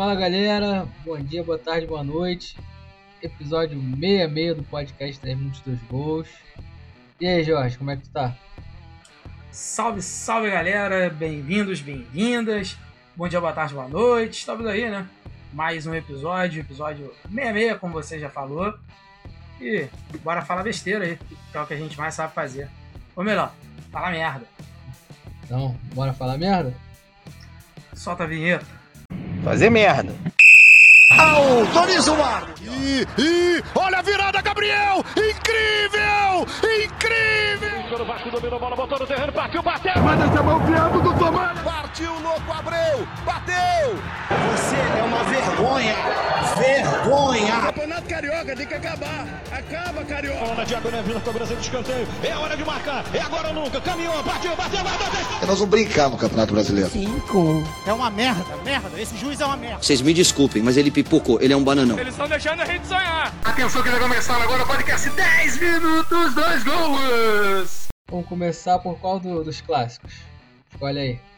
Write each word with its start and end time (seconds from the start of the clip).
Fala 0.00 0.14
galera, 0.14 0.88
bom 1.04 1.18
dia, 1.18 1.44
boa 1.44 1.58
tarde, 1.58 1.86
boa 1.86 2.02
noite. 2.02 2.56
Episódio 3.20 3.78
66 3.78 4.56
do 4.56 4.62
podcast 4.62 5.20
10 5.22 5.38
Minutos 5.38 5.60
dos 5.60 5.78
Gols. 5.90 6.26
E 7.20 7.26
aí, 7.26 7.44
Jorge, 7.44 7.76
como 7.76 7.90
é 7.90 7.96
que 7.96 8.04
tu 8.04 8.08
tá? 8.08 8.34
Salve, 9.52 10.00
salve 10.00 10.50
galera, 10.50 11.10
bem-vindos, 11.10 11.82
bem-vindas. 11.82 12.78
Bom 13.14 13.28
dia, 13.28 13.42
boa 13.42 13.52
tarde, 13.52 13.74
boa 13.74 13.90
noite. 13.90 14.38
Estamos 14.38 14.66
aí, 14.66 14.88
né? 14.88 15.06
Mais 15.52 15.86
um 15.86 15.94
episódio, 15.94 16.62
episódio 16.62 17.12
66, 17.30 17.78
como 17.78 17.92
você 17.92 18.18
já 18.18 18.30
falou. 18.30 18.72
E 19.60 19.86
bora 20.24 20.40
falar 20.40 20.62
besteira 20.62 21.04
aí, 21.04 21.18
que 21.52 21.58
é 21.58 21.60
o 21.60 21.66
que 21.66 21.74
a 21.74 21.78
gente 21.78 21.98
mais 21.98 22.14
sabe 22.14 22.32
fazer. 22.32 22.70
Ou 23.14 23.22
melhor, 23.22 23.52
falar 23.92 24.12
merda. 24.12 24.46
Então, 25.44 25.76
bora 25.92 26.14
falar 26.14 26.38
merda? 26.38 26.74
Solta 27.92 28.24
a 28.24 28.26
vinheta. 28.26 28.79
Fazer 29.44 29.70
merda. 29.70 30.14
Autoriza 31.18 32.12
o 32.12 32.18
mar! 32.18 32.54
E, 32.62 33.06
e 33.18 33.62
olha 33.74 33.98
a 33.98 34.02
virada, 34.02 34.40
Gabriel! 34.42 35.04
Incrível! 35.16 36.46
Incrível! 36.84 38.00
O 38.00 38.04
Vasco 38.04 38.30
dominou 38.30 38.56
a 38.56 38.60
bola, 38.60 38.76
botou 38.76 38.98
no 38.98 39.06
terreno, 39.06 39.32
partiu, 39.32 39.62
bateu! 39.62 40.02
Manda 40.02 40.24
essa 40.24 40.42
mão 40.42 40.60
criado 40.66 41.02
do 41.02 41.18
Tomás! 41.18 41.58
Partiu, 41.90 42.12
louco, 42.20 42.52
Abreu! 42.52 43.04
Bateu! 43.24 43.96
Você 44.52 44.76
é 44.76 45.02
uma 45.02 45.24
vergonha! 45.24 45.96
Vergonha! 46.56 47.60
Campeonato 47.62 48.08
Carioca 48.08 48.54
tem 48.56 48.64
que 48.66 48.74
acabar! 48.74 49.26
Acaba, 49.50 50.04
Carioca! 50.04 50.38
Bola 50.38 50.54
na 50.54 50.64
diagonal, 50.64 51.02
Vila 51.02 51.20
cobrança 51.20 51.56
de 51.56 51.62
escanteio. 51.62 52.06
É 52.22 52.36
hora 52.36 52.56
de 52.56 52.64
marcar, 52.64 53.04
é 53.12 53.18
agora 53.20 53.48
ou 53.48 53.54
nunca. 53.54 53.80
Caminhou, 53.80 54.22
partiu, 54.22 54.54
bateu, 54.54 54.84
bateu, 54.84 54.98
bateu! 55.10 55.48
Nós 55.48 55.58
vamos 55.58 55.64
brincar 55.68 56.08
no 56.10 56.16
Campeonato 56.16 56.52
Brasileiro. 56.54 56.90
Cinco. 56.90 57.64
É 57.84 57.92
uma 57.92 58.08
merda, 58.08 58.56
merda. 58.64 59.00
Esse 59.00 59.16
juiz 59.16 59.40
é 59.40 59.46
uma 59.46 59.56
merda. 59.56 59.82
Vocês 59.82 60.00
me 60.00 60.14
desculpem, 60.14 60.62
mas 60.62 60.76
ele 60.76 60.92
pipocou. 60.92 61.40
Ele 61.40 61.52
é 61.52 61.56
um 61.56 61.64
bananão. 61.64 61.98
Eles 61.98 62.14
estão 62.14 62.28
deixando 62.28 62.60
a 62.62 62.66
gente 62.66 62.86
sonhar. 62.86 63.34
Atenção 63.44 63.82
que 63.82 63.88
vai 63.88 63.98
começar 63.98 64.40
agora 64.40 64.62
o 64.62 64.66
podcast 64.68 65.10
10 65.10 65.58
minutos, 65.58 66.34
dois 66.36 66.62
gols! 66.62 67.88
Vamos 68.08 68.28
começar 68.28 68.78
por 68.78 68.96
qual 69.00 69.18
do- 69.18 69.42
dos 69.42 69.60
clássicos? 69.60 70.12
Escolhe 70.72 70.98
aí. 71.00 71.29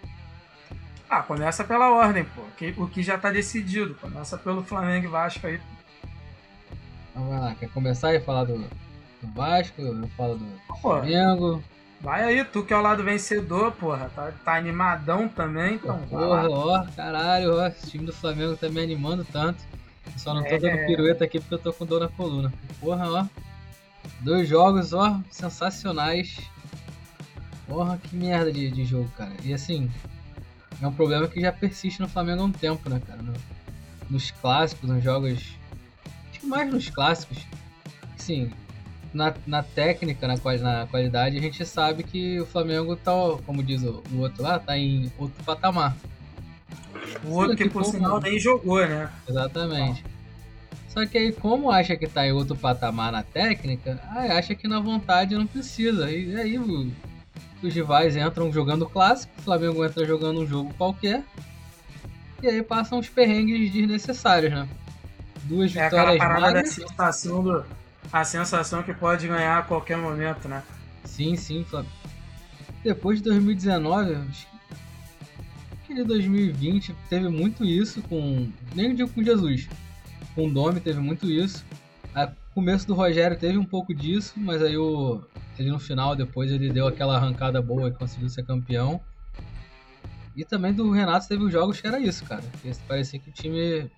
Ah, 1.13 1.23
começa 1.23 1.63
pela 1.63 1.91
ordem, 1.93 2.25
pô. 2.25 2.41
o 2.83 2.89
que 2.89 3.03
já 3.03 3.19
tá 3.19 3.31
decidido. 3.31 3.95
Começa 3.97 4.39
pelo 4.39 4.63
Flamengo 4.63 5.05
e 5.05 5.11
Vasco 5.11 5.47
aí. 5.47 5.61
Então 7.11 7.29
vai 7.29 7.39
lá, 7.39 7.55
quer 7.55 7.69
começar 7.69 8.15
e 8.15 8.21
falar 8.21 8.45
do, 8.45 8.57
do 8.57 9.33
Vasco? 9.35 9.83
Eu 9.83 10.09
falo 10.17 10.37
do 10.39 10.47
Pô, 10.67 10.75
Flamengo. 10.81 11.63
vai 12.01 12.25
aí, 12.25 12.43
tu 12.47 12.65
que 12.65 12.73
é 12.73 12.77
o 12.79 12.81
lado 12.81 13.05
vencedor, 13.05 13.73
porra. 13.73 14.11
Tá, 14.17 14.33
tá 14.43 14.57
animadão 14.57 15.29
também, 15.29 15.75
então 15.75 15.99
Porra, 16.09 16.49
ó, 16.49 16.87
caralho, 16.97 17.59
ó, 17.59 17.67
esse 17.67 17.91
time 17.91 18.07
do 18.07 18.13
Flamengo 18.15 18.57
tá 18.57 18.71
me 18.71 18.83
animando 18.83 19.23
tanto. 19.31 19.63
Só 20.17 20.33
não 20.33 20.43
tô 20.43 20.49
É. 20.49 20.59
dando 20.59 20.87
pirueta 20.87 21.25
aqui 21.25 21.39
porque 21.41 21.55
eu 21.55 21.59
tô 21.59 21.75
com 21.75 21.85
dor 21.85 22.01
na 22.01 22.09
coluna. 22.09 22.51
Porra, 22.81 23.07
ó. 23.11 23.27
Dois 24.21 24.49
jogos, 24.49 24.95
ó, 24.95 25.21
sensacionais. 25.31 26.39
Porra, 27.69 27.99
que 27.99 28.17
merda 28.17 28.51
de, 28.51 28.71
de 28.71 28.85
jogo, 28.87 29.11
cara. 29.17 29.33
E 29.43 29.53
assim, 29.53 29.91
é 30.83 30.87
um 30.87 30.93
problema 30.93 31.29
que 31.29 31.41
já 31.41 31.53
persiste 31.53 32.01
no 32.01 32.09
Flamengo 32.09 32.43
há 32.43 32.45
um 32.47 32.53
tempo, 32.53 32.89
né, 32.91 33.01
cara? 33.07 33.23
No- 33.23 33.35
nos 34.11 34.31
clássicos, 34.31 34.89
nos 34.89 35.03
jogos. 35.03 35.57
Acho 36.31 36.41
que 36.41 36.47
mais 36.47 36.71
nos 36.71 36.91
clássicos. 36.91 37.39
Sim, 38.17 38.51
na, 39.15 39.33
na 39.47 39.63
técnica, 39.63 40.27
na, 40.27 40.37
quali- 40.39 40.61
na 40.61 40.87
qualidade, 40.87 41.39
a 41.39 41.41
gente 41.41 41.65
sabe 41.65 42.03
que 42.03 42.41
o 42.41 42.47
Flamengo 42.47 42.97
tá, 42.97 43.13
como 43.47 43.63
diz 43.63 43.83
o, 43.83 44.03
o 44.13 44.19
outro 44.19 44.43
lá, 44.43 44.59
tá 44.59 44.77
em 44.77 45.11
outro 45.19 45.43
patamar. 45.45 45.97
O 47.25 47.29
outro 47.35 47.57
que, 47.57 47.69
por 47.69 47.83
que 47.85 47.91
sinal, 47.91 48.11
como- 48.13 48.23
nem 48.23 48.39
jogou, 48.39 48.87
né? 48.87 49.11
Exatamente. 49.29 50.05
Só 50.89 51.07
que 51.07 51.17
aí, 51.17 51.33
como 51.33 51.71
acha 51.71 51.97
que 51.97 52.07
tá 52.07 52.27
em 52.27 52.33
outro 52.33 52.55
patamar 52.55 53.11
na 53.13 53.23
técnica, 53.23 53.99
aí 54.11 54.31
acha 54.31 54.55
que 54.55 54.69
na 54.69 54.79
vontade 54.79 55.35
não 55.35 55.47
precisa. 55.47 56.11
E 56.11 56.37
aí 56.37 56.59
os 57.67 57.74
rivais 57.74 58.17
entram 58.17 58.52
jogando 58.52 58.86
clássico, 58.89 59.33
o 59.39 59.42
Flamengo 59.42 59.84
entra 59.84 60.05
jogando 60.06 60.40
um 60.40 60.46
jogo 60.46 60.73
qualquer. 60.77 61.24
E 62.42 62.48
aí 62.48 62.62
passam 62.62 62.98
os 62.98 63.08
perrengues 63.08 63.73
desnecessários, 63.73 64.52
né? 64.52 64.68
Duas 65.45 65.74
É 65.77 65.86
aquela 65.86 66.12
vitórias 66.12 66.18
parada 66.40 66.62
da 66.62 66.67
sensação 66.67 67.42
do. 67.42 67.64
A 68.12 68.24
sensação 68.24 68.83
que 68.83 68.92
pode 68.92 69.27
ganhar 69.28 69.58
a 69.58 69.62
qualquer 69.62 69.96
momento, 69.96 70.48
né? 70.48 70.62
Sim, 71.05 71.36
sim. 71.36 71.64
Flam- 71.64 71.86
Depois 72.83 73.18
de 73.18 73.24
2019, 73.24 74.14
acho 74.14 74.46
que- 74.46 74.74
aquele 75.84 76.05
2020 76.05 76.94
teve 77.08 77.29
muito 77.29 77.64
isso 77.64 78.02
com. 78.02 78.48
Nem 78.74 78.94
digo 78.94 79.08
com 79.11 79.23
Jesus. 79.23 79.68
Com 80.34 80.48
o 80.48 80.52
Domi 80.52 80.80
teve 80.80 80.98
muito 80.98 81.30
isso. 81.30 81.64
A 82.14 82.30
começo 82.55 82.86
do 82.86 82.94
Rogério 82.94 83.39
teve 83.39 83.56
um 83.56 83.64
pouco 83.64 83.94
disso, 83.94 84.34
mas 84.36 84.62
aí 84.62 84.77
o. 84.77 85.23
Ele 85.62 85.70
no 85.70 85.78
final, 85.78 86.17
depois 86.17 86.50
ele 86.50 86.70
deu 86.70 86.86
aquela 86.86 87.17
arrancada 87.17 87.62
boa 87.62 87.89
e 87.89 87.92
conseguiu 87.92 88.28
ser 88.28 88.45
campeão. 88.45 89.00
E 90.34 90.45
também 90.45 90.73
do 90.73 90.90
Renato 90.90 91.28
teve 91.28 91.45
os 91.45 91.52
jogos 91.52 91.80
que 91.80 91.86
era 91.86 92.00
isso, 92.00 92.24
cara. 92.24 92.42
Parecia 92.89 93.18
que 93.18 93.28
o 93.30 93.33
time 93.33 93.90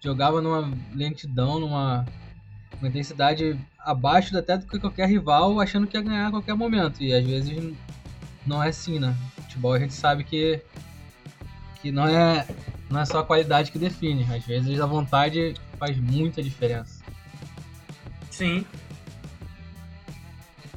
jogava 0.00 0.40
numa 0.40 0.72
lentidão, 0.94 1.60
numa 1.60 2.04
uma 2.80 2.88
intensidade 2.88 3.58
abaixo 3.78 4.36
até 4.36 4.56
do 4.56 4.66
que 4.66 4.78
qualquer 4.78 5.08
rival, 5.08 5.60
achando 5.60 5.86
que 5.86 5.96
ia 5.96 6.02
ganhar 6.02 6.28
a 6.28 6.30
qualquer 6.30 6.54
momento. 6.54 7.02
E 7.02 7.12
às 7.12 7.24
vezes 7.24 7.74
não 8.46 8.62
é 8.62 8.68
assim, 8.68 8.98
né? 8.98 9.14
Futebol 9.34 9.72
a 9.72 9.78
gente 9.78 9.94
sabe 9.94 10.24
que, 10.24 10.62
que 11.80 11.90
não, 11.90 12.06
é, 12.06 12.46
não 12.88 13.00
é 13.00 13.04
só 13.04 13.20
a 13.20 13.24
qualidade 13.24 13.72
que 13.72 13.78
define. 13.78 14.24
Às 14.32 14.44
vezes 14.44 14.80
a 14.80 14.86
vontade 14.86 15.54
faz 15.78 15.98
muita 15.98 16.42
diferença. 16.42 17.04
Sim. 18.30 18.64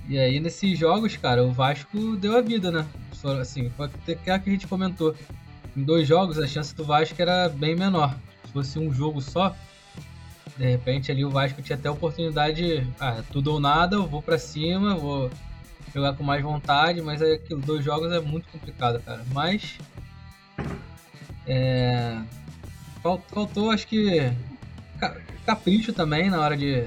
E 0.07 0.17
aí 0.19 0.39
nesses 0.39 0.77
jogos, 0.77 1.15
cara, 1.15 1.43
o 1.43 1.51
Vasco 1.51 2.15
deu 2.17 2.37
a 2.37 2.41
vida, 2.41 2.71
né? 2.71 2.85
Só, 3.13 3.39
Assim, 3.39 3.69
foi 3.71 3.87
que 4.15 4.29
a 4.29 4.37
gente 4.39 4.67
comentou. 4.67 5.15
Em 5.75 5.83
dois 5.83 6.07
jogos 6.07 6.37
a 6.37 6.45
chance 6.47 6.75
do 6.75 6.83
Vasco 6.83 7.21
era 7.21 7.47
bem 7.47 7.75
menor. 7.75 8.13
Se 8.45 8.51
fosse 8.51 8.77
um 8.79 8.93
jogo 8.93 9.21
só, 9.21 9.55
de 10.57 10.65
repente 10.65 11.11
ali 11.11 11.23
o 11.23 11.29
Vasco 11.29 11.61
tinha 11.61 11.77
até 11.77 11.87
a 11.87 11.91
oportunidade, 11.93 12.85
ah, 12.99 13.23
tudo 13.31 13.53
ou 13.53 13.59
nada, 13.59 13.95
eu 13.95 14.05
vou 14.05 14.21
pra 14.21 14.37
cima, 14.37 14.95
vou 14.95 15.31
jogar 15.93 16.13
com 16.13 16.23
mais 16.23 16.43
vontade, 16.43 17.01
mas 17.01 17.21
é 17.21 17.33
aquilo, 17.33 17.61
dois 17.61 17.85
jogos 17.85 18.11
é 18.11 18.19
muito 18.19 18.49
complicado, 18.49 19.01
cara. 19.01 19.23
Mas 19.31 19.77
é, 21.47 22.17
fal- 23.01 23.23
faltou, 23.29 23.71
acho 23.71 23.87
que 23.87 24.31
ca- 24.99 25.15
capricho 25.45 25.93
também 25.93 26.29
na 26.29 26.39
hora 26.39 26.55
de 26.57 26.85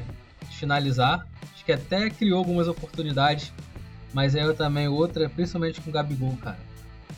finalizar. 0.50 1.26
Que 1.64 1.72
até 1.72 2.10
criou 2.10 2.38
algumas 2.38 2.68
oportunidades, 2.68 3.52
mas 4.12 4.36
aí 4.36 4.52
também 4.54 4.88
outra, 4.88 5.28
principalmente 5.28 5.80
com 5.80 5.90
o 5.90 5.92
Gabigol, 5.92 6.36
cara. 6.36 6.58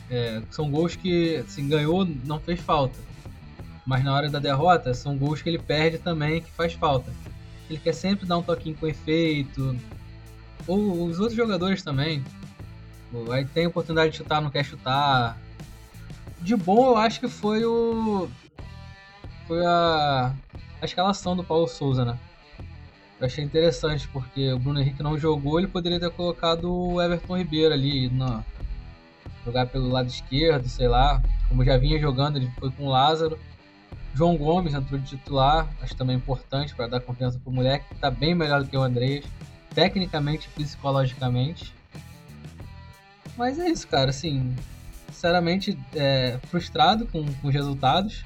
É, 0.09 0.41
são 0.49 0.71
gols 0.71 0.95
que, 0.95 1.37
assim, 1.37 1.67
ganhou, 1.67 2.05
não 2.05 2.39
fez 2.39 2.59
falta. 2.59 2.97
Mas 3.85 4.03
na 4.03 4.13
hora 4.13 4.29
da 4.29 4.39
derrota, 4.39 4.93
são 4.93 5.17
gols 5.17 5.41
que 5.41 5.49
ele 5.49 5.59
perde 5.59 5.97
também, 5.97 6.41
que 6.41 6.51
faz 6.51 6.73
falta. 6.73 7.11
Ele 7.69 7.79
quer 7.79 7.93
sempre 7.93 8.25
dar 8.25 8.37
um 8.37 8.43
toquinho 8.43 8.75
com 8.75 8.87
efeito. 8.87 9.77
Ou 10.65 11.05
os 11.05 11.19
outros 11.19 11.37
jogadores 11.37 11.83
também. 11.83 12.23
Aí 13.31 13.45
tem 13.45 13.67
oportunidade 13.67 14.11
de 14.11 14.17
chutar, 14.17 14.41
não 14.41 14.49
quer 14.49 14.63
chutar. 14.63 15.37
De 16.41 16.55
bom, 16.55 16.87
eu 16.87 16.97
acho 16.97 17.19
que 17.19 17.27
foi 17.27 17.65
o. 17.65 18.29
Foi 19.47 19.65
a. 19.65 20.33
A 20.79 20.85
escalação 20.85 21.35
do 21.35 21.43
Paulo 21.43 21.67
Souza, 21.67 22.05
né? 22.05 22.17
Eu 23.19 23.25
achei 23.25 23.43
interessante, 23.43 24.07
porque 24.09 24.53
o 24.53 24.59
Bruno 24.59 24.79
Henrique 24.79 25.01
não 25.01 25.17
jogou, 25.17 25.57
ele 25.57 25.67
poderia 25.67 25.99
ter 25.99 26.11
colocado 26.11 26.71
o 26.71 27.01
Everton 27.01 27.37
Ribeiro 27.37 27.73
ali, 27.73 28.11
jogar 29.43 29.65
pelo 29.67 29.89
lado 29.89 30.07
esquerdo, 30.07 30.69
sei 30.69 30.87
lá. 30.87 31.21
Como 31.49 31.65
já 31.65 31.77
vinha 31.77 31.97
jogando, 31.99 32.35
ele 32.35 32.51
foi 32.59 32.69
com 32.69 32.85
o 32.85 32.89
Lázaro. 32.89 33.39
João 34.13 34.37
Gomes 34.37 34.73
entrou 34.73 34.99
de 34.99 35.07
titular, 35.07 35.67
acho 35.81 35.95
também 35.95 36.15
importante 36.15 36.75
para 36.75 36.87
dar 36.87 36.99
confiança 36.99 37.39
pro 37.39 37.51
moleque, 37.51 37.85
que 37.89 37.95
tá 37.95 38.11
bem 38.11 38.35
melhor 38.35 38.63
do 38.63 38.69
que 38.69 38.77
o 38.77 38.81
Andreas, 38.81 39.25
tecnicamente 39.73 40.47
e 40.47 40.63
psicologicamente. 40.63 41.73
Mas 43.35 43.57
é 43.59 43.69
isso, 43.69 43.87
cara, 43.87 44.09
assim, 44.09 44.55
sinceramente, 45.07 45.77
é, 45.95 46.39
frustrado 46.49 47.07
com, 47.07 47.25
com 47.25 47.47
os 47.47 47.53
resultados. 47.53 48.23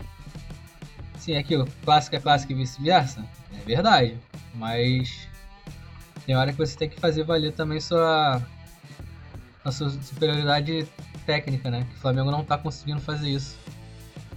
Sim, 1.17 1.35
aquilo, 1.35 1.67
clássico 1.83 2.15
é 2.15 2.19
clássico 2.19 2.53
e 2.53 2.55
vice-versa, 2.55 3.23
é 3.61 3.65
verdade, 3.65 4.17
mas 4.55 5.27
tem 6.25 6.35
hora 6.35 6.51
que 6.51 6.57
você 6.57 6.77
tem 6.77 6.89
que 6.89 6.99
fazer 6.99 7.23
valer 7.23 7.53
também 7.53 7.79
sua, 7.79 8.41
a 9.63 9.71
sua 9.71 9.89
superioridade 9.89 10.87
técnica, 11.25 11.69
né? 11.69 11.85
Que 11.89 11.95
o 11.95 11.99
Flamengo 11.99 12.31
não 12.31 12.43
tá 12.43 12.57
conseguindo 12.57 12.99
fazer 12.99 13.29
isso 13.29 13.57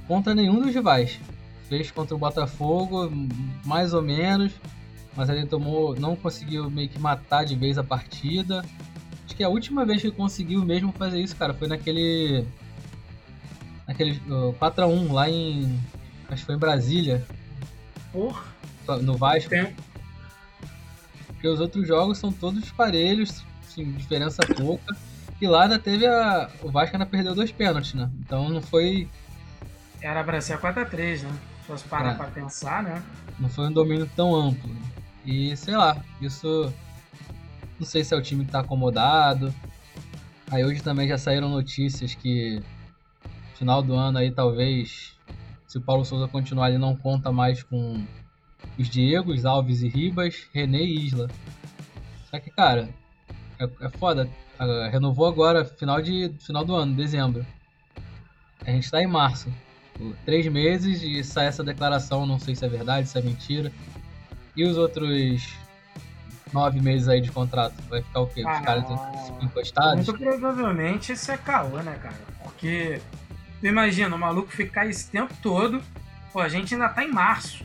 contra 0.07 0.35
nenhum 0.35 0.61
dos 0.61 0.75
rivais. 0.75 1.19
Fez 1.69 1.91
contra 1.91 2.15
o 2.15 2.19
Botafogo, 2.19 3.11
mais 3.65 3.95
ou 3.95 4.03
menos, 4.03 4.53
mas 5.17 5.29
ele 5.31 5.47
tomou, 5.47 5.95
não 5.99 6.15
conseguiu 6.15 6.71
meio 6.71 6.89
que 6.89 6.99
matar 6.99 7.45
de 7.45 7.57
vez 7.57 7.79
a 7.79 7.85
partida. 7.85 8.65
Acho 9.25 9.35
que 9.35 9.43
a 9.43 9.49
última 9.49 9.87
vez 9.87 10.03
que 10.03 10.11
conseguiu 10.11 10.63
mesmo 10.65 10.93
fazer 10.93 11.21
isso, 11.21 11.35
cara, 11.35 11.55
foi 11.55 11.67
naquele 11.69 12.47
naquele 13.87 14.13
uh, 14.31 14.55
4x1 14.61 15.13
lá 15.13 15.29
em 15.29 15.79
acho 16.29 16.41
que 16.41 16.47
foi 16.47 16.55
em 16.55 16.59
Brasília, 16.59 17.27
Porra, 18.15 18.45
no 19.03 19.17
Vasco. 19.17 19.51
tem. 19.51 19.75
Porque 21.27 21.49
os 21.49 21.61
outros 21.61 21.87
jogos 21.87 22.19
são 22.19 22.33
todos 22.33 22.71
parelhos, 22.73 23.45
assim, 23.67 23.93
diferença 23.93 24.43
pouca. 24.57 24.97
E 25.41 25.47
lá 25.47 25.65
ainda 25.65 25.79
teve 25.79 26.07
a. 26.07 26.49
O 26.63 26.71
Vasco 26.71 26.97
ainda 26.97 27.07
perdeu 27.07 27.35
dois 27.35 27.53
pênaltis, 27.53 27.95
né? 27.95 28.11
Então 28.21 28.49
não 28.49 28.63
foi. 28.63 29.09
Era 30.01 30.23
pra 30.25 30.41
ser 30.41 30.55
a 30.55 30.59
4x3, 30.59 31.23
né? 31.23 31.33
Se 31.61 31.67
fosse 31.67 31.85
parar 31.85 32.13
É. 32.13 32.15
pra 32.15 32.27
pensar, 32.29 32.83
né? 32.83 33.03
Não 33.39 33.49
foi 33.49 33.67
um 33.69 33.73
domínio 33.73 34.09
tão 34.15 34.35
amplo. 34.35 34.71
E 35.25 35.57
sei 35.57 35.77
lá, 35.77 35.97
isso. 36.21 36.73
Não 37.79 37.87
sei 37.87 38.05
se 38.05 38.15
é 38.15 38.17
o 38.17 38.23
time 38.23 38.45
que 38.45 38.53
tá 38.53 38.61
acomodado. 38.61 39.53
Aí 40.51 40.65
hoje 40.65 40.83
também 40.83 41.09
já 41.09 41.19
saíram 41.19 41.49
notícias 41.49 42.15
que 42.15 42.63
final 43.57 43.83
do 43.83 43.95
ano 43.95 44.19
aí 44.19 44.31
talvez, 44.31 45.15
se 45.67 45.79
o 45.79 45.81
Paulo 45.81 46.05
Souza 46.05 46.29
continuar, 46.29 46.69
ele 46.69 46.79
não 46.79 46.95
conta 46.95 47.33
mais 47.33 47.63
com 47.63 48.05
os 48.79 48.89
Diegos, 48.89 49.45
Alves 49.45 49.83
e 49.83 49.89
Ribas, 49.89 50.47
René 50.53 50.79
e 50.83 51.07
Isla. 51.07 51.29
Só 52.31 52.39
que, 52.39 52.51
cara, 52.51 52.89
é, 53.59 53.69
é 53.81 53.89
foda. 53.91 54.29
Ah, 54.59 54.89
Renovou 54.91 55.27
agora, 55.27 55.65
final, 55.65 56.01
de, 56.01 56.33
final 56.41 56.65
do 56.65 56.75
ano, 56.75 56.95
dezembro. 56.95 57.45
A 58.65 58.71
gente 58.71 58.91
tá 58.91 59.03
em 59.03 59.07
março. 59.07 59.53
Três 60.25 60.47
meses 60.49 61.03
e 61.03 61.23
sai 61.23 61.47
essa 61.47 61.63
declaração, 61.63 62.27
não 62.27 62.39
sei 62.39 62.55
se 62.57 62.65
é 62.65 62.69
verdade, 62.69 63.09
se 63.09 63.17
é 63.19 63.23
mentira. 63.23 63.71
E 64.57 64.65
os 64.65 64.77
outros 64.77 65.55
nove 66.53 66.81
meses 66.81 67.09
aí 67.09 67.21
de 67.21 67.31
contrato? 67.31 67.75
Vai 67.89 68.03
ficar 68.03 68.21
o 68.21 68.27
quê? 68.27 68.41
Os 68.41 68.47
Ah, 68.47 68.61
caras 68.61 68.85
encostados? 69.43 70.07
Muito 70.09 70.19
provavelmente 70.19 71.13
isso 71.13 71.31
é 71.31 71.37
caô, 71.37 71.79
né, 71.79 71.97
cara? 72.03 72.17
Porque 72.43 73.01
tu 73.61 73.67
imagina, 73.67 74.15
o 74.15 74.19
maluco 74.19 74.49
ficar 74.51 74.87
esse 74.87 75.09
tempo 75.11 75.33
todo, 75.43 75.81
pô, 76.33 76.41
a 76.41 76.49
gente 76.49 76.75
ainda 76.75 76.89
tá 76.89 77.05
em 77.05 77.13
março. 77.13 77.65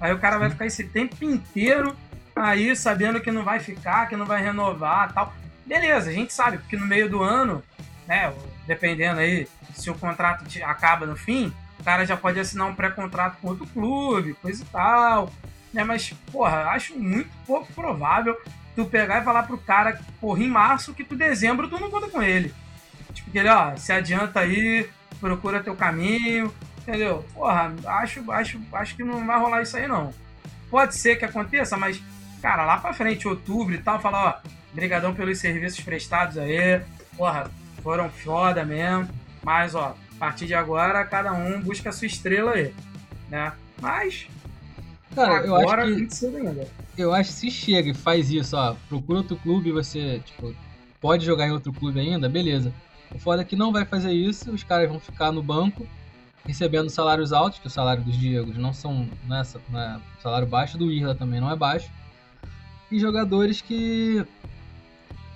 Aí 0.00 0.12
o 0.12 0.18
cara 0.18 0.38
vai 0.38 0.50
ficar 0.50 0.66
esse 0.66 0.84
tempo 0.84 1.24
inteiro 1.24 1.96
aí 2.34 2.76
sabendo 2.76 3.20
que 3.20 3.30
não 3.30 3.42
vai 3.42 3.58
ficar, 3.58 4.08
que 4.08 4.16
não 4.16 4.26
vai 4.26 4.42
renovar 4.42 5.12
tal. 5.12 5.34
Beleza, 5.64 6.10
a 6.10 6.12
gente 6.12 6.32
sabe, 6.32 6.58
porque 6.58 6.76
no 6.76 6.86
meio 6.86 7.08
do 7.08 7.22
ano, 7.22 7.62
né, 8.06 8.32
dependendo 8.66 9.20
aí 9.20 9.48
se 9.74 9.90
o 9.90 9.94
contrato 9.94 10.44
acaba 10.64 11.06
no 11.06 11.16
fim, 11.16 11.52
o 11.78 11.84
cara 11.84 12.04
já 12.04 12.16
pode 12.16 12.38
assinar 12.38 12.66
um 12.68 12.74
pré-contrato 12.74 13.38
com 13.40 13.48
outro 13.48 13.66
clube, 13.66 14.34
coisa 14.34 14.62
e 14.62 14.66
tal. 14.66 15.32
Né, 15.72 15.82
mas, 15.84 16.14
porra, 16.30 16.66
acho 16.68 16.98
muito 16.98 17.30
pouco 17.46 17.72
provável 17.72 18.36
tu 18.74 18.84
pegar 18.84 19.20
e 19.20 19.24
falar 19.24 19.44
pro 19.44 19.58
cara, 19.58 19.98
porra, 20.20 20.42
em 20.42 20.48
março, 20.48 20.94
que 20.94 21.04
tu 21.04 21.16
dezembro 21.16 21.68
tu 21.68 21.80
não 21.80 21.90
conta 21.90 22.08
com 22.08 22.22
ele. 22.22 22.54
Tipo, 23.12 23.30
que 23.30 23.38
ele, 23.38 23.48
ó, 23.48 23.74
se 23.76 23.92
adianta 23.92 24.40
aí, 24.40 24.88
procura 25.18 25.62
teu 25.62 25.74
caminho, 25.74 26.54
entendeu? 26.86 27.24
Porra, 27.34 27.74
acho, 27.86 28.30
acho, 28.30 28.60
acho 28.72 28.96
que 28.96 29.02
não 29.02 29.26
vai 29.26 29.38
rolar 29.38 29.62
isso 29.62 29.76
aí, 29.76 29.88
não. 29.88 30.14
Pode 30.70 30.94
ser 30.94 31.16
que 31.16 31.24
aconteça, 31.24 31.76
mas, 31.76 32.00
cara, 32.40 32.64
lá 32.64 32.78
pra 32.78 32.92
frente, 32.94 33.26
outubro 33.26 33.74
e 33.74 33.78
tal, 33.78 34.00
falar, 34.00 34.42
ó, 34.44 34.48
brigadão 34.72 35.14
pelos 35.14 35.38
serviços 35.38 35.80
prestados 35.80 36.38
aí, 36.38 36.80
porra, 37.16 37.50
foram 37.82 38.08
foda 38.10 38.64
mesmo, 38.64 39.08
mas, 39.42 39.74
ó, 39.74 39.96
a 40.14 40.18
partir 40.18 40.46
de 40.46 40.54
agora, 40.54 41.04
cada 41.04 41.32
um 41.32 41.60
busca 41.60 41.90
a 41.90 41.92
sua 41.92 42.06
estrela 42.06 42.52
aí, 42.52 42.74
né? 43.28 43.52
Mas, 43.80 44.28
Cara, 45.14 45.44
eu 45.46 45.54
agora, 45.56 45.82
acho 45.82 45.92
que 45.92 45.98
muito 45.98 46.14
cedo 46.14 46.36
ainda. 46.36 46.68
eu 46.96 47.12
acho 47.14 47.30
que 47.30 47.36
se 47.36 47.50
chega 47.50 47.90
e 47.90 47.94
faz 47.94 48.30
isso, 48.30 48.56
ó, 48.56 48.76
procura 48.88 49.18
outro 49.20 49.36
clube 49.36 49.70
e 49.70 49.72
você, 49.72 50.20
tipo, 50.24 50.54
pode 51.00 51.24
jogar 51.24 51.46
em 51.46 51.52
outro 51.52 51.72
clube 51.72 51.98
ainda, 52.00 52.28
beleza. 52.28 52.72
O 53.14 53.18
foda 53.18 53.42
é 53.42 53.44
que 53.44 53.56
não 53.56 53.72
vai 53.72 53.84
fazer 53.84 54.12
isso, 54.12 54.50
os 54.52 54.62
caras 54.64 54.88
vão 54.88 54.98
ficar 55.00 55.30
no 55.32 55.42
banco 55.42 55.86
recebendo 56.46 56.88
salários 56.90 57.32
altos, 57.32 57.58
que 57.58 57.66
o 57.66 57.70
salário 57.70 58.02
dos 58.04 58.16
Diegos 58.16 58.56
não 58.56 58.72
são, 58.72 59.08
não 59.26 59.36
é, 59.36 59.40
essa- 59.40 59.60
não 59.68 59.80
é 59.80 60.00
salário 60.22 60.46
baixo, 60.46 60.78
do 60.78 60.90
Irla 60.90 61.14
também 61.14 61.40
não 61.40 61.50
é 61.50 61.56
baixo. 61.56 61.90
E 62.90 62.98
jogadores 63.00 63.60
que 63.60 64.24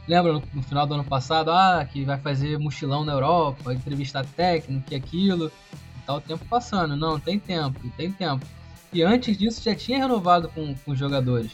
lembra 0.06 0.32
no, 0.32 0.42
no 0.52 0.62
final 0.62 0.86
do 0.86 0.94
ano 0.94 1.04
passado, 1.04 1.50
ah, 1.50 1.84
que 1.84 2.04
vai 2.04 2.18
fazer 2.18 2.58
mochilão 2.58 3.04
na 3.04 3.12
Europa, 3.12 3.72
entrevistar 3.74 4.24
técnico 4.24 4.86
e 4.92 4.94
aquilo, 4.96 5.50
e 5.98 6.06
tá 6.06 6.14
o 6.14 6.20
tempo 6.20 6.44
passando. 6.48 6.96
Não, 6.96 7.18
tem 7.18 7.38
tempo, 7.38 7.76
tem 7.96 8.12
tempo. 8.12 8.44
E 8.92 9.02
antes 9.02 9.36
disso 9.36 9.62
já 9.62 9.74
tinha 9.74 9.98
renovado 9.98 10.48
com, 10.48 10.74
com 10.74 10.92
os 10.92 10.98
jogadores. 10.98 11.52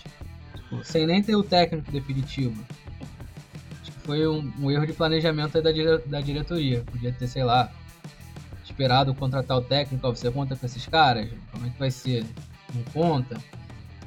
Tipo, 0.57 0.85
sem 0.85 1.07
nem 1.07 1.23
ter 1.23 1.37
o 1.37 1.43
técnico 1.43 1.91
definitivo. 1.91 2.63
Acho 3.83 3.93
que 3.93 4.01
foi 4.01 4.27
um, 4.27 4.51
um 4.59 4.71
erro 4.71 4.87
de 4.87 4.93
planejamento 4.95 5.61
da, 5.61 5.71
dire- 5.73 6.03
da 6.07 6.21
diretoria. 6.21 6.85
Podia 6.91 7.13
ter, 7.13 7.27
sei 7.29 7.45
lá, 7.45 7.71
esperado 8.77 9.15
contratar 9.15 9.57
o 9.57 9.63
técnico. 9.63 10.07
Você 10.09 10.31
conta 10.31 10.55
com 10.55 10.67
esses 10.67 10.87
caras? 10.87 11.29
Como 11.51 11.67
é 11.67 11.71
que 11.71 11.79
vai 11.79 11.91
ser? 11.91 12.27
Não 12.75 12.83
conta? 12.93 13.39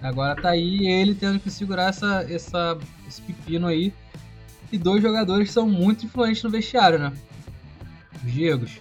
Agora 0.02 0.40
tá 0.40 0.50
aí 0.52 0.86
ele 0.88 1.16
tendo 1.16 1.40
que 1.40 1.50
segurar 1.50 1.90
essa, 1.90 2.24
essa, 2.30 2.78
esse 3.08 3.20
pepino 3.24 3.68
aí. 3.68 3.92
E 4.72 4.78
dois 4.78 5.02
jogadores 5.02 5.48
que 5.48 5.54
são 5.54 5.68
muito 5.68 6.06
influentes 6.06 6.44
no 6.44 6.50
vestiário, 6.52 7.00
né? 7.00 7.12
Os 8.24 8.32
Diegos. 8.32 8.78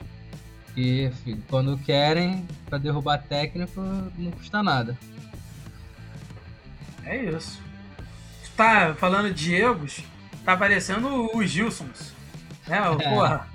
Que 0.75 1.11
fi- 1.25 1.38
quando 1.49 1.79
querem, 1.79 2.46
pra 2.67 2.76
derrubar 2.79 3.19
técnico, 3.19 3.81
não 4.19 4.31
custa 4.31 4.62
nada. 4.62 4.96
É 7.05 7.17
isso. 7.25 7.58
Tu 8.44 8.50
tá 8.56 8.94
falando 8.94 9.32
de 9.32 9.44
Diegos, 9.46 10.02
tá 10.44 10.55
parecendo 10.56 11.31
os 11.35 11.50
Gilsons. 11.50 12.12
Né? 12.67 12.81
O- 12.90 13.00
É. 13.00 13.08
Porra, 13.08 13.49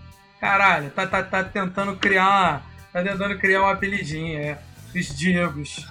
caralho, 0.44 0.90
tá, 0.92 1.08
tá, 1.08 1.24
tá 1.24 1.44
tentando 1.44 1.96
criar 1.96 2.28
uma, 2.28 2.62
Tá 2.92 3.02
tentando 3.02 3.38
criar 3.40 3.62
um 3.64 3.68
apelidinho, 3.68 4.38
é. 4.40 4.60
Os 4.94 5.16
Diegos. 5.18 5.88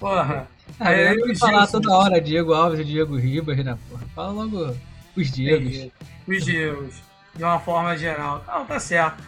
Porra. 0.00 0.48
Ah, 0.80 0.92
É, 0.92 1.12
eu 1.14 1.36
falar 1.36 1.60
Gilson. 1.60 1.80
toda 1.80 1.94
hora 1.96 2.20
Diego 2.20 2.52
Alves 2.54 2.80
e 2.80 2.84
Diego 2.84 3.16
Ribas, 3.16 3.56
né, 3.64 3.78
porra? 3.88 4.02
Fala 4.14 4.32
logo 4.32 4.76
os 5.16 5.30
Diegos. 5.30 5.92
Os 6.26 6.44
Diegos. 6.44 7.02
De 7.36 7.44
uma 7.44 7.60
forma 7.60 7.96
geral. 7.96 8.42
Não, 8.48 8.64
tá 8.64 8.80
certo. 8.80 9.22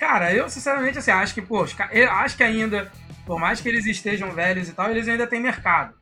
Cara, 0.00 0.32
eu 0.34 0.48
sinceramente 0.48 0.98
assim, 0.98 1.12
acho 1.12 1.34
que, 1.34 1.42
pô, 1.42 1.62
acho 1.62 2.36
que 2.36 2.42
ainda, 2.42 2.90
por 3.24 3.38
mais 3.38 3.60
que 3.60 3.68
eles 3.68 3.86
estejam 3.86 4.32
velhos 4.32 4.68
e 4.68 4.72
tal, 4.72 4.90
eles 4.90 5.06
ainda 5.06 5.26
têm 5.26 5.40
mercado. 5.40 5.94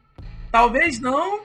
Talvez 0.50 0.98
não, 0.98 1.42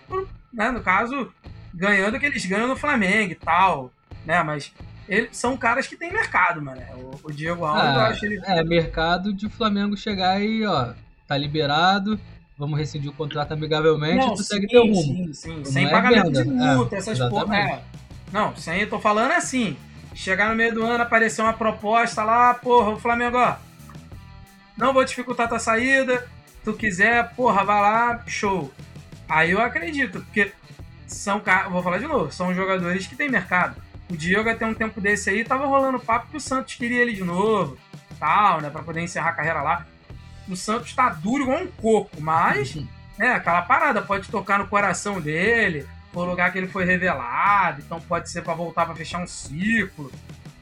né, 0.54 0.72
no 0.72 0.82
caso, 0.82 1.34
ganhando 1.74 2.16
o 2.16 2.20
que 2.20 2.26
eles 2.26 2.46
ganham 2.46 2.68
no 2.68 2.78
Flamengo 2.78 3.34
e 3.34 3.36
tal, 3.36 3.92
né? 4.26 4.42
Mas 4.44 4.72
eles 5.08 5.38
são 5.38 5.56
caras 5.58 5.88
que 5.88 5.96
têm 5.96 6.12
mercado, 6.12 6.62
mano. 6.62 6.82
O, 7.24 7.28
o 7.28 7.32
Diego 7.32 7.64
Alves, 7.66 7.84
eu 7.84 7.90
Ah, 8.02 8.08
acho 8.08 8.26
ele. 8.26 8.42
é, 8.44 8.64
mercado 8.64 9.34
de 9.34 9.50
Flamengo 9.50 9.96
chegar 9.98 10.42
e, 10.42 10.66
ó, 10.66 10.94
tá 11.28 11.38
liberado, 11.38 12.20
vamos 12.58 12.78
rescindir 12.78 13.10
o 13.10 13.14
contrato 13.14 13.54
amigavelmente 13.54 14.26
e 14.28 14.36
tu 14.36 14.44
segue 14.44 14.68
teu 14.68 14.82
rumo. 14.86 14.94
sim, 14.94 15.34
sim. 15.34 15.58
Não 15.58 15.66
Sem 15.66 15.86
é 15.86 15.90
pagamento 15.90 16.26
venda, 16.26 16.44
de 16.44 16.50
é, 16.50 16.54
multa, 16.76 16.96
essas 16.98 17.20
porra. 17.20 17.58
É. 17.58 17.82
Não, 18.32 18.56
sem 18.56 18.82
eu 18.82 18.90
tô 18.90 19.00
falando 19.00 19.32
é 19.32 19.36
assim. 19.38 19.78
Chegar 20.14 20.50
no 20.50 20.56
meio 20.56 20.74
do 20.74 20.84
ano, 20.84 21.04
aparecer 21.04 21.42
uma 21.44 21.54
proposta 21.54 22.24
lá, 22.24 22.54
porra, 22.56 22.90
o 22.90 23.00
Flamengo, 23.00 23.38
ó. 23.38 23.56
Não 24.76 24.94
vou 24.94 25.04
dificultar 25.06 25.48
tua 25.48 25.60
saída. 25.60 26.28
Tu 26.64 26.74
quiser, 26.74 27.34
porra, 27.36 27.64
vai 27.64 27.82
lá, 27.82 28.24
show. 28.28 28.72
Aí 29.30 29.52
eu 29.52 29.62
acredito, 29.62 30.20
porque 30.22 30.52
são 31.06 31.40
caras. 31.40 31.72
Vou 31.72 31.82
falar 31.84 32.00
de 32.00 32.08
novo, 32.08 32.32
são 32.32 32.54
jogadores 32.54 33.06
que 33.08 33.16
têm 33.16 33.30
mercado. 33.30 33.82
O 34.10 34.16
Diego 34.16 34.50
até 34.50 34.66
um 34.66 34.74
tempo 34.74 35.02
desse 35.02 35.30
aí 35.30 35.44
tava 35.44 35.66
rolando 35.66 36.00
papo 36.00 36.28
que 36.32 36.38
o 36.38 36.42
Santos 36.42 36.76
queria 36.76 37.02
ele 37.02 37.14
de 37.14 37.24
novo, 37.24 37.78
tal, 38.20 38.62
né? 38.62 38.70
Pra 38.70 38.82
poder 38.84 39.02
encerrar 39.02 39.30
a 39.30 39.34
carreira 39.34 39.62
lá. 39.62 39.86
O 40.48 40.56
Santos 40.56 40.94
tá 40.94 41.10
duro 41.10 41.44
igual 41.44 41.60
um 41.60 41.68
coco, 41.68 42.22
mas 42.22 42.78
é, 43.20 43.32
aquela 43.32 43.62
parada 43.64 44.02
pode 44.02 44.30
tocar 44.30 44.60
no 44.60 44.68
coração 44.68 45.20
dele, 45.20 45.86
foi 46.14 46.24
o 46.24 46.30
lugar 46.30 46.52
que 46.52 46.58
ele 46.58 46.68
foi 46.68 46.86
revelado, 46.86 47.82
então 47.82 48.00
pode 48.00 48.30
ser 48.30 48.42
pra 48.44 48.54
voltar 48.54 48.86
pra 48.86 48.96
fechar 48.96 49.20
um 49.20 49.28
ciclo. 49.28 50.12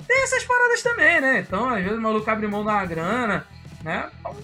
Tem 0.08 0.24
essas 0.24 0.44
paradas 0.44 0.82
também, 0.82 1.22
né? 1.22 1.40
Então, 1.40 1.70
às 1.70 1.84
vezes 1.84 1.98
o 1.98 2.02
maluco 2.02 2.30
abre 2.30 2.48
mão 2.48 2.64
da 2.64 2.84
grana, 2.86 3.46
né? 3.84 4.10
Então, 4.20 4.36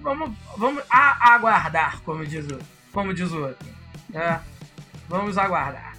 vamos, 0.00 0.36
vamos 0.56 0.82
aguardar, 0.88 2.00
como 2.02 2.24
diz 2.24 2.46
o, 2.46 2.58
como 2.92 3.12
diz 3.12 3.32
o 3.32 3.42
outro. 3.42 3.66
É, 4.14 4.38
vamos 5.08 5.38
aguardar. 5.38 5.91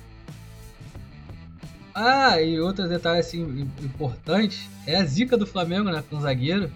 Ah, 1.95 2.41
e 2.41 2.59
outro 2.59 2.87
detalhe 2.87 3.19
assim 3.19 3.41
im- 3.41 3.85
importante 3.85 4.67
é 4.87 4.95
a 4.95 5.05
zica 5.05 5.37
do 5.37 5.45
Flamengo, 5.45 5.89
né, 5.91 6.03
com 6.09 6.17
o 6.17 6.21
zagueiro. 6.21 6.71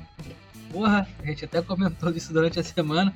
Porra, 0.72 1.08
a 1.24 1.26
gente 1.26 1.46
até 1.46 1.62
comentou 1.62 2.12
disso 2.12 2.32
durante 2.34 2.60
a 2.60 2.64
semana. 2.64 3.14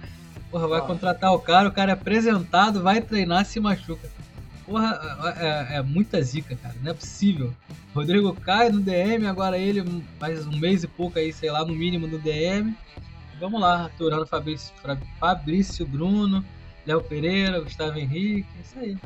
Porra, 0.49 0.67
vai 0.67 0.81
contratar 0.81 1.31
o 1.33 1.39
cara, 1.39 1.69
o 1.69 1.71
cara 1.71 1.91
é 1.91 1.93
apresentado, 1.93 2.81
vai 2.81 3.01
treinar, 3.01 3.45
se 3.45 3.59
machuca. 3.59 4.09
Porra, 4.65 4.99
é, 5.37 5.77
é 5.77 5.81
muita 5.81 6.21
zica, 6.21 6.55
cara, 6.55 6.75
não 6.81 6.91
é 6.91 6.93
possível. 6.93 7.53
Rodrigo 7.93 8.33
cai 8.33 8.69
no 8.69 8.79
DM, 8.79 9.27
agora 9.27 9.57
ele 9.57 9.83
mais 10.19 10.45
um 10.47 10.57
mês 10.57 10.83
e 10.83 10.87
pouco 10.87 11.19
aí, 11.19 11.31
sei 11.33 11.51
lá, 11.51 11.63
no 11.65 11.73
mínimo 11.75 12.07
no 12.07 12.17
DM. 12.17 12.73
Vamos 13.39 13.59
lá, 13.59 13.85
aturando 13.85 14.25
Fabrício, 14.25 14.73
Fabrício 15.19 15.85
Bruno, 15.85 16.43
Léo 16.85 17.01
Pereira, 17.01 17.59
Gustavo 17.59 17.97
Henrique, 17.97 18.47
isso 18.63 18.79
aí. 18.79 18.97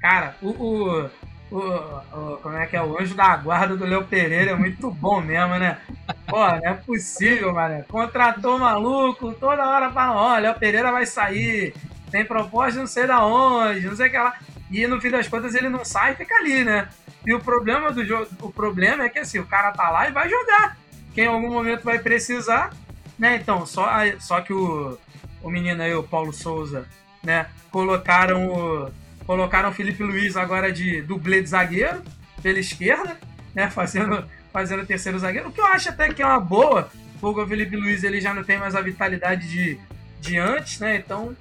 Cara, 0.00 0.36
o, 0.42 0.48
o, 0.50 1.10
o, 1.52 2.32
o- 2.34 2.36
como 2.38 2.56
é 2.56 2.66
que 2.66 2.76
é? 2.76 2.82
O 2.82 2.98
anjo 2.98 3.14
da 3.14 3.36
guarda 3.36 3.76
do 3.76 3.84
Léo 3.84 4.04
Pereira 4.04 4.52
é 4.52 4.56
muito 4.56 4.90
bom 4.90 5.20
mesmo, 5.20 5.56
né? 5.56 5.78
Pô, 6.26 6.38
não 6.46 6.56
é 6.68 6.74
possível, 6.74 7.52
mano. 7.54 7.84
Contratou 7.88 8.58
maluco, 8.58 9.32
toda 9.34 9.66
hora 9.68 9.90
fala, 9.90 10.20
ó, 10.20 10.38
Léo 10.38 10.54
Pereira 10.58 10.90
vai 10.92 11.06
sair, 11.06 11.74
tem 12.10 12.24
proposta 12.24 12.78
não 12.80 12.86
sei 12.86 13.06
da 13.06 13.24
onde, 13.24 13.86
não 13.86 13.96
sei 13.96 14.08
o 14.08 14.10
que 14.10 14.18
lá. 14.18 14.34
E 14.70 14.86
no 14.86 15.00
fim 15.00 15.10
das 15.10 15.28
contas 15.28 15.54
ele 15.54 15.68
não 15.68 15.84
sai 15.84 16.12
e 16.12 16.16
fica 16.16 16.34
ali, 16.36 16.64
né? 16.64 16.88
E 17.26 17.34
o 17.34 17.40
problema 17.40 17.92
do 17.92 18.04
jogo, 18.04 18.26
o 18.40 18.50
problema 18.50 19.04
é 19.04 19.08
que 19.08 19.18
assim, 19.18 19.38
o 19.38 19.46
cara 19.46 19.70
tá 19.72 19.90
lá 19.90 20.08
e 20.08 20.12
vai 20.12 20.28
jogar. 20.28 20.76
Quem 21.14 21.24
em 21.24 21.28
algum 21.28 21.50
momento 21.52 21.84
vai 21.84 21.98
precisar, 21.98 22.70
né? 23.18 23.36
Então, 23.36 23.66
só, 23.66 23.88
só 24.18 24.40
que 24.40 24.52
o, 24.52 24.98
o 25.42 25.50
menino 25.50 25.82
aí, 25.82 25.94
o 25.94 26.02
Paulo 26.02 26.32
Souza, 26.32 26.86
né? 27.22 27.46
Colocaram 27.70 28.46
o, 28.46 28.90
colocaram 29.26 29.70
o 29.70 29.72
Felipe 29.72 30.02
Luiz 30.02 30.36
agora 30.36 30.72
de 30.72 31.02
dublê 31.02 31.42
de 31.42 31.48
zagueiro 31.48 32.02
pela 32.42 32.58
esquerda, 32.58 33.18
né? 33.54 33.70
Fazendo, 33.70 34.24
fazendo 34.52 34.86
terceiro 34.86 35.18
zagueiro, 35.18 35.48
o 35.48 35.52
que 35.52 35.60
eu 35.60 35.66
acho 35.66 35.88
até 35.88 36.12
que 36.12 36.22
é 36.22 36.26
uma 36.26 36.40
boa, 36.40 36.90
porque 37.20 37.40
o 37.40 37.46
Felipe 37.46 37.76
Luiz 37.76 38.02
ele 38.04 38.20
já 38.20 38.34
não 38.34 38.42
tem 38.42 38.58
mais 38.58 38.74
a 38.74 38.80
vitalidade 38.80 39.48
de, 39.48 39.78
de 40.20 40.38
antes, 40.38 40.80
né? 40.80 40.96
Então, 40.96 41.36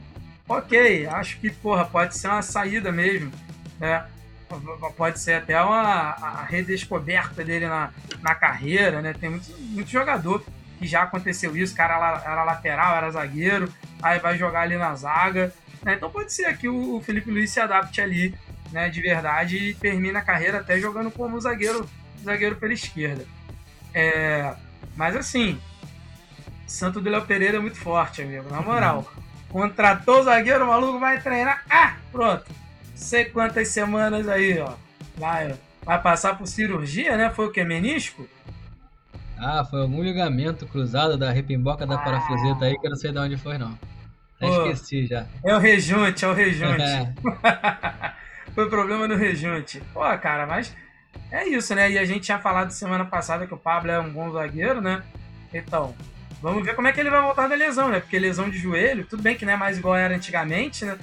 ok, 0.47 1.07
acho 1.07 1.39
que, 1.39 1.49
porra, 1.49 1.85
pode 1.85 2.17
ser 2.17 2.27
uma 2.27 2.41
saída 2.41 2.91
mesmo, 2.91 3.31
né? 3.79 4.05
Pode 4.97 5.19
ser 5.19 5.35
até 5.35 5.61
uma 5.61 5.81
a 5.81 6.43
redescoberta 6.43 7.43
dele 7.43 7.67
na, 7.67 7.91
na 8.21 8.35
carreira, 8.35 9.01
né? 9.01 9.13
Tem 9.13 9.29
muito, 9.29 9.49
muito 9.57 9.89
jogador 9.89 10.43
que 10.77 10.85
já 10.85 11.03
aconteceu 11.03 11.55
isso, 11.55 11.75
cara 11.75 12.21
era 12.25 12.43
lateral, 12.43 12.95
era 12.95 13.11
zagueiro, 13.11 13.71
aí 14.01 14.19
vai 14.19 14.37
jogar 14.37 14.61
ali 14.61 14.75
na 14.77 14.93
zaga, 14.95 15.53
né? 15.83 15.95
Então 15.95 16.09
pode 16.09 16.31
ser 16.31 16.55
que 16.57 16.67
o, 16.67 17.01
Felipe 17.01 17.31
Luiz 17.31 17.51
se 17.51 17.59
adapte 17.59 18.01
ali, 18.01 18.35
né, 18.71 18.89
de 18.89 19.01
verdade 19.01 19.57
e 19.57 19.73
termine 19.73 20.17
a 20.17 20.21
carreira 20.21 20.59
até 20.59 20.79
jogando 20.79 21.11
como 21.11 21.39
zagueiro, 21.39 21.89
zagueiro 22.23 22.55
pela 22.55 22.73
esquerda. 22.73 23.25
É, 23.93 24.53
mas 24.95 25.15
assim, 25.15 25.59
Santo 26.67 27.01
do 27.01 27.09
Léo 27.09 27.25
Pereira 27.25 27.57
é 27.57 27.59
muito 27.59 27.77
forte, 27.77 28.21
amigo, 28.21 28.49
na 28.49 28.61
moral. 28.61 29.11
Contratou 29.49 30.21
o 30.21 30.23
zagueiro, 30.23 30.63
o 30.63 30.67
maluco 30.67 30.99
vai 30.99 31.19
treinar. 31.19 31.63
Ah, 31.69 31.95
pronto. 32.11 32.45
Sei 32.95 33.25
quantas 33.25 33.67
semanas 33.67 34.27
aí, 34.29 34.57
ó. 34.59 34.73
Vai, 35.17 35.55
vai 35.83 36.01
passar 36.01 36.37
por 36.37 36.47
cirurgia, 36.47 37.17
né? 37.17 37.29
Foi 37.29 37.47
o 37.47 37.51
que? 37.51 37.61
Menisco? 37.63 38.27
Ah, 39.37 39.65
foi 39.65 39.81
algum 39.81 40.01
ligamento 40.01 40.65
cruzado 40.67 41.17
da 41.17 41.31
repimboca 41.31 41.85
da 41.85 41.97
parafuseta 41.97 42.65
aí 42.65 42.77
que 42.77 42.85
eu 42.85 42.91
não 42.91 42.97
sei 42.97 43.11
de 43.11 43.17
onde 43.17 43.37
foi, 43.37 43.57
não. 43.57 43.77
Já 44.41 44.47
Pô. 44.47 44.65
esqueci 44.67 45.07
já. 45.07 45.25
É 45.43 45.55
o 45.55 45.59
rejunte, 45.59 46.25
é 46.25 46.27
o 46.27 46.33
rejunte. 46.33 46.81
É. 46.81 47.13
Foi 48.53 48.69
problema 48.69 49.07
no 49.07 49.15
rejunte. 49.15 49.81
Pô, 49.93 50.01
cara, 50.17 50.45
mas 50.45 50.75
é 51.31 51.47
isso, 51.47 51.73
né? 51.75 51.89
E 51.91 51.97
a 51.97 52.05
gente 52.05 52.21
tinha 52.21 52.39
falado 52.39 52.71
semana 52.71 53.05
passada 53.05 53.47
que 53.47 53.53
o 53.53 53.57
Pablo 53.57 53.91
é 53.91 53.99
um 53.99 54.11
bom 54.11 54.31
zagueiro, 54.31 54.81
né? 54.81 55.03
Então, 55.53 55.95
vamos 56.41 56.65
ver 56.65 56.75
como 56.75 56.87
é 56.87 56.91
que 56.91 56.99
ele 56.99 57.09
vai 57.09 57.21
voltar 57.21 57.47
da 57.47 57.55
lesão, 57.55 57.89
né? 57.89 57.99
Porque 57.99 58.19
lesão 58.19 58.49
de 58.49 58.57
joelho, 58.57 59.05
tudo 59.05 59.23
bem 59.23 59.35
que 59.35 59.45
não 59.45 59.53
é 59.53 59.57
mais 59.57 59.77
igual 59.77 59.95
era 59.95 60.15
antigamente, 60.15 60.83
né? 60.83 60.97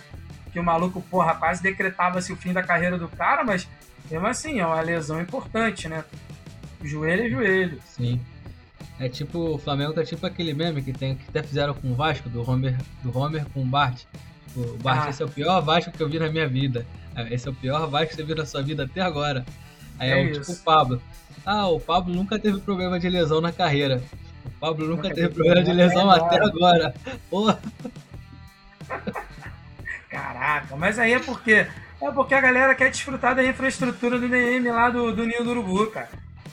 Que 0.52 0.58
o 0.58 0.64
maluco, 0.64 1.00
porra, 1.02 1.34
quase 1.34 1.62
decretava-se 1.62 2.32
o 2.32 2.36
fim 2.36 2.52
da 2.52 2.62
carreira 2.62 2.98
do 2.98 3.08
cara, 3.08 3.44
mas 3.44 3.68
mesmo 4.10 4.26
assim, 4.26 4.60
é 4.60 4.66
uma 4.66 4.80
lesão 4.80 5.20
importante, 5.20 5.88
né? 5.88 6.04
Joelho 6.82 7.26
é 7.26 7.30
joelho. 7.30 7.80
Sim. 7.84 8.20
É 9.00 9.08
tipo, 9.08 9.54
o 9.54 9.58
Flamengo 9.58 9.92
tá 9.92 10.04
tipo 10.04 10.26
aquele 10.26 10.52
meme 10.52 10.82
que, 10.82 10.92
tem, 10.92 11.14
que 11.14 11.24
até 11.28 11.42
fizeram 11.42 11.72
com 11.74 11.92
o 11.92 11.94
Vasco, 11.94 12.28
do 12.28 12.48
Homer, 12.48 12.76
do 13.02 13.16
Homer 13.16 13.44
com 13.54 13.62
o 13.62 13.64
Bart. 13.64 14.02
Tipo, 14.48 14.60
o 14.60 14.78
Bart, 14.78 15.06
Ah. 15.06 15.10
esse 15.10 15.22
é 15.22 15.24
o 15.24 15.28
pior 15.28 15.60
Vasco 15.60 15.92
que 15.92 16.02
eu 16.02 16.08
vi 16.08 16.18
na 16.18 16.28
minha 16.28 16.48
vida. 16.48 16.84
Ah, 17.14 17.22
Esse 17.30 17.46
é 17.48 17.50
o 17.50 17.54
pior 17.54 17.86
Vasco 17.88 18.08
que 18.10 18.16
você 18.16 18.22
viu 18.24 18.36
na 18.36 18.46
sua 18.46 18.62
vida 18.62 18.84
até 18.84 19.00
agora. 19.00 19.44
Aí 19.98 20.10
é, 20.10 20.20
É 20.20 20.30
o 20.30 20.32
tipo 20.32 20.52
o 20.52 20.56
Pablo. 20.56 21.02
Ah, 21.46 21.68
o 21.68 21.80
Pablo 21.80 22.14
nunca 22.14 22.38
teve 22.38 22.60
problema 22.60 22.98
de 22.98 23.08
lesão 23.08 23.40
na 23.40 23.52
carreira. 23.52 24.02
O 24.44 24.50
Pablo 24.60 24.86
nunca, 24.86 25.04
Nunca 25.04 25.14
teve 25.14 25.28
problema 25.28 25.62
de 25.62 25.72
lesão 25.72 26.10
até 26.10 26.36
até 26.36 26.44
agora. 26.46 26.94
Porra, 27.30 27.60
Caraca, 30.08 30.76
mas 30.76 30.98
aí 30.98 31.12
é 31.12 31.18
porque 31.18 31.66
é 32.00 32.10
porque 32.12 32.34
a 32.34 32.40
galera 32.40 32.74
quer 32.74 32.90
desfrutar 32.90 33.34
da 33.34 33.44
infraestrutura 33.44 34.18
do 34.18 34.28
DM 34.28 34.70
lá 34.70 34.88
do, 34.88 35.12
do 35.12 35.26
Ninho 35.26 35.44
do 35.44 35.50
Urubu, 35.50 35.86
cara. 35.90 36.08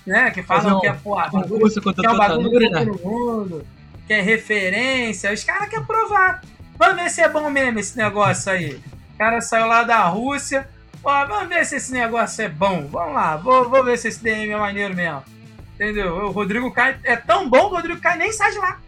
Né? 0.06 0.30
Que 0.32 0.44
falam 0.44 0.78
um 0.78 0.82
que 0.82 0.88
é, 0.88 0.94
pô, 0.94 1.16
bagulho, 1.16 1.70
que 1.72 2.06
é 2.06 2.10
um 2.12 2.18
bagulho 2.18 2.70
né? 2.70 2.86
todo 2.86 3.00
mundo, 3.04 3.66
que 4.06 4.14
é 4.14 4.22
referência. 4.22 5.34
Os 5.34 5.44
caras 5.44 5.68
querem 5.70 5.86
provar. 5.86 6.42
Vamos 6.78 6.96
ver 7.02 7.10
se 7.10 7.22
é 7.22 7.30
bom 7.30 7.50
mesmo 7.50 7.80
esse 7.80 7.98
negócio 7.98 8.52
aí. 8.52 8.76
O 9.14 9.18
cara 9.18 9.42
saiu 9.42 9.66
lá 9.66 9.84
da 9.84 10.04
Rússia. 10.06 10.68
Pô, 11.02 11.10
vamos 11.28 11.48
ver 11.50 11.66
se 11.66 11.78
esse 11.78 11.92
negócio 11.92 12.44
é 12.44 12.50
bom. 12.50 12.88
Vamos 12.88 13.16
lá, 13.16 13.36
vou, 13.38 13.68
vou 13.70 13.84
ver 13.84 13.98
se 13.98 14.10
esse 14.10 14.22
DM 14.22 14.52
é 14.52 14.58
maneiro 14.58 14.94
mesmo. 14.96 15.24
Entendeu? 15.74 16.16
O 16.18 16.32
Rodrigo 16.32 16.72
Caio 16.72 16.98
é 17.04 17.16
tão 17.16 17.50
bom 17.50 17.62
que 17.68 17.74
o 17.74 17.76
Rodrigo 17.78 18.00
Caio 18.02 18.20
nem 18.20 18.32
sai 18.32 18.52
de 18.52 18.58
lá. 18.60 18.80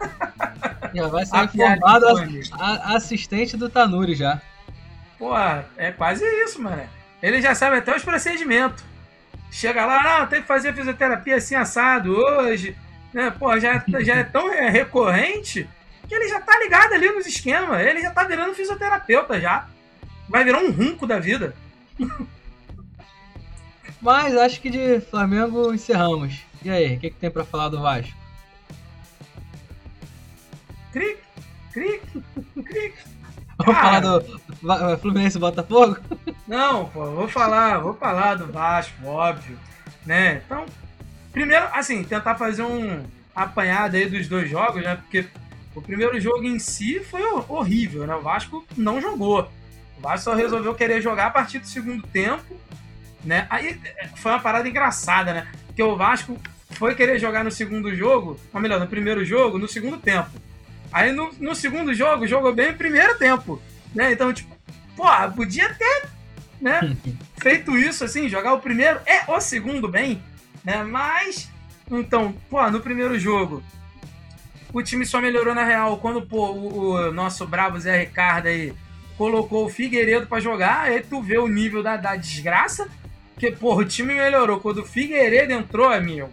Já 0.94 1.06
vai 1.08 1.22
A 1.22 1.26
sair 1.26 1.48
piada 1.48 1.80
formado 1.80 2.06
de 2.26 2.48
fone. 2.48 2.62
a- 2.62 2.96
assistente 2.96 3.56
do 3.56 3.68
Tanuri 3.68 4.14
já. 4.14 4.40
Pô, 5.18 5.32
é 5.76 5.90
quase 5.92 6.24
isso, 6.44 6.60
mano. 6.60 6.82
Ele 7.22 7.40
já 7.40 7.54
sabe 7.54 7.76
até 7.76 7.94
os 7.96 8.02
procedimentos. 8.04 8.84
Chega 9.52 9.84
lá, 9.84 10.20
não, 10.20 10.26
tem 10.26 10.40
que 10.40 10.48
fazer 10.48 10.74
fisioterapia 10.74 11.36
assim 11.36 11.54
assado 11.54 12.16
hoje. 12.16 12.74
Né? 13.12 13.30
Pô, 13.30 13.60
já, 13.60 13.84
já 14.00 14.16
é 14.16 14.24
tão 14.24 14.50
é, 14.50 14.70
recorrente 14.70 15.68
que 16.08 16.14
ele 16.14 16.26
já 16.26 16.40
tá 16.40 16.58
ligado 16.58 16.94
ali 16.94 17.10
nos 17.10 17.26
esquemas. 17.26 17.78
Ele 17.84 18.00
já 18.00 18.10
tá 18.10 18.24
virando 18.24 18.54
fisioterapeuta 18.54 19.38
já. 19.38 19.68
Vai 20.26 20.42
virar 20.42 20.60
um 20.60 20.70
runco 20.72 21.06
da 21.06 21.18
vida. 21.18 21.54
Mas 24.00 24.34
acho 24.38 24.58
que 24.58 24.70
de 24.70 25.00
Flamengo 25.02 25.72
encerramos. 25.74 26.40
E 26.64 26.70
aí, 26.70 26.96
o 26.96 26.98
que, 26.98 27.10
que 27.10 27.16
tem 27.16 27.30
pra 27.30 27.44
falar 27.44 27.68
do 27.68 27.82
Vasco? 27.82 28.16
Cric, 30.92 31.18
cric, 31.72 32.02
cric. 32.64 32.94
Vamos 33.64 33.80
falar 33.80 34.00
do 34.00 34.98
Fluminense 34.98 35.38
Botafogo? 35.38 35.96
Não, 36.46 36.86
pô, 36.86 37.10
vou 37.10 37.28
falar, 37.28 37.78
vou 37.78 37.94
falar 37.94 38.34
do 38.34 38.46
Vasco, 38.50 38.94
óbvio, 39.06 39.58
né? 40.04 40.42
Então, 40.44 40.64
primeiro, 41.32 41.66
assim, 41.72 42.02
tentar 42.04 42.34
fazer 42.34 42.62
um 42.62 43.04
apanhado 43.34 43.96
aí 43.96 44.08
dos 44.08 44.28
dois 44.28 44.50
jogos, 44.50 44.82
né? 44.82 44.96
Porque 44.96 45.26
o 45.74 45.80
primeiro 45.80 46.20
jogo 46.20 46.44
em 46.44 46.58
si 46.58 47.00
foi 47.00 47.22
hor- 47.22 47.44
horrível, 47.50 48.06
né? 48.06 48.14
O 48.14 48.20
Vasco 48.22 48.64
não 48.76 49.00
jogou. 49.00 49.50
O 49.98 50.00
Vasco 50.02 50.24
só 50.24 50.34
resolveu 50.34 50.74
querer 50.74 51.00
jogar 51.00 51.26
a 51.26 51.30
partir 51.30 51.58
do 51.58 51.66
segundo 51.66 52.02
tempo, 52.08 52.54
né? 53.24 53.46
Aí 53.48 53.80
eh, 53.84 54.08
foi 54.16 54.32
uma 54.32 54.40
parada 54.40 54.68
engraçada, 54.68 55.32
né? 55.32 55.46
Porque 55.66 55.82
o 55.82 55.96
Vasco 55.96 56.36
foi 56.72 56.94
querer 56.94 57.18
jogar 57.18 57.44
no 57.44 57.50
segundo 57.50 57.94
jogo, 57.94 58.38
ou 58.52 58.60
melhor, 58.60 58.80
no 58.80 58.86
primeiro 58.86 59.24
jogo, 59.24 59.58
no 59.58 59.68
segundo 59.68 59.96
tempo. 59.96 60.28
Aí 60.92 61.12
no, 61.12 61.32
no 61.40 61.54
segundo 61.54 61.94
jogo, 61.94 62.26
jogou 62.26 62.54
bem 62.54 62.72
no 62.72 62.78
primeiro 62.78 63.16
tempo, 63.18 63.60
né? 63.94 64.12
Então, 64.12 64.32
tipo, 64.32 64.54
porra, 64.94 65.30
podia 65.30 65.72
ter, 65.74 66.08
né? 66.60 66.96
feito 67.40 67.76
isso, 67.76 68.04
assim, 68.04 68.28
jogar 68.28 68.52
o 68.54 68.60
primeiro 68.60 69.00
e 69.06 69.30
o 69.30 69.40
segundo 69.40 69.88
bem, 69.88 70.22
né? 70.62 70.82
Mas, 70.82 71.50
então, 71.90 72.34
pô, 72.50 72.70
no 72.70 72.80
primeiro 72.80 73.18
jogo, 73.18 73.62
o 74.72 74.82
time 74.82 75.04
só 75.04 75.20
melhorou 75.20 75.54
na 75.54 75.64
real 75.64 75.96
quando, 75.98 76.22
pô, 76.22 76.50
o, 76.50 76.94
o 76.94 77.12
nosso 77.12 77.46
bravo 77.46 77.80
Zé 77.80 78.00
Ricardo 78.00 78.46
aí 78.46 78.72
colocou 79.16 79.66
o 79.66 79.68
Figueiredo 79.68 80.26
pra 80.26 80.40
jogar, 80.40 80.82
aí 80.82 81.00
tu 81.00 81.22
vê 81.22 81.38
o 81.38 81.48
nível 81.48 81.82
da, 81.82 81.96
da 81.96 82.16
desgraça, 82.16 82.88
que, 83.38 83.50
porra, 83.50 83.82
o 83.82 83.84
time 83.84 84.14
melhorou. 84.14 84.60
Quando 84.60 84.78
o 84.78 84.86
Figueiredo 84.86 85.52
entrou, 85.52 85.88
amigo, 85.88 86.30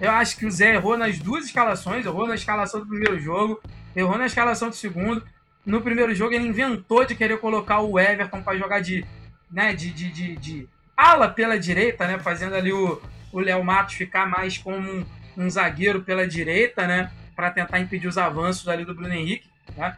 eu 0.00 0.10
acho 0.10 0.36
que 0.36 0.46
o 0.46 0.50
Zé 0.50 0.74
errou 0.74 0.98
nas 0.98 1.18
duas 1.18 1.46
escalações, 1.46 2.04
errou 2.04 2.26
na 2.26 2.34
escalação 2.34 2.80
do 2.80 2.86
primeiro 2.86 3.18
jogo, 3.20 3.60
errou 3.94 4.18
na 4.18 4.26
escalação 4.26 4.68
do 4.68 4.76
segundo. 4.76 5.22
No 5.64 5.80
primeiro 5.80 6.14
jogo 6.14 6.34
ele 6.34 6.46
inventou 6.46 7.04
de 7.04 7.14
querer 7.14 7.38
colocar 7.38 7.80
o 7.80 7.98
Everton 7.98 8.42
pra 8.42 8.56
jogar 8.56 8.80
de, 8.80 9.04
né, 9.50 9.74
de, 9.74 9.90
de, 9.90 10.10
de, 10.10 10.36
de 10.36 10.68
ala 10.96 11.28
pela 11.28 11.58
direita, 11.58 12.06
né, 12.06 12.18
fazendo 12.18 12.54
ali 12.54 12.72
o 12.72 13.00
Léo 13.32 13.62
Matos 13.64 13.94
ficar 13.94 14.26
mais 14.26 14.58
como 14.58 14.76
um, 14.76 15.04
um 15.36 15.48
zagueiro 15.48 16.02
pela 16.02 16.26
direita, 16.26 16.86
né, 16.86 17.10
Pra 17.34 17.50
tentar 17.50 17.80
impedir 17.80 18.08
os 18.08 18.18
avanços 18.18 18.68
ali 18.68 18.84
do 18.84 18.94
Bruno 18.94 19.14
Henrique, 19.14 19.48
né? 19.76 19.96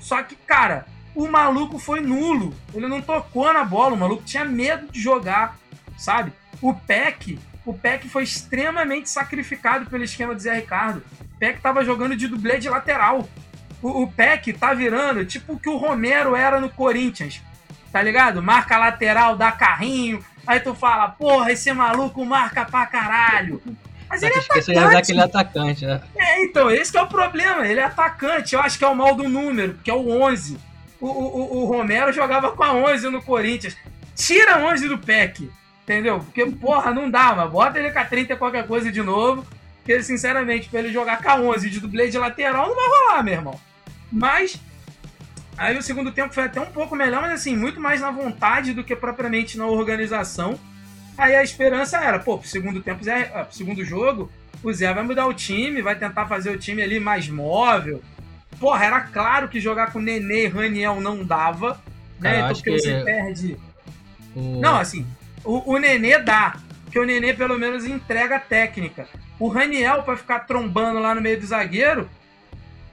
Só 0.00 0.22
que, 0.22 0.34
cara, 0.34 0.84
o 1.14 1.28
maluco 1.28 1.78
foi 1.78 2.00
nulo. 2.00 2.54
Ele 2.74 2.88
não 2.88 3.00
tocou 3.00 3.52
na 3.52 3.64
bola, 3.64 3.94
o 3.94 3.98
maluco 3.98 4.24
tinha 4.24 4.44
medo 4.44 4.90
de 4.90 5.00
jogar, 5.00 5.56
sabe? 5.96 6.32
O 6.60 6.74
Peck, 6.74 7.38
o 7.64 7.72
Peck 7.74 8.08
foi 8.08 8.22
extremamente 8.24 9.08
sacrificado 9.10 9.86
pelo 9.86 10.02
esquema 10.04 10.34
de 10.34 10.42
Zé 10.42 10.54
Ricardo. 10.54 11.02
O 11.20 11.38
Peck 11.38 11.60
tava 11.60 11.84
jogando 11.84 12.16
de 12.16 12.26
dublê 12.28 12.58
de 12.58 12.68
lateral. 12.68 13.28
O, 13.80 14.02
o 14.02 14.06
Peck 14.10 14.52
tá 14.52 14.72
virando 14.74 15.24
tipo 15.24 15.54
o 15.54 15.58
que 15.58 15.68
o 15.68 15.76
Romero 15.76 16.34
era 16.36 16.60
no 16.60 16.68
Corinthians. 16.70 17.40
Tá 17.92 18.00
ligado? 18.02 18.42
Marca 18.42 18.78
lateral, 18.78 19.36
dá 19.36 19.52
carrinho. 19.52 20.24
Aí 20.46 20.58
tu 20.60 20.74
fala, 20.74 21.08
porra, 21.08 21.52
esse 21.52 21.72
maluco 21.72 22.24
marca 22.24 22.64
pra 22.64 22.86
caralho. 22.86 23.62
Mas 24.08 24.20
Só 24.20 24.26
ele 24.26 24.32
que 24.34 24.38
é 24.38 24.42
esqueceu 24.42 24.74
de 24.74 24.80
usar 24.80 24.88
atacante. 24.88 25.02
aquele 25.02 25.20
atacante, 25.22 25.86
né? 25.86 26.00
É, 26.16 26.44
então, 26.44 26.70
esse 26.70 26.90
que 26.90 26.98
é 26.98 27.02
o 27.02 27.06
problema. 27.06 27.66
Ele 27.66 27.80
é 27.80 27.84
atacante. 27.84 28.54
Eu 28.54 28.60
acho 28.60 28.78
que 28.78 28.84
é 28.84 28.88
o 28.88 28.94
mal 28.94 29.14
do 29.14 29.28
número, 29.28 29.78
que 29.84 29.90
é 29.90 29.94
o 29.94 30.10
11. 30.22 30.58
O, 31.00 31.06
o, 31.06 31.58
o- 31.62 31.64
Romero 31.66 32.12
jogava 32.12 32.52
com 32.52 32.62
a 32.62 32.72
11 32.72 33.08
no 33.10 33.22
Corinthians. 33.22 33.76
tira 34.14 34.58
11 34.64 34.88
do 34.88 34.98
PEC, 34.98 35.50
entendeu? 35.84 36.18
Porque, 36.20 36.46
porra, 36.46 36.92
não 36.92 37.10
dá, 37.10 37.34
mas 37.34 37.50
bota 37.50 37.78
ele 37.78 37.90
com 37.90 37.98
a 37.98 38.04
30 38.04 38.32
e 38.32 38.36
qualquer 38.36 38.66
coisa 38.66 38.90
de 38.90 39.02
novo, 39.02 39.44
porque, 39.78 40.02
sinceramente, 40.02 40.68
pra 40.68 40.80
ele 40.80 40.92
jogar 40.92 41.20
K11 41.22 41.68
de 41.68 41.80
dublê 41.80 42.08
de 42.08 42.18
lateral, 42.18 42.68
não 42.68 42.74
vai 42.76 42.86
rolar, 42.88 43.22
meu 43.22 43.34
irmão. 43.34 43.60
Mas, 44.10 44.60
aí 45.56 45.76
o 45.76 45.82
segundo 45.82 46.12
tempo 46.12 46.32
foi 46.34 46.44
até 46.44 46.60
um 46.60 46.66
pouco 46.66 46.94
melhor, 46.94 47.22
mas 47.22 47.32
assim, 47.32 47.56
muito 47.56 47.80
mais 47.80 48.00
na 48.00 48.10
vontade 48.10 48.72
do 48.74 48.84
que 48.84 48.94
propriamente 48.94 49.58
na 49.58 49.66
organização. 49.66 50.58
Aí 51.18 51.34
a 51.34 51.42
esperança 51.42 51.98
era, 51.98 52.18
pô, 52.18 52.38
pro 52.38 52.48
segundo 52.48 52.80
tempo, 52.80 53.02
Zé, 53.04 53.30
ah, 53.34 53.44
pro 53.44 53.54
segundo 53.54 53.84
jogo, 53.84 54.30
o 54.62 54.72
Zé 54.72 54.92
vai 54.94 55.02
mudar 55.02 55.26
o 55.26 55.34
time, 55.34 55.82
vai 55.82 55.96
tentar 55.96 56.26
fazer 56.26 56.50
o 56.50 56.58
time 56.58 56.82
ali 56.82 56.98
mais 57.00 57.28
móvel. 57.28 58.02
Porra, 58.60 58.84
era 58.84 59.00
claro 59.00 59.48
que 59.48 59.60
jogar 59.60 59.92
com 59.92 59.98
Nenê 59.98 60.44
e 60.44 60.48
Raniel 60.48 61.00
não 61.00 61.24
dava, 61.24 61.80
né? 62.20 62.30
Cara, 62.30 62.36
então 62.38 62.50
acho 62.50 62.62
porque 62.62 62.70
que 62.76 62.80
você 62.80 63.04
perde. 63.04 63.56
O- 64.36 64.60
Não, 64.60 64.76
assim, 64.76 65.06
o, 65.44 65.72
o 65.74 65.78
Nenê 65.78 66.18
dá. 66.18 66.56
Porque 66.84 66.98
o 66.98 67.04
Nenê 67.04 67.32
pelo 67.32 67.58
menos 67.58 67.84
entrega 67.84 68.36
a 68.36 68.40
técnica. 68.40 69.08
O 69.38 69.48
Raniel, 69.48 70.02
pra 70.02 70.16
ficar 70.16 70.40
trombando 70.40 71.00
lá 71.00 71.14
no 71.14 71.20
meio 71.20 71.40
do 71.40 71.46
zagueiro, 71.46 72.08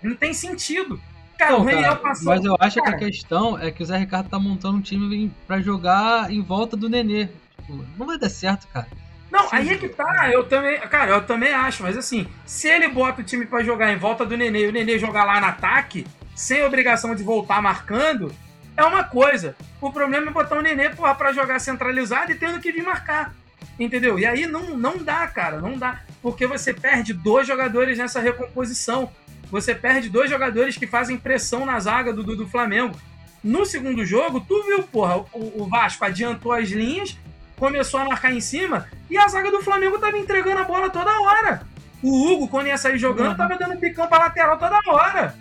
não 0.02 0.16
tem 0.16 0.34
sentido. 0.34 1.00
Cara, 1.38 1.58
o 1.58 1.64
Raniel 1.64 1.84
cara, 1.84 1.96
passou. 1.96 2.34
mas 2.34 2.44
eu 2.44 2.56
acho 2.60 2.82
cara, 2.82 2.98
que 2.98 3.04
a 3.04 3.08
questão 3.08 3.58
é 3.58 3.72
que 3.72 3.84
o 3.84 3.86
Zé 3.86 3.98
Ricardo 3.98 4.30
tá 4.30 4.40
montando 4.40 4.78
um 4.78 4.82
time 4.82 5.32
pra 5.48 5.62
jogar 5.62 6.32
em 6.32 6.42
volta 6.42 6.76
do 6.76 6.90
Nenê. 6.90 7.30
Tipo, 7.58 7.86
não 7.98 8.06
vai 8.06 8.18
dar 8.18 8.30
certo, 8.30 8.68
cara. 8.68 8.88
Não, 9.32 9.48
aí 9.52 9.70
é 9.70 9.78
que 9.78 9.88
tá, 9.88 10.30
eu 10.32 10.44
também, 10.44 10.80
cara, 10.80 11.12
eu 11.12 11.22
também 11.22 11.54
acho, 11.54 11.84
mas 11.84 11.96
assim, 11.96 12.26
se 12.46 12.68
ele 12.68 12.88
bota 12.88 13.22
o 13.22 13.24
time 13.24 13.46
pra 13.46 13.64
jogar 13.64 13.94
em 13.94 13.98
volta 13.98 14.26
do 14.26 14.36
Nenê 14.36 14.66
e 14.66 14.68
o 14.68 14.72
Nenê 14.72 14.98
jogar 14.98 15.24
lá 15.24 15.40
no 15.40 15.46
ataque, 15.46 16.06
sem 16.36 16.64
obrigação 16.64 17.14
de 17.14 17.22
voltar 17.22 17.62
marcando, 17.62 18.34
é 18.80 18.84
uma 18.86 19.04
coisa. 19.04 19.56
O 19.82 19.92
problema 19.92 20.28
é 20.30 20.34
botar 20.34 20.58
o 20.58 20.62
Nenê, 20.62 20.90
porra, 20.90 21.14
pra 21.16 21.32
jogar 21.34 21.60
centralizado 21.60 22.32
e 22.32 22.36
tendo 22.36 22.60
que 22.60 22.72
vir 22.72 22.84
marcar. 22.84 23.34
Entendeu? 23.80 24.18
E 24.20 24.26
aí 24.26 24.46
não, 24.46 24.78
não 24.78 24.98
dá, 24.98 25.28
cara, 25.28 25.60
não 25.60 25.78
dá. 25.78 26.00
Porque 26.22 26.46
você 26.48 26.74
perde 26.74 27.14
dois 27.14 27.48
jogadores 27.48 27.98
nessa 27.98 28.20
recomposição. 28.20 29.12
Você 29.52 29.74
perde 29.74 30.10
dois 30.10 30.30
jogadores 30.30 30.78
que 30.78 30.86
fazem 30.86 31.18
pressão 31.18 31.66
na 31.66 31.80
zaga 31.80 32.12
do, 32.14 32.24
do, 32.24 32.36
do 32.36 32.48
Flamengo. 32.48 32.96
No 33.44 33.66
segundo 33.66 34.06
jogo, 34.06 34.42
tu 34.42 34.64
viu, 34.64 34.84
porra, 34.84 35.18
o, 35.34 35.64
o 35.64 35.68
Vasco 35.70 36.04
adiantou 36.04 36.52
as 36.52 36.70
linhas, 36.70 37.18
começou 37.58 38.00
a 38.02 38.06
marcar 38.06 38.32
em 38.34 38.42
cima 38.42 38.88
e 39.10 39.18
a 39.18 39.28
zaga 39.28 39.50
do 39.50 39.62
Flamengo 39.62 39.98
tava 39.98 40.18
entregando 40.18 40.60
a 40.60 40.64
bola 40.66 40.90
toda 40.90 41.10
hora. 41.22 41.62
O 42.04 42.28
Hugo, 42.28 42.48
quando 42.50 42.68
ia 42.68 42.78
sair 42.78 42.98
jogando, 42.98 43.32
Uhum. 43.32 43.38
tava 43.38 43.58
dando 43.58 43.78
picão 43.80 44.08
pra 44.08 44.20
lateral 44.20 44.58
toda 44.58 44.78
hora. 44.88 45.36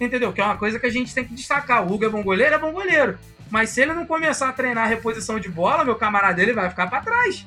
Entendeu? 0.00 0.32
Que 0.32 0.40
é 0.40 0.44
uma 0.44 0.56
coisa 0.56 0.78
que 0.78 0.86
a 0.86 0.90
gente 0.90 1.14
tem 1.14 1.24
que 1.24 1.34
destacar. 1.34 1.84
O 1.86 1.92
Hugo 1.92 2.04
é 2.04 2.08
bom 2.08 2.22
goleiro, 2.22 2.54
é 2.54 2.58
bom 2.58 2.72
goleiro. 2.72 3.18
Mas 3.50 3.70
se 3.70 3.82
ele 3.82 3.92
não 3.92 4.06
começar 4.06 4.48
a 4.48 4.52
treinar 4.52 4.84
a 4.84 4.88
reposição 4.88 5.38
de 5.38 5.48
bola, 5.48 5.84
meu 5.84 5.94
camarada, 5.94 6.42
ele 6.42 6.52
vai 6.52 6.68
ficar 6.68 6.88
pra 6.88 7.00
trás. 7.00 7.46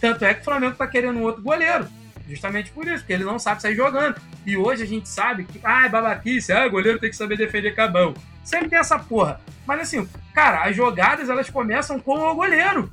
Tanto 0.00 0.24
é 0.24 0.34
que 0.34 0.42
o 0.42 0.44
Flamengo 0.44 0.76
tá 0.76 0.86
querendo 0.86 1.18
um 1.18 1.22
outro 1.22 1.42
goleiro. 1.42 1.86
Justamente 2.28 2.70
por 2.70 2.86
isso, 2.86 2.98
porque 2.98 3.14
ele 3.14 3.24
não 3.24 3.38
sabe 3.38 3.62
sair 3.62 3.74
jogando. 3.74 4.20
E 4.44 4.56
hoje 4.56 4.82
a 4.82 4.86
gente 4.86 5.08
sabe 5.08 5.44
que, 5.44 5.58
ah, 5.64 5.88
babaquice, 5.88 6.52
ah, 6.52 6.68
goleiro 6.68 6.98
tem 6.98 7.08
que 7.08 7.16
saber 7.16 7.38
defender 7.38 7.74
cabão. 7.74 8.12
Sempre 8.44 8.68
tem 8.68 8.78
essa 8.78 8.98
porra. 8.98 9.40
Mas 9.66 9.80
assim, 9.80 10.06
cara, 10.34 10.64
as 10.64 10.76
jogadas 10.76 11.30
elas 11.30 11.48
começam 11.48 11.98
com 11.98 12.18
o 12.18 12.34
goleiro. 12.34 12.92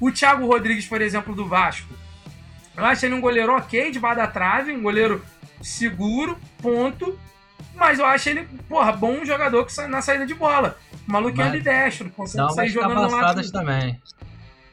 O 0.00 0.12
Thiago 0.12 0.46
Rodrigues, 0.46 0.86
por 0.86 1.00
exemplo, 1.00 1.34
do 1.34 1.46
Vasco. 1.46 1.92
Eu 2.76 2.84
acho 2.84 3.04
ele 3.04 3.14
um 3.14 3.20
goleiro 3.20 3.52
ok, 3.56 3.90
debaixo 3.90 4.18
da 4.18 4.26
trave, 4.28 4.72
um 4.72 4.82
goleiro 4.82 5.24
seguro, 5.60 6.38
ponto. 6.62 7.18
Mas 7.74 7.98
eu 7.98 8.06
acho 8.06 8.28
ele, 8.28 8.44
porra, 8.68 8.92
bom 8.92 9.24
jogador 9.24 9.64
que 9.64 9.80
na 9.86 10.02
saída 10.02 10.26
de 10.26 10.34
bola. 10.34 10.76
O 11.06 11.12
maluco 11.12 11.40
é 11.40 11.44
Mas 11.44 11.48
ambidestro, 11.54 12.10
consegue 12.10 12.46
Dá 12.46 12.50
sair 12.52 12.68
jogando 12.68 12.94
no 12.94 13.10
lado. 13.16 13.52
também. 13.52 14.00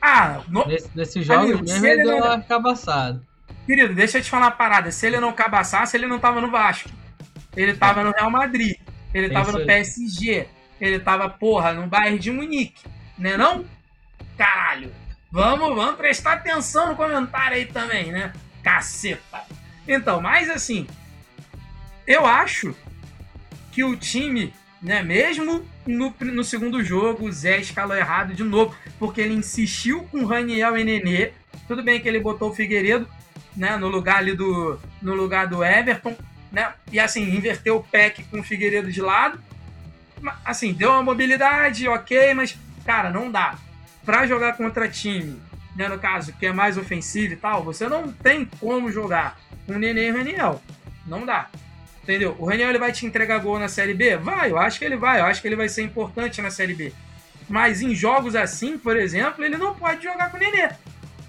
Ah, 0.01 0.41
no- 0.47 0.65
Nesse, 0.67 0.89
nesses 0.95 1.25
jogos 1.25 1.45
Amigo, 1.51 1.63
mesmo 1.65 1.85
ele 1.85 2.03
deu 2.03 2.19
não- 2.19 2.27
uma 2.27 2.41
cabaçada. 2.41 3.21
Querido, 3.65 3.93
deixa 3.95 4.17
eu 4.17 4.21
te 4.23 4.29
falar 4.29 4.45
uma 4.47 4.51
parada. 4.51 4.91
Se 4.91 5.05
ele 5.07 5.19
não 5.19 5.33
cabaçasse, 5.33 5.95
ele 5.97 6.05
não 6.07 6.19
tava 6.19 6.39
no 6.41 6.51
Vasco. 6.51 6.89
Ele 7.55 7.73
tava 7.73 8.03
no 8.03 8.11
Real 8.11 8.29
Madrid. 8.29 8.77
Ele 9.13 9.27
É 9.27 9.29
tava 9.29 9.51
no. 9.51 9.65
PSG. 9.65 10.47
Ele 10.79 10.99
tava, 10.99 11.29
porra, 11.29 11.73
no 11.73 11.87
Bayern 11.87 12.19
de 12.19 12.31
Munique. 12.31 12.83
Né 13.17 13.37
não? 13.37 13.65
Caralho. 14.37 14.91
Vamos, 15.31 15.75
vamos 15.75 15.95
prestar 15.95 16.33
atenção 16.33 16.89
no 16.89 16.95
comentário 16.95 17.55
aí 17.57 17.65
também, 17.65 18.11
né? 18.11 18.33
Caceta. 18.61 19.41
Então, 19.87 20.21
mas 20.21 20.49
assim, 20.49 20.85
eu 22.05 22.25
acho 22.25 22.75
que 23.75 23.83
o 23.83 23.93
time, 23.97 24.53
né, 24.81 25.03
mesmo 25.03 25.65
no, 25.85 26.15
no 26.21 26.45
segundo 26.45 26.81
jogo, 26.81 27.25
o 27.25 27.31
Zé 27.31 27.59
escalou 27.59 27.93
errado 27.93 28.33
de 28.33 28.41
novo, 28.41 28.73
porque 28.97 29.19
ele 29.19 29.33
insistiu 29.33 30.05
com 30.05 30.23
Raniel 30.23 30.77
e 30.77 30.83
Nenê. 30.85 31.33
Tudo 31.67 31.83
bem 31.83 31.99
que 31.99 32.07
ele 32.07 32.21
botou 32.21 32.51
o 32.51 32.55
Figueiredo, 32.55 33.05
né, 33.53 33.75
no 33.75 33.89
lugar 33.89 34.19
ali 34.19 34.33
do 34.33 34.79
no 35.01 35.13
lugar 35.13 35.47
do 35.47 35.61
Everton, 35.61 36.15
né? 36.53 36.73
E 36.89 37.01
assim, 37.01 37.35
inverteu 37.35 37.75
o 37.75 37.83
pack 37.83 38.23
com 38.23 38.39
o 38.39 38.43
Figueiredo 38.43 38.89
de 38.89 39.01
lado. 39.01 39.37
Assim, 40.45 40.71
deu 40.71 40.91
uma 40.91 41.03
mobilidade, 41.03 41.85
OK, 41.89 42.33
mas 42.33 42.57
cara, 42.85 43.09
não 43.09 43.29
dá. 43.29 43.55
Pra 44.05 44.25
jogar 44.25 44.55
contra 44.55 44.87
time, 44.87 45.37
né, 45.75 45.89
no 45.89 45.99
caso, 45.99 46.31
que 46.31 46.45
é 46.45 46.53
mais 46.53 46.77
ofensivo 46.77 47.33
e 47.33 47.37
tal, 47.37 47.61
você 47.61 47.89
não 47.89 48.09
tem 48.09 48.45
como 48.57 48.89
jogar 48.89 49.37
com 49.67 49.73
Nenê 49.73 50.07
e 50.07 50.11
Raniel. 50.11 50.61
Não 51.05 51.25
dá. 51.25 51.49
Entendeu? 52.05 52.35
O 52.37 52.45
Raniel 52.45 52.69
ele 52.69 52.77
vai 52.77 52.91
te 52.91 53.03
entregar 53.03 53.39
gol 53.39 53.57
na 53.57 53.67
Série 53.67 53.95
B? 53.95 54.15
Vai, 54.15 54.51
eu 54.51 54.59
acho 54.59 54.77
que 54.77 54.85
ele 54.85 54.95
vai. 54.95 55.19
Eu 55.19 55.25
acho 55.25 55.41
que 55.41 55.47
ele 55.47 55.55
vai 55.55 55.67
ser 55.67 55.81
importante 55.81 56.39
na 56.39 56.51
Série 56.51 56.75
B. 56.75 56.93
Mas 57.49 57.81
em 57.81 57.95
jogos 57.95 58.35
assim, 58.35 58.77
por 58.77 58.95
exemplo, 58.95 59.43
ele 59.43 59.57
não 59.57 59.73
pode 59.73 60.03
jogar 60.03 60.29
com 60.29 60.37
o 60.37 60.39
Nenê. 60.39 60.69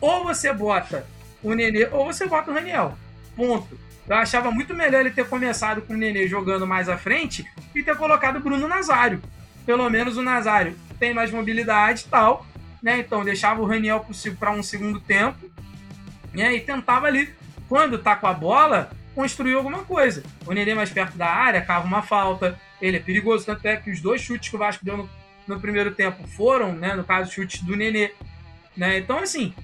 Ou 0.03 0.25
você 0.25 0.53
bota 0.53 1.07
o 1.43 1.55
Nenê, 1.55 1.87
ou 1.87 2.05
você 2.05 2.27
bota 2.27 2.51
o 2.51 2.55
Raniel. 2.55 2.97
Ponto. 3.35 3.79
Eu 4.07 4.17
achava 4.17 4.51
muito 4.51 4.75
melhor 4.75 5.01
ele 5.01 5.11
ter 5.11 5.27
começado 5.27 5.81
com 5.81 5.95
o 5.95 5.97
Nenê 5.97 6.29
jogando 6.29 6.67
mais 6.67 6.91
à 6.91 6.99
frente 6.99 7.47
e 7.75 7.83
ter 7.83 7.97
colocado 7.97 8.37
o 8.37 8.41
Bruno 8.41 8.69
Nazário. 8.69 9.23
Pelo 9.65 9.89
menos 9.89 10.19
o 10.19 10.23
Nazário 10.23 10.77
tem 11.01 11.15
mais 11.15 11.31
mobilidade 11.31 12.05
e 12.07 12.11
tal, 12.11 12.47
né? 12.83 12.99
Então 12.99 13.25
deixava 13.25 13.63
o 13.63 13.67
Raniel 13.67 14.05
para 14.39 14.51
um 14.51 14.63
segundo 14.63 15.01
tempo 15.01 15.51
né? 16.35 16.55
e 16.55 16.61
tentava 16.61 17.07
ali, 17.07 17.35
quando 17.67 17.99
tá 17.99 18.15
com 18.15 18.27
a 18.27 18.35
bola, 18.35 18.91
construir 19.17 19.55
alguma 19.55 19.83
coisa. 19.83 20.23
O 20.47 20.53
Nenê 20.53 20.75
mais 20.75 20.91
perto 20.91 21.17
da 21.17 21.27
área, 21.27 21.63
cava 21.63 21.87
uma 21.87 22.03
falta, 22.03 22.61
ele 22.83 22.99
é 22.99 23.01
perigoso, 23.01 23.47
tanto 23.47 23.67
é 23.67 23.75
que 23.75 23.91
os 23.91 23.99
dois 23.99 24.21
chutes 24.21 24.51
que 24.51 24.55
o 24.55 24.59
Vasco 24.59 24.85
deu 24.85 24.99
no, 24.99 25.11
no 25.49 25.59
primeiro 25.59 25.93
tempo 25.93 26.29
foram, 26.29 26.75
né, 26.75 26.95
no 26.95 27.03
caso, 27.03 27.33
chutes 27.33 27.63
do 27.63 27.75
Nenê. 27.75 28.13
Né? 28.77 28.99
Então, 28.99 29.19
assim, 29.19 29.55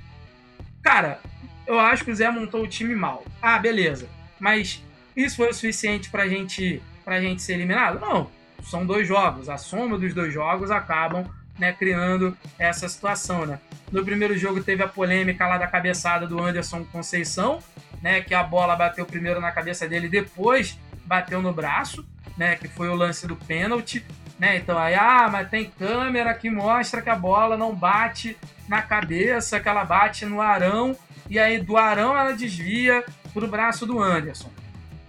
cara, 0.83 1.21
eu 1.67 1.79
acho 1.79 2.03
que 2.03 2.11
o 2.11 2.15
Zé 2.15 2.31
montou 2.31 2.63
o 2.63 2.67
time 2.67 2.95
mal. 2.95 3.25
Ah, 3.43 3.59
beleza. 3.59 4.09
Mas 4.41 4.83
isso 5.15 5.37
foi 5.37 5.51
o 5.51 5.55
suficiente 5.55 6.09
pra 6.09 6.27
gente, 6.27 6.83
pra 7.05 7.21
gente 7.21 7.43
ser 7.43 7.53
eliminado? 7.53 8.01
Não. 8.01 8.31
São 8.63 8.87
dois 8.87 9.07
jogos. 9.07 9.51
A 9.51 9.59
soma 9.59 9.99
dos 9.99 10.15
dois 10.15 10.33
jogos 10.33 10.71
acabam 10.71 11.27
né, 11.59 11.75
criando 11.75 12.35
essa 12.59 12.89
situação. 12.89 13.45
Né? 13.45 13.61
No 13.91 14.03
primeiro 14.03 14.37
jogo 14.39 14.63
teve 14.63 14.83
a 14.83 14.89
polêmica 14.89 15.47
lá 15.47 15.59
da 15.59 15.67
cabeçada 15.67 16.27
do 16.27 16.43
Anderson 16.43 16.85
Conceição, 16.85 17.59
né, 18.03 18.21
que 18.21 18.35
a 18.35 18.43
bola 18.43 18.75
bateu 18.77 19.07
primeiro 19.07 19.41
na 19.41 19.53
cabeça 19.53 19.89
dele, 19.89 20.09
depois 20.09 20.79
bateu 21.07 21.41
no 21.41 21.53
braço, 21.53 22.05
né, 22.37 22.57
que 22.57 22.67
foi 22.69 22.89
o 22.89 22.95
lance 22.95 23.27
do 23.27 23.37
pênalti. 23.37 24.05
Né? 24.39 24.57
Então 24.57 24.77
aí, 24.77 24.95
ah, 24.95 25.29
mas 25.31 25.49
tem 25.49 25.71
câmera 25.79 26.35
que 26.35 26.51
mostra 26.51 27.01
que 27.01 27.11
a 27.11 27.15
bola 27.15 27.57
não 27.57 27.75
bate 27.75 28.37
na 28.69 28.83
cabeça, 28.83 29.61
que 29.61 29.69
ela 29.69 29.85
bate 29.85 30.27
no 30.27 30.41
arão, 30.41 30.97
e 31.31 31.39
aí 31.39 31.61
do 31.61 31.77
arão 31.77 32.17
ela 32.19 32.33
desvia 32.33 33.05
pro 33.33 33.47
braço 33.47 33.87
do 33.87 34.03
Anderson. 34.03 34.51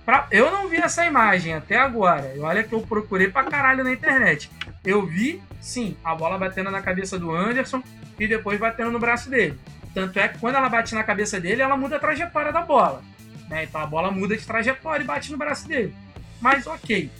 Pra- 0.06 0.28
Eu 0.30 0.52
não 0.52 0.68
vi 0.68 0.78
essa 0.78 1.06
imagem 1.06 1.54
até 1.54 1.78
agora. 1.78 2.34
Olha 2.42 2.62
que 2.64 2.74
eu 2.74 2.82
procurei 2.82 3.30
pra 3.30 3.46
caralho 3.46 3.84
na 3.84 3.92
internet. 3.92 4.52
Eu 4.84 5.06
vi, 5.06 5.42
sim, 5.62 5.96
a 6.04 6.14
bola 6.14 6.38
batendo 6.38 6.70
na 6.70 6.82
cabeça 6.82 7.18
do 7.18 7.34
Anderson 7.34 7.82
e 8.20 8.28
depois 8.28 8.60
batendo 8.60 8.92
no 8.92 9.00
braço 9.00 9.30
dele. 9.30 9.58
Tanto 9.94 10.18
é 10.20 10.28
que 10.28 10.40
quando 10.40 10.56
ela 10.56 10.70
bate 10.70 10.96
na 10.96 11.04
cabeça 11.04 11.40
dele, 11.40 11.62
ela 11.62 11.78
muda 11.78 11.98
a 11.98 12.00
trajetória 12.00 12.52
da 12.52 12.62
bola. 12.62 13.04
né? 13.48 13.64
Então 13.66 13.82
a 13.82 13.86
bola 13.86 14.12
muda 14.12 14.36
de 14.36 14.46
trajetória 14.46 15.04
e 15.04 15.08
bate 15.08 15.32
no 15.32 15.38
braço 15.38 15.68
dele. 15.68 15.96
Mas 16.42 16.66
ok. 16.66 17.12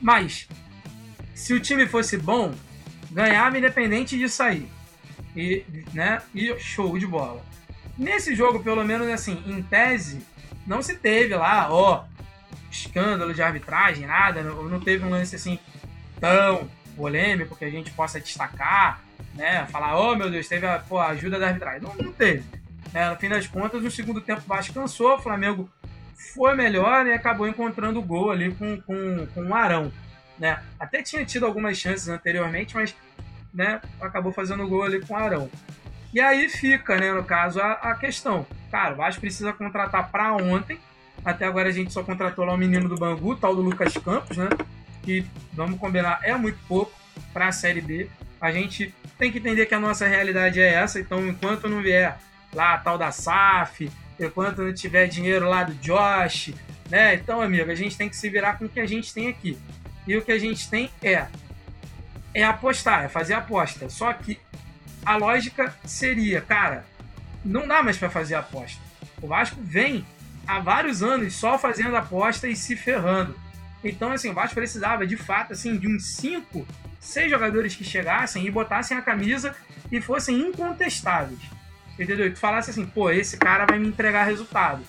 Mas, 0.00 0.48
se 1.34 1.54
o 1.54 1.60
time 1.60 1.86
fosse 1.86 2.16
bom, 2.16 2.54
ganhava 3.10 3.58
independente 3.58 4.16
disso 4.18 4.42
aí. 4.42 4.68
E, 5.34 5.64
né? 5.92 6.20
e 6.34 6.56
show 6.58 6.98
de 6.98 7.06
bola. 7.06 7.42
Nesse 7.96 8.34
jogo, 8.34 8.60
pelo 8.60 8.84
menos 8.84 9.08
assim, 9.08 9.42
em 9.46 9.62
tese, 9.62 10.24
não 10.66 10.82
se 10.82 10.96
teve 10.96 11.34
lá, 11.34 11.72
ó, 11.72 12.04
escândalo 12.70 13.34
de 13.34 13.42
arbitragem, 13.42 14.06
nada, 14.06 14.42
não, 14.42 14.64
não 14.64 14.80
teve 14.80 15.04
um 15.04 15.10
lance 15.10 15.34
assim 15.34 15.58
tão 16.20 16.68
polêmico 16.96 17.56
que 17.56 17.64
a 17.64 17.70
gente 17.70 17.90
possa 17.92 18.20
destacar, 18.20 19.02
né? 19.34 19.66
Falar, 19.66 19.98
oh 19.98 20.16
meu 20.16 20.30
Deus, 20.30 20.48
teve 20.48 20.66
a, 20.66 20.82
ajuda 21.08 21.38
da 21.38 21.48
arbitragem. 21.48 21.82
Não, 21.82 21.94
não 21.94 22.12
teve. 22.12 22.44
né? 22.92 23.10
no 23.10 23.16
fim 23.16 23.28
das 23.28 23.46
contas, 23.46 23.82
no 23.82 23.90
segundo 23.90 24.20
tempo 24.20 24.42
o 24.46 24.72
cansou, 24.74 25.14
o 25.14 25.20
Flamengo 25.20 25.70
foi 26.34 26.54
melhor 26.54 27.06
e 27.06 27.12
acabou 27.12 27.48
encontrando 27.48 27.98
o 27.98 28.02
gol 28.02 28.30
ali 28.30 28.52
com, 28.54 28.80
com, 28.82 29.26
com 29.34 29.46
o 29.46 29.54
Arão. 29.54 29.92
Né? 30.38 30.60
Até 30.78 31.02
tinha 31.02 31.24
tido 31.24 31.46
algumas 31.46 31.76
chances 31.76 32.08
anteriormente, 32.08 32.74
mas 32.74 32.94
né, 33.52 33.80
acabou 34.00 34.32
fazendo 34.32 34.66
gol 34.68 34.84
ali 34.84 35.00
com 35.00 35.14
o 35.14 35.16
Arão. 35.16 35.50
E 36.12 36.20
aí 36.20 36.48
fica, 36.48 36.96
né, 36.96 37.12
no 37.12 37.24
caso, 37.24 37.60
a, 37.60 37.72
a 37.72 37.94
questão. 37.94 38.46
Cara, 38.70 38.94
o 38.94 38.96
Vasco 38.96 39.20
precisa 39.20 39.52
contratar 39.52 40.10
para 40.10 40.34
ontem. 40.34 40.78
Até 41.24 41.46
agora 41.46 41.68
a 41.68 41.72
gente 41.72 41.92
só 41.92 42.02
contratou 42.02 42.44
lá 42.44 42.54
o 42.54 42.58
menino 42.58 42.88
do 42.88 42.96
Bangu, 42.96 43.36
tal 43.36 43.54
do 43.54 43.62
Lucas 43.62 43.94
Campos, 43.94 44.36
né? 44.36 44.48
Que, 45.02 45.26
vamos 45.52 45.78
combinar, 45.78 46.20
é 46.22 46.34
muito 46.36 46.58
pouco 46.66 46.92
para 47.32 47.48
a 47.48 47.52
Série 47.52 47.80
B. 47.80 48.08
A 48.40 48.50
gente 48.50 48.94
tem 49.18 49.32
que 49.32 49.38
entender 49.38 49.66
que 49.66 49.74
a 49.74 49.80
nossa 49.80 50.06
realidade 50.06 50.60
é 50.60 50.74
essa, 50.74 51.00
então 51.00 51.26
enquanto 51.26 51.68
não 51.68 51.82
vier 51.82 52.18
lá 52.52 52.74
a 52.74 52.78
tal 52.78 52.96
da 52.96 53.10
SAF, 53.10 53.90
enquanto 54.18 54.62
não 54.62 54.72
tiver 54.72 55.06
dinheiro 55.06 55.48
lá 55.48 55.64
do 55.64 55.74
Josh, 55.74 56.54
né? 56.88 57.14
Então, 57.14 57.40
amigo, 57.40 57.70
a 57.70 57.74
gente 57.74 57.96
tem 57.96 58.08
que 58.08 58.16
se 58.16 58.28
virar 58.28 58.58
com 58.58 58.64
o 58.64 58.68
que 58.68 58.80
a 58.80 58.86
gente 58.86 59.12
tem 59.12 59.28
aqui. 59.28 59.58
E 60.06 60.16
o 60.16 60.22
que 60.22 60.32
a 60.32 60.38
gente 60.38 60.70
tem 60.70 60.90
é 61.02 61.26
é 62.34 62.44
apostar, 62.44 63.04
é 63.04 63.08
fazer 63.08 63.34
aposta. 63.34 63.88
Só 63.88 64.12
que 64.12 64.38
a 65.04 65.16
lógica 65.16 65.74
seria, 65.84 66.40
cara, 66.40 66.84
não 67.44 67.66
dá 67.66 67.82
mais 67.82 67.96
para 67.96 68.10
fazer 68.10 68.34
aposta. 68.34 68.80
O 69.20 69.26
Vasco 69.26 69.56
vem 69.60 70.06
há 70.46 70.60
vários 70.60 71.02
anos 71.02 71.34
só 71.34 71.58
fazendo 71.58 71.96
aposta 71.96 72.48
e 72.48 72.54
se 72.54 72.76
ferrando. 72.76 73.34
Então, 73.82 74.12
assim, 74.12 74.30
o 74.30 74.34
Vasco 74.34 74.54
precisava, 74.54 75.06
de 75.06 75.16
fato, 75.16 75.52
assim, 75.52 75.76
de 75.76 75.88
uns 75.88 76.16
5, 76.16 76.66
6 77.00 77.30
jogadores 77.30 77.74
que 77.74 77.84
chegassem 77.84 78.46
e 78.46 78.50
botassem 78.50 78.96
a 78.96 79.02
camisa 79.02 79.54
e 79.90 80.00
fossem 80.00 80.38
incontestáveis. 80.38 81.40
Entendeu? 81.98 82.26
E 82.26 82.30
tu 82.30 82.38
falasse 82.38 82.70
assim, 82.70 82.86
pô, 82.86 83.10
esse 83.10 83.36
cara 83.36 83.66
vai 83.66 83.78
me 83.78 83.88
entregar 83.88 84.24
resultado. 84.24 84.82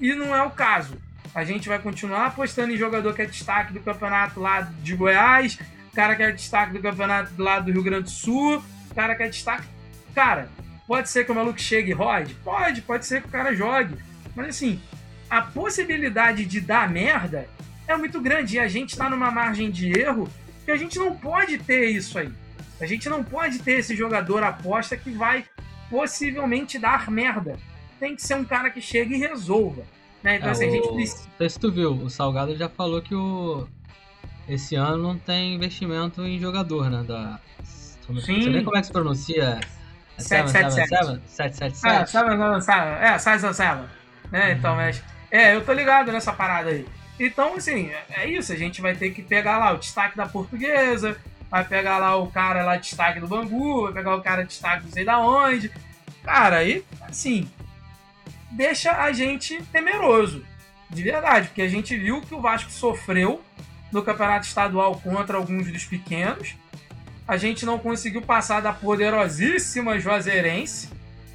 E 0.00 0.14
não 0.14 0.34
é 0.34 0.42
o 0.42 0.50
caso. 0.50 0.96
A 1.34 1.44
gente 1.44 1.68
vai 1.68 1.78
continuar 1.78 2.26
apostando 2.26 2.72
em 2.72 2.76
jogador 2.76 3.12
que 3.14 3.22
é 3.22 3.26
destaque 3.26 3.72
do 3.72 3.80
campeonato 3.80 4.40
lá 4.40 4.60
de 4.60 4.94
Goiás, 4.94 5.58
cara 5.94 6.14
que 6.14 6.22
é 6.22 6.30
destaque 6.30 6.72
do 6.72 6.80
campeonato 6.80 7.32
lá 7.42 7.58
do 7.58 7.72
Rio 7.72 7.82
Grande 7.82 8.04
do 8.04 8.10
Sul, 8.10 8.62
cara 8.94 9.14
que 9.14 9.22
é 9.24 9.28
destaque. 9.28 9.66
Cara, 10.14 10.48
pode 10.86 11.08
ser 11.10 11.24
que 11.24 11.32
o 11.32 11.34
maluco 11.34 11.60
chegue 11.60 11.90
e 11.90 11.94
rode? 11.94 12.34
Pode, 12.34 12.82
pode 12.82 13.04
ser 13.04 13.20
que 13.20 13.28
o 13.28 13.30
cara 13.30 13.54
jogue. 13.54 13.96
Mas 14.34 14.48
assim, 14.48 14.80
a 15.28 15.42
possibilidade 15.42 16.44
de 16.44 16.60
dar 16.60 16.88
merda 16.88 17.48
é 17.86 17.96
muito 17.96 18.20
grande 18.20 18.56
e 18.56 18.58
a 18.60 18.68
gente 18.68 18.90
está 18.90 19.10
numa 19.10 19.30
margem 19.30 19.70
de 19.70 19.98
erro 19.98 20.28
que 20.68 20.72
a 20.72 20.76
gente 20.76 20.98
não 20.98 21.16
pode 21.16 21.56
ter 21.56 21.86
isso 21.86 22.18
aí. 22.18 22.30
A 22.78 22.84
gente 22.84 23.08
não 23.08 23.24
pode 23.24 23.58
ter 23.60 23.78
esse 23.78 23.96
jogador 23.96 24.42
aposta 24.42 24.98
que 24.98 25.10
vai 25.10 25.46
possivelmente 25.88 26.78
dar 26.78 27.10
merda. 27.10 27.58
Tem 27.98 28.14
que 28.14 28.20
ser 28.20 28.34
um 28.34 28.44
cara 28.44 28.68
que 28.68 28.78
chegue 28.78 29.14
e 29.14 29.18
resolva. 29.18 29.82
Né? 30.22 30.36
Então, 30.36 30.48
É, 30.48 30.52
assim, 30.52 30.66
a 30.66 30.70
gente 30.70 30.88
precisa. 30.92 31.22
Não 31.24 31.36
sei 31.38 31.48
se 31.48 31.58
tu 31.58 31.72
viu, 31.72 31.92
o 31.92 32.10
Salgado 32.10 32.54
já 32.54 32.68
falou 32.68 33.00
que 33.00 33.14
o 33.14 33.66
esse 34.46 34.74
ano 34.74 35.02
não 35.02 35.18
tem 35.18 35.54
investimento 35.54 36.20
em 36.22 36.38
jogador, 36.38 36.90
né? 36.90 37.02
Da... 37.02 37.40
Não 38.06 38.20
sei 38.20 38.42
Sim. 38.42 38.50
nem 38.50 38.62
como 38.62 38.76
é 38.76 38.80
que 38.80 38.88
se 38.88 38.92
pronuncia. 38.92 39.60
É 40.18 40.20
777. 40.20 41.30
777? 41.30 41.86
Ah, 41.86 42.06
sabe, 42.06 42.36
não, 42.36 42.60
sabe, 42.60 43.06
é, 43.06 43.18
sai, 43.18 43.38
sai, 43.38 43.54
sai, 43.54 43.88
né? 44.30 44.52
Então, 44.52 44.76
mas. 44.76 45.02
É, 45.30 45.54
eu 45.54 45.64
tô 45.64 45.72
ligado 45.72 46.12
nessa 46.12 46.32
parada 46.34 46.68
aí. 46.68 46.86
Então, 47.18 47.54
assim, 47.56 47.90
é- 47.90 48.22
é 48.22 48.30
isso. 48.30 48.52
A 48.52 48.56
gente 48.56 48.80
vai 48.80 48.94
ter 48.94 49.10
que 49.10 49.22
pegar 49.22 49.58
lá 49.58 49.72
o 49.72 49.78
destaque 49.78 50.16
da 50.16 50.26
portuguesa, 50.26 51.16
vai 51.50 51.64
pegar 51.64 51.98
lá 51.98 52.16
o 52.16 52.28
cara 52.30 52.62
lá 52.64 52.76
destaque 52.76 53.20
do 53.20 53.26
Bangu, 53.26 53.84
vai 53.84 53.92
pegar 53.92 54.14
o 54.14 54.22
cara 54.22 54.44
destaque 54.44 54.84
não 54.84 54.92
sei 54.92 55.04
da 55.04 55.18
onde. 55.18 55.70
Cara, 56.22 56.58
aí, 56.58 56.84
assim, 57.02 57.50
deixa 58.50 58.92
a 58.92 59.12
gente 59.12 59.62
temeroso. 59.72 60.44
De 60.90 61.02
verdade, 61.02 61.48
porque 61.48 61.62
a 61.62 61.68
gente 61.68 61.96
viu 61.96 62.20
que 62.22 62.34
o 62.34 62.40
Vasco 62.40 62.70
sofreu 62.70 63.42
no 63.92 64.02
campeonato 64.02 64.46
estadual 64.46 64.98
contra 65.00 65.36
alguns 65.36 65.70
dos 65.70 65.84
pequenos. 65.84 66.54
A 67.26 67.36
gente 67.36 67.66
não 67.66 67.78
conseguiu 67.78 68.22
passar 68.22 68.60
da 68.60 68.72
poderosíssima 68.72 69.98
Juazeirense, 69.98 70.88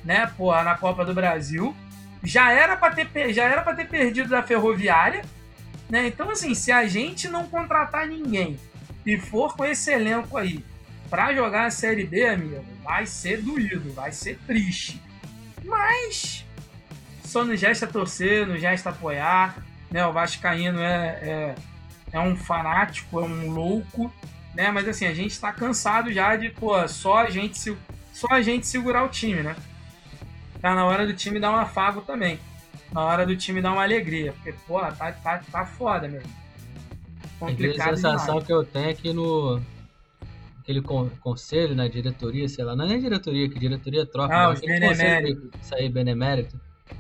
né, 0.04 0.32
porra, 0.38 0.64
na 0.64 0.76
Copa 0.76 1.06
do 1.06 1.14
Brasil. 1.14 1.76
Já 2.24 2.52
era 2.52 2.76
para 2.76 2.96
ter, 2.96 3.34
já 3.34 3.44
era 3.44 3.62
pra 3.62 3.76
ter 3.76 3.88
perdido 3.88 4.30
da 4.30 4.42
Ferroviária, 4.42 5.24
né? 5.94 6.08
Então, 6.08 6.32
assim, 6.32 6.56
se 6.56 6.72
a 6.72 6.88
gente 6.88 7.30
não 7.30 7.48
contratar 7.48 8.08
ninguém 8.08 8.60
e 9.06 9.16
for 9.16 9.56
com 9.56 9.64
esse 9.64 9.92
elenco 9.92 10.36
aí 10.36 10.66
pra 11.08 11.36
jogar 11.36 11.68
a 11.68 11.70
Série 11.70 12.04
B, 12.04 12.26
amigo, 12.26 12.66
vai 12.84 13.06
ser 13.06 13.44
doído, 13.44 13.94
vai 13.94 14.12
ser 14.12 14.40
triste. 14.48 15.00
Mas 15.64 16.44
só 17.24 17.46
nos 17.46 17.62
resta 17.62 17.86
torcer, 17.86 18.48
nos 18.48 18.60
resta 18.60 18.90
apoiar, 18.90 19.64
né? 19.92 20.04
O 20.08 20.12
Vascaíno 20.12 20.80
é, 20.80 21.20
é, 21.22 21.56
é 22.12 22.20
um 22.20 22.36
fanático, 22.36 23.20
é 23.20 23.24
um 23.24 23.52
louco, 23.52 24.12
né? 24.56 24.72
Mas 24.72 24.88
assim, 24.88 25.06
a 25.06 25.14
gente 25.14 25.40
tá 25.40 25.52
cansado 25.52 26.12
já 26.12 26.36
de, 26.36 26.50
pô, 26.50 26.88
só 26.88 27.18
a 27.18 27.30
gente, 27.30 27.78
só 28.12 28.28
a 28.32 28.42
gente 28.42 28.66
segurar 28.66 29.04
o 29.04 29.10
time, 29.10 29.44
né? 29.44 29.56
Tá 30.60 30.74
na 30.74 30.86
hora 30.86 31.06
do 31.06 31.14
time 31.14 31.40
dar 31.40 31.52
um 31.52 31.58
afago 31.58 32.02
também. 32.02 32.40
Na 32.94 33.02
hora 33.02 33.26
do 33.26 33.36
time 33.36 33.62
dar 33.62 33.74
uma 33.74 33.84
alegria. 33.84 34.34
Porque, 34.34 34.54
pô, 34.68 34.80
tá, 34.80 35.12
tá, 35.12 35.42
tá 35.52 35.66
foda 35.66 36.08
mesmo. 36.08 36.30
A 37.42 37.46
Complicado 37.48 37.96
sensação 37.96 38.26
demais. 38.36 38.46
que 38.46 38.54
eu 38.54 38.64
tenho 38.64 38.90
é 38.90 38.94
que 38.94 39.12
no 39.14 39.60
aquele 40.62 40.82
con- 40.82 41.10
conselho, 41.20 41.76
né, 41.76 41.90
diretoria, 41.90 42.48
sei 42.48 42.64
lá, 42.64 42.74
não 42.76 42.86
é 42.86 42.90
nem 42.90 43.00
diretoria, 43.02 43.50
que 43.50 43.60
diretoria 43.60 44.06
troca, 44.06 44.34
Ah, 44.34 44.48
mas 44.50 44.60
aquele 44.60 44.88
conselho 44.88 45.50
que- 45.52 45.58
isso 45.62 45.76
aí, 45.76 45.90
benemérito. 45.90 46.58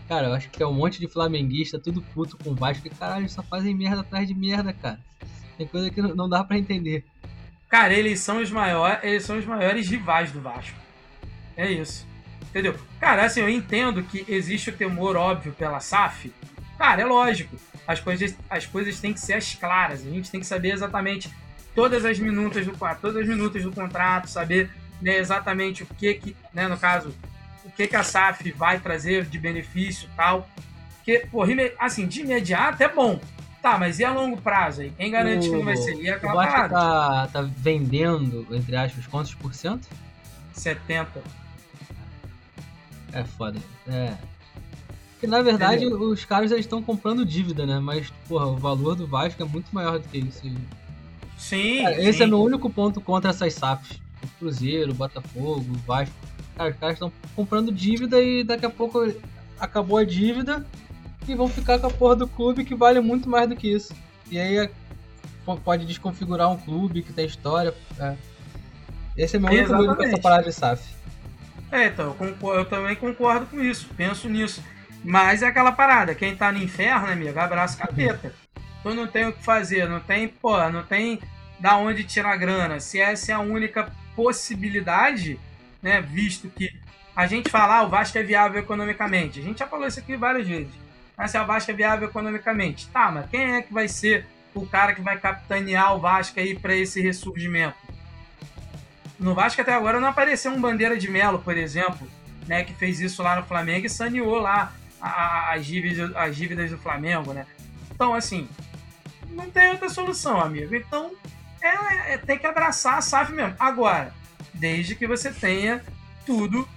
Cara, 0.10 0.27
eu 0.27 0.34
acho 0.34 0.49
que 0.49 0.62
é 0.62 0.67
um 0.67 0.73
monte 0.73 0.99
de 0.99 1.08
flamenguista, 1.08 1.79
tudo 1.79 2.01
puto 2.01 2.38
com 2.38 2.49
o 2.49 2.56
Vasco, 2.56 2.86
e 2.86 2.89
caralho, 2.89 3.29
só 3.29 3.41
fazem 3.41 3.73
merda 3.73 4.01
atrás 4.01 4.27
de 4.27 4.34
merda, 4.34 4.73
cara. 4.73 4.99
Tem 5.58 5.65
coisa 5.65 5.89
que 5.89 6.01
não- 6.01 6.27
dá 6.27 6.43
pra 6.43 6.58
entender. 6.58 7.06
Cara, 7.69 7.93
eles 7.93 8.19
são 8.19 8.41
os 8.41 8.51
maiores, 8.51 8.99
eles 9.03 9.23
são 9.23 9.38
os 9.38 9.45
maiores 9.45 9.88
rivais 9.88 10.32
do 10.32 10.41
Vasco. 10.41 10.77
É 11.56 11.71
isso. 11.71 12.06
Entendeu? 12.54 12.76
Cara, 13.00 13.26
assim, 13.26 13.39
eu 13.39 13.50
entendo 13.50 14.04
que 14.04 14.24
existe 14.28 14.70
o 14.70 14.74
temor 14.74 15.16
óbvio 15.16 15.54
pela 15.54 15.80
SAF. 15.80 16.32
Cara, 16.78 17.02
é 17.02 17.06
lógico. 17.06 17.58
As 17.88 18.00
coisas, 18.00 18.38
as 18.48 18.68
coisas 18.68 19.00
têm 19.00 19.12
que 19.12 19.20
ser 19.20 19.34
as 19.34 19.56
claras. 19.56 20.06
A 20.06 20.10
gente 20.10 20.30
tem 20.30 20.39
que 20.39 20.46
saber 20.46 20.72
exatamente 20.72 21.34
todas 21.74 22.06
as 22.06 22.20
minutas 22.20 22.63
do 22.63 22.74
todas 23.02 23.18
as 23.24 23.28
minutas 23.28 23.63
do 23.63 23.72
contrato, 23.72 24.30
saber 24.30 24.70
né, 25.02 25.18
exatamente 25.18 25.82
o 25.82 25.88
que 25.88 26.13
que, 26.13 26.36
né, 26.54 26.68
no 26.68 26.78
caso, 26.78 27.12
o 27.66 27.72
que 27.72 27.88
que 27.88 27.96
a 27.96 28.04
SAF 28.04 28.52
vai 28.52 28.80
trazer 28.80 29.26
de 29.26 29.39
benefício 29.39 30.08
tal. 30.16 30.48
Porque, 30.98 31.26
pô, 31.32 31.42
assim, 31.80 32.06
de 32.06 32.22
imediato 32.22 32.84
é 32.84 32.88
bom. 32.88 33.20
Tá, 33.63 33.80
mas 33.80 33.98
e 33.98 34.06
a 34.06 34.13
longo 34.13 34.39
prazo 34.39 34.82
aí? 34.82 34.92
Quem 34.92 35.10
garante 35.10 35.50
que 35.50 35.56
não 35.56 35.63
vai 35.66 35.76
ser? 35.76 35.96
E 35.96 36.12
O 36.12 36.13
aquela 36.16 36.34
Vasco 36.36 36.52
parada? 36.52 36.74
tá, 36.76 37.30
tá 37.34 37.42
vendendo, 37.58 38.46
entre 38.52 38.76
aspas, 38.76 39.08
quantos 39.08 39.34
por 39.34 39.56
cento? 39.56 39.88
70. 40.54 41.42
É 43.13 43.23
foda. 43.23 43.60
É. 43.88 44.13
Porque 45.13 45.28
na 45.28 45.41
verdade 45.41 45.86
os 45.88 46.26
caras 46.26 46.52
estão 46.52 46.82
comprando 46.84 47.26
dívida, 47.26 47.65
né? 47.65 47.80
Mas, 47.80 48.12
porra, 48.28 48.47
o 48.47 48.58
valor 48.58 48.95
do 48.95 49.08
Vasco 49.08 49.41
é 49.41 49.45
muito 49.45 49.73
maior 49.73 49.99
do 49.99 50.08
que 50.10 50.17
isso. 50.17 50.41
Sim, 51.38 51.84
Cara, 51.84 52.02
esse 52.02 52.17
sim. 52.19 52.23
é 52.23 52.28
meu 52.28 52.41
único 52.41 52.69
ponto 52.69 52.99
contra 53.02 53.30
essas 53.30 53.54
SAFs. 53.54 53.99
O 54.23 54.28
Cruzeiro, 54.39 54.91
o 54.91 54.95
Botafogo, 54.95 55.65
o 55.69 55.78
Vasco. 55.86 56.15
Cara, 56.56 56.69
os 56.71 56.78
caras 56.78 56.95
estão 56.95 57.12
comprando 57.36 57.71
dívida 57.71 58.21
e 58.21 58.43
daqui 58.43 58.65
a 58.65 58.69
pouco 58.69 59.12
acabou 59.60 59.97
a 59.97 60.04
dívida 60.04 60.65
e 61.28 61.34
vão 61.36 61.47
ficar 61.47 61.80
com 61.80 61.88
a 61.88 61.89
porra 61.89 62.15
do 62.17 62.28
clube 62.28 62.63
que 62.65 62.76
vale 62.76 62.99
muito 62.99 63.30
mais 63.30 63.47
do 63.49 63.56
que 63.56 63.67
isso. 63.73 63.93
E 64.30 64.38
aí 64.39 64.58
é- 64.58 64.71
po- 65.45 65.58
pode 65.58 65.86
desconfigurar 65.86 66.49
um 66.52 66.58
clube 66.58 67.02
que 67.02 67.12
tem 67.13 67.26
história. 67.26 67.73
é. 67.99 68.15
Esse 69.15 69.36
é 69.36 69.39
meu 69.39 69.49
único 69.52 69.95
com 69.95 70.04
essa 70.04 70.17
parada 70.17 70.43
de 70.43 70.54
SAF. 70.54 70.84
É, 71.73 71.88
então, 71.88 72.05
eu, 72.09 72.13
concordo- 72.13 72.59
eu 72.59 72.65
também 72.65 72.95
concordo 72.95 73.47
com 73.47 73.59
isso, 73.59 73.89
penso 73.97 74.29
nisso. 74.29 74.63
Mas 75.03 75.41
é 75.41 75.47
aquela 75.47 75.71
parada, 75.71 76.13
quem 76.13 76.36
tá 76.36 76.51
no 76.51 76.59
inferno, 76.62 77.07
amigo, 77.07 77.38
abraça 77.38 77.75
o 77.75 77.88
capeta. 77.88 78.33
Tu 78.83 78.93
não 78.93 79.07
tem 79.07 79.25
o 79.25 79.33
que 79.33 79.43
fazer, 79.43 79.89
não 79.89 79.99
tem, 79.99 80.27
pô, 80.27 80.57
não 80.69 80.83
tem 80.83 81.19
da 81.59 81.75
onde 81.77 82.03
tirar 82.03 82.38
grana. 82.38 82.79
Se 82.79 82.99
essa 83.01 83.31
é 83.31 83.36
a 83.36 83.39
única 83.39 83.91
possibilidade, 84.15 85.39
né, 85.81 85.99
visto 85.99 86.47
que 86.49 86.71
a 87.15 87.25
gente 87.25 87.49
fala, 87.49 87.77
ah, 87.79 87.83
o 87.83 87.89
Vasco 87.89 88.17
é 88.17 88.23
viável 88.23 88.59
economicamente. 88.62 89.39
A 89.39 89.43
gente 89.43 89.59
já 89.59 89.67
falou 89.67 89.88
isso 89.88 89.99
aqui 89.99 90.15
várias 90.15 90.47
vezes. 90.47 90.73
Mas 91.17 91.31
se 91.31 91.39
o 91.39 91.45
Vasco 91.45 91.71
é 91.71 91.73
viável 91.73 92.07
economicamente, 92.07 92.88
tá, 92.89 93.12
mas 93.12 93.29
quem 93.29 93.55
é 93.55 93.62
que 93.62 93.73
vai 93.73 93.88
ser 93.88 94.25
o 94.53 94.65
cara 94.65 94.93
que 94.93 95.01
vai 95.01 95.17
capitanear 95.17 95.95
o 95.95 95.99
Vasco 95.99 96.39
aí 96.39 96.57
para 96.57 96.75
esse 96.75 97.01
ressurgimento? 97.01 97.75
No 99.23 99.33
Vasco 99.33 99.62
até 99.62 99.73
agora 99.73 100.01
não 100.01 100.09
apareceu 100.09 100.51
um 100.51 100.59
Bandeira 100.59 100.97
de 100.97 101.09
Melo, 101.09 101.39
por 101.39 101.55
exemplo, 101.55 102.05
né, 102.45 102.65
que 102.65 102.73
fez 102.73 102.99
isso 102.99 103.23
lá 103.23 103.38
no 103.38 103.43
Flamengo 103.43 103.86
e 103.86 103.89
saneou 103.89 104.36
lá 104.38 104.73
as 104.99 105.65
dívidas, 105.65 106.13
as 106.13 106.36
dívidas 106.36 106.69
do 106.69 106.77
Flamengo, 106.77 107.31
né? 107.31 107.45
Então, 107.89 108.13
assim, 108.13 108.49
não 109.29 109.49
tem 109.49 109.69
outra 109.69 109.88
solução, 109.88 110.41
amigo. 110.41 110.75
Então, 110.75 111.13
é, 111.62 112.13
é- 112.13 112.17
tem 112.17 112.38
que 112.38 112.45
abraçar 112.45 112.97
a 112.97 113.01
SAF 113.01 113.31
mesmo. 113.31 113.55
Agora, 113.57 114.13
desde 114.53 114.93
que 114.93 115.07
você 115.07 115.31
tenha 115.31 115.81
tudo 116.25 116.67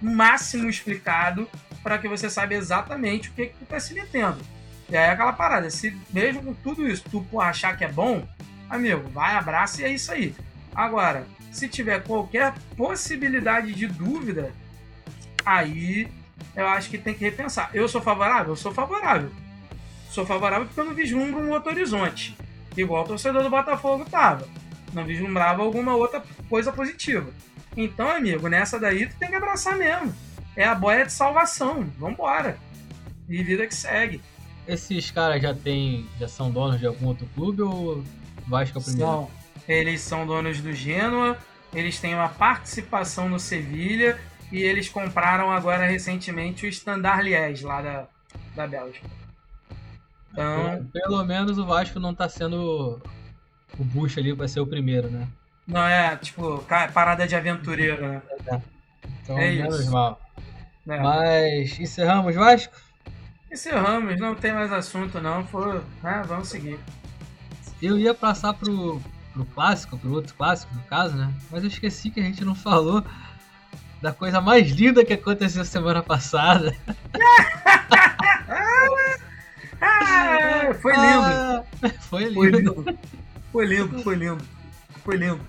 máximo 0.00 0.68
explicado 0.68 1.48
para 1.82 1.96
que 1.96 2.06
você 2.06 2.28
saiba 2.28 2.52
exatamente 2.52 3.30
o 3.30 3.32
que, 3.32 3.46
que 3.46 3.54
tu 3.54 3.64
tá 3.64 3.80
se 3.80 3.94
metendo. 3.94 4.40
E 4.90 4.96
aí 4.96 5.06
é 5.06 5.10
aquela 5.10 5.32
parada, 5.32 5.70
se 5.70 5.98
mesmo 6.10 6.42
com 6.42 6.52
tudo 6.52 6.86
isso, 6.86 7.02
tu 7.10 7.40
achar 7.40 7.74
que 7.78 7.84
é 7.84 7.88
bom, 7.88 8.28
amigo, 8.68 9.08
vai, 9.08 9.36
abraça 9.36 9.80
e 9.80 9.84
é 9.84 9.88
isso 9.88 10.12
aí. 10.12 10.34
Agora, 10.74 11.26
se 11.52 11.68
tiver 11.68 12.02
qualquer 12.02 12.54
possibilidade 12.76 13.72
de 13.74 13.86
dúvida, 13.86 14.52
aí 15.44 16.08
eu 16.56 16.66
acho 16.66 16.90
que 16.90 16.98
tem 16.98 17.14
que 17.14 17.24
repensar. 17.24 17.70
Eu 17.72 17.86
sou 17.88 18.00
favorável? 18.00 18.52
Eu 18.52 18.56
sou 18.56 18.72
favorável. 18.72 19.30
Sou 20.10 20.26
favorável 20.26 20.66
porque 20.66 20.80
eu 20.80 20.84
não 20.84 20.94
vislumbro 20.94 21.40
um 21.40 21.50
outro 21.50 21.70
horizonte. 21.70 22.36
Igual 22.76 23.04
o 23.04 23.08
torcedor 23.08 23.42
do 23.42 23.50
Botafogo 23.50 24.04
tava. 24.10 24.48
Não 24.92 25.04
vislumbrava 25.04 25.62
alguma 25.62 25.94
outra 25.94 26.22
coisa 26.48 26.72
positiva. 26.72 27.30
Então, 27.76 28.08
amigo, 28.08 28.48
nessa 28.48 28.78
daí 28.78 29.06
tu 29.06 29.16
tem 29.16 29.28
que 29.28 29.36
abraçar 29.36 29.76
mesmo. 29.76 30.14
É 30.56 30.64
a 30.64 30.74
boia 30.74 31.06
de 31.06 31.12
salvação. 31.12 31.84
Vambora. 31.98 32.58
E 33.28 33.42
vida 33.42 33.66
que 33.66 33.74
segue. 33.74 34.20
Esses 34.66 35.10
caras 35.10 35.40
já 35.40 35.54
tem, 35.54 36.06
já 36.20 36.28
são 36.28 36.50
donos 36.50 36.78
de 36.78 36.86
algum 36.86 37.06
outro 37.06 37.26
clube 37.34 37.62
ou 37.62 38.04
Vasco 38.46 38.78
é 38.78 38.80
o 38.80 38.84
primeiro? 38.84 39.10
São. 39.10 39.41
Eles 39.68 40.00
são 40.00 40.26
donos 40.26 40.60
do 40.60 40.72
Genoa, 40.72 41.38
eles 41.72 42.00
têm 42.00 42.14
uma 42.14 42.28
participação 42.28 43.28
no 43.28 43.38
Sevilha 43.38 44.18
e 44.50 44.62
eles 44.62 44.88
compraram 44.88 45.50
agora 45.50 45.86
recentemente 45.86 46.66
o 46.66 46.68
Standard 46.68 47.22
Liège 47.22 47.64
lá 47.64 47.80
da, 47.80 48.06
da 48.54 48.66
Bélgica. 48.66 49.06
Então, 50.32 50.86
Pelo 50.92 51.24
menos 51.24 51.58
o 51.58 51.66
Vasco 51.66 52.00
não 52.00 52.14
tá 52.14 52.28
sendo 52.28 53.00
o 53.78 53.84
bucho 53.84 54.18
ali 54.18 54.34
pra 54.34 54.48
ser 54.48 54.60
o 54.60 54.66
primeiro, 54.66 55.10
né? 55.10 55.28
não 55.66 55.82
é 55.86 56.16
tipo 56.16 56.64
parada 56.92 57.26
de 57.26 57.36
aventureiro, 57.36 58.06
né? 58.06 58.22
Então, 59.22 59.38
É 59.38 59.52
menos 59.52 59.80
isso. 59.80 59.90
mal. 59.92 60.20
É. 60.88 60.98
Mas 61.00 61.78
encerramos 61.78 62.34
Vasco? 62.34 62.74
Encerramos, 63.50 64.18
não 64.18 64.34
tem 64.34 64.52
mais 64.52 64.72
assunto 64.72 65.20
não, 65.20 65.46
foi, 65.46 65.80
né? 66.02 66.22
Vamos 66.26 66.48
seguir. 66.48 66.78
Eu 67.80 67.98
ia 67.98 68.14
passar 68.14 68.54
pro, 68.54 69.00
pro 69.32 69.44
clássico, 69.46 69.98
pro 69.98 70.12
outro 70.12 70.34
clássico, 70.34 70.74
no 70.74 70.82
caso, 70.82 71.16
né? 71.16 71.32
Mas 71.50 71.62
eu 71.62 71.68
esqueci 71.68 72.10
que 72.10 72.20
a 72.20 72.22
gente 72.22 72.44
não 72.44 72.54
falou 72.54 73.04
da 74.00 74.12
coisa 74.12 74.40
mais 74.40 74.70
linda 74.70 75.04
que 75.04 75.12
aconteceu 75.12 75.64
semana 75.64 76.02
passada. 76.02 76.74
Ah, 79.80 80.74
foi 80.80 80.92
lindo, 80.92 81.22
Ah, 81.22 81.64
foi 82.00 82.32
foi 82.32 82.50
lindo. 82.50 82.98
foi 83.52 83.66
lindo, 83.66 84.02
foi 84.02 84.14
lindo, 84.16 84.44
foi 85.04 85.16
lindo. 85.16 85.40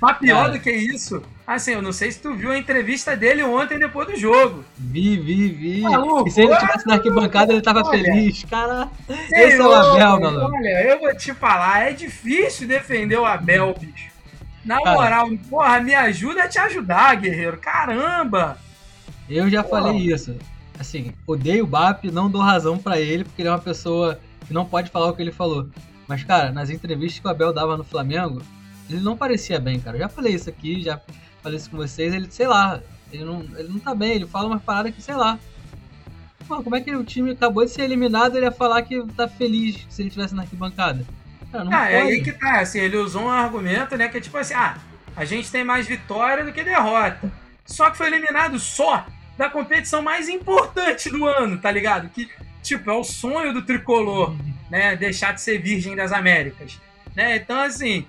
Mas 0.00 0.18
pior 0.18 0.50
do 0.52 0.60
que 0.60 0.70
isso, 0.70 1.22
assim, 1.54 1.72
eu 1.72 1.80
não 1.80 1.92
sei 1.92 2.12
se 2.12 2.20
tu 2.20 2.34
viu 2.34 2.50
a 2.50 2.58
entrevista 2.58 3.16
dele 3.16 3.42
ontem 3.42 3.78
depois 3.78 4.06
do 4.06 4.16
jogo. 4.16 4.64
Vi, 4.76 5.16
vi, 5.16 5.48
vi. 5.48 5.80
Maluco, 5.80 6.28
e 6.28 6.30
se 6.30 6.42
ele 6.42 6.52
estivesse 6.52 6.86
na 6.86 6.94
arquibancada, 6.94 7.52
ele 7.52 7.62
tava 7.62 7.82
olha. 7.82 8.02
feliz. 8.02 8.44
Cara, 8.44 8.88
esse 9.32 9.56
é 9.56 9.62
o 9.62 9.72
Abel, 9.72 10.20
maluco. 10.20 10.56
Olha, 10.56 10.82
eu 10.82 11.00
vou 11.00 11.16
te 11.16 11.32
falar, 11.32 11.88
é 11.88 11.92
difícil 11.92 12.68
defender 12.68 13.18
o 13.18 13.24
Abel, 13.24 13.74
bicho. 13.78 14.10
Na 14.64 14.78
Cara. 14.82 14.92
moral, 14.92 15.28
porra, 15.48 15.80
me 15.80 15.94
ajuda 15.94 16.42
a 16.42 16.48
te 16.48 16.58
ajudar, 16.58 17.16
guerreiro. 17.16 17.56
Caramba! 17.56 18.58
Eu 19.28 19.48
já 19.48 19.64
Pô. 19.64 19.70
falei 19.70 19.96
isso. 19.96 20.36
Assim, 20.78 21.12
odeio 21.26 21.64
o 21.64 21.66
BAP, 21.66 22.04
não 22.04 22.30
dou 22.30 22.42
razão 22.42 22.76
pra 22.78 23.00
ele, 23.00 23.24
porque 23.24 23.40
ele 23.40 23.48
é 23.48 23.52
uma 23.52 23.58
pessoa 23.58 24.20
que 24.46 24.52
não 24.52 24.66
pode 24.66 24.90
falar 24.90 25.08
o 25.08 25.14
que 25.14 25.22
ele 25.22 25.32
falou. 25.32 25.66
Mas, 26.06 26.22
cara, 26.22 26.52
nas 26.52 26.68
entrevistas 26.68 27.18
que 27.18 27.26
o 27.26 27.30
Abel 27.30 27.52
dava 27.52 27.76
no 27.76 27.84
Flamengo, 27.84 28.42
ele 28.88 29.00
não 29.00 29.16
parecia 29.16 29.58
bem, 29.58 29.80
cara. 29.80 29.96
Eu 29.96 30.02
já 30.02 30.08
falei 30.08 30.34
isso 30.34 30.48
aqui, 30.48 30.82
já 30.82 31.00
falei 31.42 31.58
isso 31.58 31.70
com 31.70 31.76
vocês. 31.76 32.12
Ele, 32.12 32.30
sei 32.30 32.46
lá, 32.46 32.80
ele 33.12 33.24
não, 33.24 33.40
ele 33.56 33.68
não 33.68 33.78
tá 33.78 33.94
bem, 33.94 34.12
ele 34.12 34.26
fala 34.26 34.48
umas 34.48 34.62
paradas 34.62 34.94
que, 34.94 35.02
sei 35.02 35.14
lá. 35.14 35.38
Pô, 36.46 36.62
como 36.62 36.76
é 36.76 36.80
que 36.80 36.94
o 36.94 37.04
time 37.04 37.32
acabou 37.32 37.64
de 37.64 37.70
ser 37.70 37.82
eliminado 37.82 38.36
ele 38.36 38.46
ia 38.46 38.52
falar 38.52 38.80
que 38.82 39.02
tá 39.14 39.28
feliz 39.28 39.86
se 39.90 40.02
ele 40.02 40.10
tivesse 40.10 40.34
na 40.34 40.42
arquibancada? 40.42 41.04
Cara, 41.52 41.64
não 41.64 41.72
Ah, 41.72 41.90
é 41.90 42.00
aí 42.00 42.22
que 42.22 42.32
tá, 42.32 42.60
assim, 42.60 42.80
ele 42.80 42.96
usou 42.96 43.22
um 43.22 43.30
argumento, 43.30 43.96
né, 43.96 44.08
que 44.08 44.16
é 44.16 44.20
tipo 44.20 44.36
assim, 44.36 44.54
ah, 44.54 44.78
a 45.14 45.24
gente 45.24 45.50
tem 45.50 45.62
mais 45.62 45.86
vitória 45.86 46.44
do 46.44 46.52
que 46.52 46.64
derrota. 46.64 47.30
Só 47.66 47.90
que 47.90 47.98
foi 47.98 48.06
eliminado 48.06 48.58
só 48.58 49.06
da 49.36 49.50
competição 49.50 50.00
mais 50.00 50.28
importante 50.28 51.10
do 51.10 51.26
ano, 51.26 51.58
tá 51.58 51.70
ligado? 51.70 52.08
Que, 52.08 52.28
tipo, 52.62 52.90
é 52.90 52.94
o 52.94 53.04
sonho 53.04 53.52
do 53.52 53.62
tricolor, 53.62 54.34
né, 54.70 54.96
deixar 54.96 55.32
de 55.32 55.42
ser 55.42 55.58
virgem 55.58 55.94
das 55.94 56.12
Américas, 56.12 56.80
né? 57.14 57.36
Então, 57.36 57.60
assim, 57.60 58.06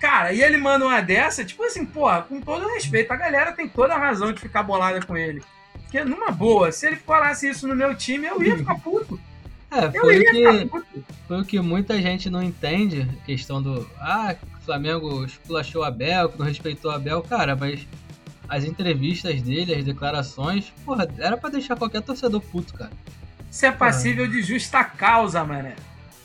cara, 0.00 0.32
e 0.32 0.42
ele 0.42 0.56
manda 0.56 0.84
uma 0.84 1.00
dessa, 1.00 1.44
tipo 1.44 1.62
assim, 1.62 1.84
porra, 1.84 2.22
com 2.22 2.40
todo 2.40 2.68
respeito, 2.68 3.12
a 3.12 3.16
galera 3.16 3.52
tem 3.52 3.68
toda 3.68 3.94
a 3.94 3.98
razão 3.98 4.32
de 4.32 4.40
ficar 4.40 4.62
bolada 4.62 5.04
com 5.04 5.16
ele. 5.16 5.42
Porque, 5.82 6.04
numa 6.04 6.30
boa, 6.30 6.72
se 6.72 6.86
ele 6.86 6.96
falasse 6.96 7.48
isso 7.48 7.66
no 7.66 7.74
meu 7.74 7.94
time, 7.94 8.26
eu 8.26 8.42
ia 8.42 8.56
ficar 8.56 8.74
puto. 8.76 9.18
É, 9.70 9.90
foi 9.90 10.18
o 10.18 10.30
que. 10.30 10.70
Foi 11.26 11.40
o 11.40 11.44
que 11.44 11.60
muita 11.60 12.00
gente 12.00 12.30
não 12.30 12.42
entende, 12.42 13.02
a 13.02 13.24
questão 13.24 13.62
do. 13.62 13.88
Ah, 14.00 14.34
o 14.60 14.64
Flamengo 14.64 15.24
esculachou 15.24 15.82
o 15.82 15.84
Abel, 15.84 16.28
que 16.28 16.38
não 16.38 16.46
respeitou 16.46 16.90
o 16.90 16.94
Abel. 16.94 17.22
Cara, 17.22 17.56
mas 17.56 17.86
as 18.48 18.64
entrevistas 18.64 19.42
dele, 19.42 19.74
as 19.74 19.84
declarações, 19.84 20.72
porra, 20.84 21.08
era 21.18 21.36
pra 21.36 21.50
deixar 21.50 21.76
qualquer 21.76 22.02
torcedor 22.02 22.40
puto, 22.40 22.74
cara. 22.74 22.92
Isso 23.50 23.66
é 23.66 23.72
passível 23.72 24.26
de 24.26 24.42
justa 24.42 24.84
causa, 24.84 25.44
mané. 25.44 25.76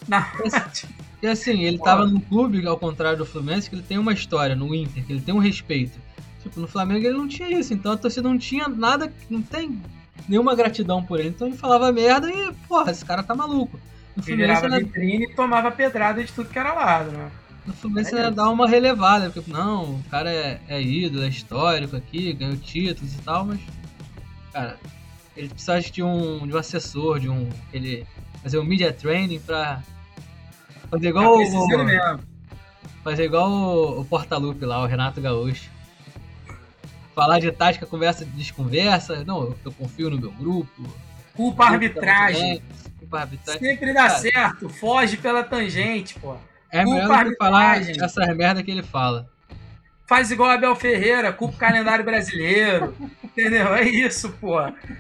Na... 0.08 0.32
E 1.22 1.28
assim, 1.28 1.64
ele 1.64 1.78
tava 1.78 2.06
num 2.06 2.20
clube, 2.20 2.66
ao 2.66 2.78
contrário 2.78 3.18
do 3.18 3.26
Fluminense, 3.26 3.70
que 3.70 3.76
ele 3.76 3.84
tem 3.84 3.98
uma 3.98 4.14
história 4.14 4.56
no 4.56 4.74
Inter, 4.74 5.06
que 5.06 5.14
ele 5.14 5.22
tem 5.22 5.34
um 5.34 5.40
respeito. 5.40 6.00
Tipo, 6.42 6.60
no 6.60 6.68
Flamengo 6.68 7.06
ele 7.06 7.18
não 7.18 7.28
tinha 7.28 7.50
isso, 7.52 7.74
então 7.74 7.92
a 7.92 7.98
torcida 7.98 8.28
não 8.28 8.38
tinha 8.38 8.68
nada, 8.68 9.14
não 9.30 9.42
tem 9.42 9.80
nenhuma 10.28 10.56
gratidão 10.56 11.04
por 11.04 11.20
ele. 11.20 11.30
Então 11.30 11.48
ele 11.48 11.58
falava 11.58 11.92
merda 11.92 12.30
e, 12.30 12.52
porra, 12.68 12.92
esse 12.92 13.06
cara 13.06 13.22
tá 13.22 13.36
maluco. 13.36 13.80
No 14.16 14.24
Ele 14.24 14.26
Fluminense 14.26 14.62
virava 14.62 14.76
era 14.76 14.84
vitrine 14.84 15.24
e 15.26 15.36
tomava 15.36 15.72
pedrada 15.72 16.24
de 16.24 16.32
tudo 16.32 16.50
que 16.50 16.58
era 16.58 16.74
lado, 16.74 17.12
né? 17.12 17.32
No 17.66 17.74
Fluminense 17.74 18.16
É 18.16 18.32
dar 18.32 18.50
uma 18.50 18.68
relevada, 18.68 19.30
porque 19.30 19.52
não, 19.52 19.96
o 19.96 20.04
cara 20.10 20.32
é, 20.32 20.60
é 20.68 20.82
ídolo, 20.82 21.24
é 21.24 21.28
histórico 21.28 21.96
aqui, 21.96 22.34
ganhou 22.34 22.58
títulos 22.58 23.14
e 23.14 23.18
tal, 23.20 23.46
mas. 23.46 23.60
Cara, 24.52 24.78
ele 25.38 25.48
precisa 25.48 25.80
de 25.80 26.04
um, 26.04 26.46
de 26.48 26.54
um 26.54 26.58
assessor, 26.58 27.20
de 27.20 27.30
um. 27.30 27.48
Ele 27.72 28.06
fazer 28.42 28.58
um 28.60 28.64
media 28.64 28.92
training 28.92 29.40
pra. 29.40 29.82
Fazer 30.92 31.08
igual 31.08 31.38
Tá 31.38 31.58
o. 31.58 31.84
mesmo. 31.86 32.20
Fazer 33.04 33.24
igual 33.24 33.50
o, 33.50 34.02
o 34.02 34.06
Portalupe 34.06 34.66
lá, 34.66 34.84
o 34.84 34.86
Renato 34.86 35.22
Gaúcho. 35.22 35.72
Falar 37.16 37.40
de 37.40 37.52
tática, 37.52 37.86
conversa, 37.86 38.26
desconversa. 38.26 39.24
Não, 39.26 39.56
eu, 39.66 39.72
confio 39.72 40.10
no 40.10 40.20
meu 40.20 40.32
grupo. 40.32 40.84
Culpa 41.36 41.66
a 41.66 41.70
arbitragem. 41.70 42.62
Culpa 43.00 43.18
a 43.18 43.22
arbitragem. 43.22 43.62
Sempre 43.62 43.94
dá 43.94 44.08
Cara. 44.08 44.20
certo. 44.20 44.70
Foge 44.70 45.18
pela 45.18 45.44
tangente, 45.44 46.20
pô. 46.20 46.36
É 46.70 46.84
culpa 46.84 47.02
melhor 47.02 47.24
do 47.26 47.32
que 47.32 47.38
falar 47.38 47.82
essas 47.82 48.36
merda 48.38 48.62
que 48.64 48.72
ele 48.72 48.84
fala. 48.84 49.30
Faz 50.08 50.30
igual 50.30 50.50
Abel 50.50 50.76
Ferreira, 50.76 51.32
culpa 51.32 51.56
o 51.56 51.58
calendário 51.58 52.04
brasileiro. 52.04 52.96
Entendeu? 53.24 53.74
É 53.74 53.84
isso, 53.84 54.30
pô. 54.42 54.58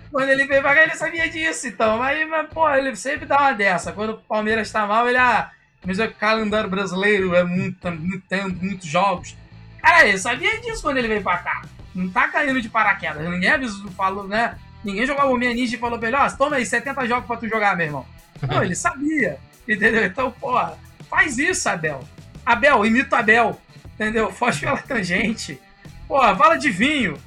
Quando 0.09 0.29
ele 0.29 0.45
veio 0.45 0.61
pra 0.61 0.73
cá, 0.73 0.83
ele 0.83 0.95
sabia 0.95 1.29
disso, 1.29 1.67
então. 1.67 1.97
Mas, 1.97 2.27
mas, 2.29 2.49
pô, 2.49 2.69
ele 2.73 2.95
sempre 2.95 3.25
dá 3.25 3.37
uma 3.37 3.51
dessa. 3.53 3.91
Quando 3.91 4.11
o 4.13 4.17
Palmeiras 4.17 4.71
tá 4.71 4.85
mal, 4.87 5.07
ele, 5.07 5.17
ah, 5.17 5.51
mas 5.85 5.99
o 5.99 6.11
calendário 6.11 6.69
brasileiro 6.69 7.35
é 7.35 7.43
muito, 7.43 7.91
muito 7.91 8.25
tempo, 8.27 8.63
muitos 8.63 8.87
jogos. 8.87 9.35
Cara, 9.81 10.07
ele 10.07 10.17
sabia 10.17 10.61
disso 10.61 10.81
quando 10.81 10.97
ele 10.97 11.07
veio 11.07 11.23
pra 11.23 11.39
cá. 11.39 11.63
Não 11.93 12.09
tá 12.09 12.27
caindo 12.27 12.61
de 12.61 12.69
paraquedas. 12.69 13.27
Ninguém 13.27 13.49
avisou, 13.49 13.91
falou, 13.91 14.27
né? 14.27 14.57
Ninguém 14.83 15.05
jogou 15.05 15.23
a 15.23 15.27
Bomia 15.27 15.53
Ninja 15.53 15.75
e 15.75 15.79
falou 15.79 15.99
pra 15.99 16.07
ele, 16.07 16.17
ó, 16.17 16.29
toma 16.29 16.55
aí 16.55 16.65
70 16.65 17.07
jogos 17.07 17.27
pra 17.27 17.37
tu 17.37 17.47
jogar, 17.47 17.75
meu 17.75 17.85
irmão. 17.85 18.05
Não, 18.47 18.63
ele 18.63 18.75
sabia. 18.75 19.37
Entendeu? 19.67 20.05
Então, 20.05 20.31
porra, 20.31 20.77
faz 21.09 21.37
isso, 21.37 21.69
Abel. 21.69 22.03
Abel, 22.45 22.85
imita 22.85 23.15
o 23.15 23.19
Abel. 23.19 23.61
Entendeu? 23.93 24.31
Foge 24.31 24.61
pela 24.61 24.77
tangente. 24.77 25.59
Porra, 26.07 26.35
fala 26.35 26.57
de 26.57 26.69
vinho. 26.71 27.17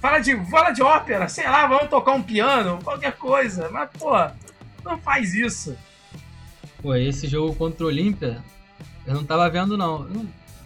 Fala 0.00 0.18
de, 0.20 0.36
fala 0.50 0.70
de 0.70 0.82
ópera. 0.82 1.28
Sei 1.28 1.44
lá, 1.44 1.66
vamos 1.66 1.88
tocar 1.88 2.12
um 2.12 2.22
piano, 2.22 2.78
qualquer 2.82 3.12
coisa. 3.12 3.68
Mas, 3.70 3.90
porra, 3.90 4.36
não 4.84 4.98
faz 4.98 5.34
isso. 5.34 5.76
Pô, 6.82 6.94
esse 6.94 7.26
jogo 7.26 7.54
contra 7.54 7.84
o 7.84 7.88
Olímpia, 7.88 8.42
eu 9.06 9.14
não 9.14 9.24
tava 9.24 9.48
vendo 9.50 9.76
não. 9.76 10.06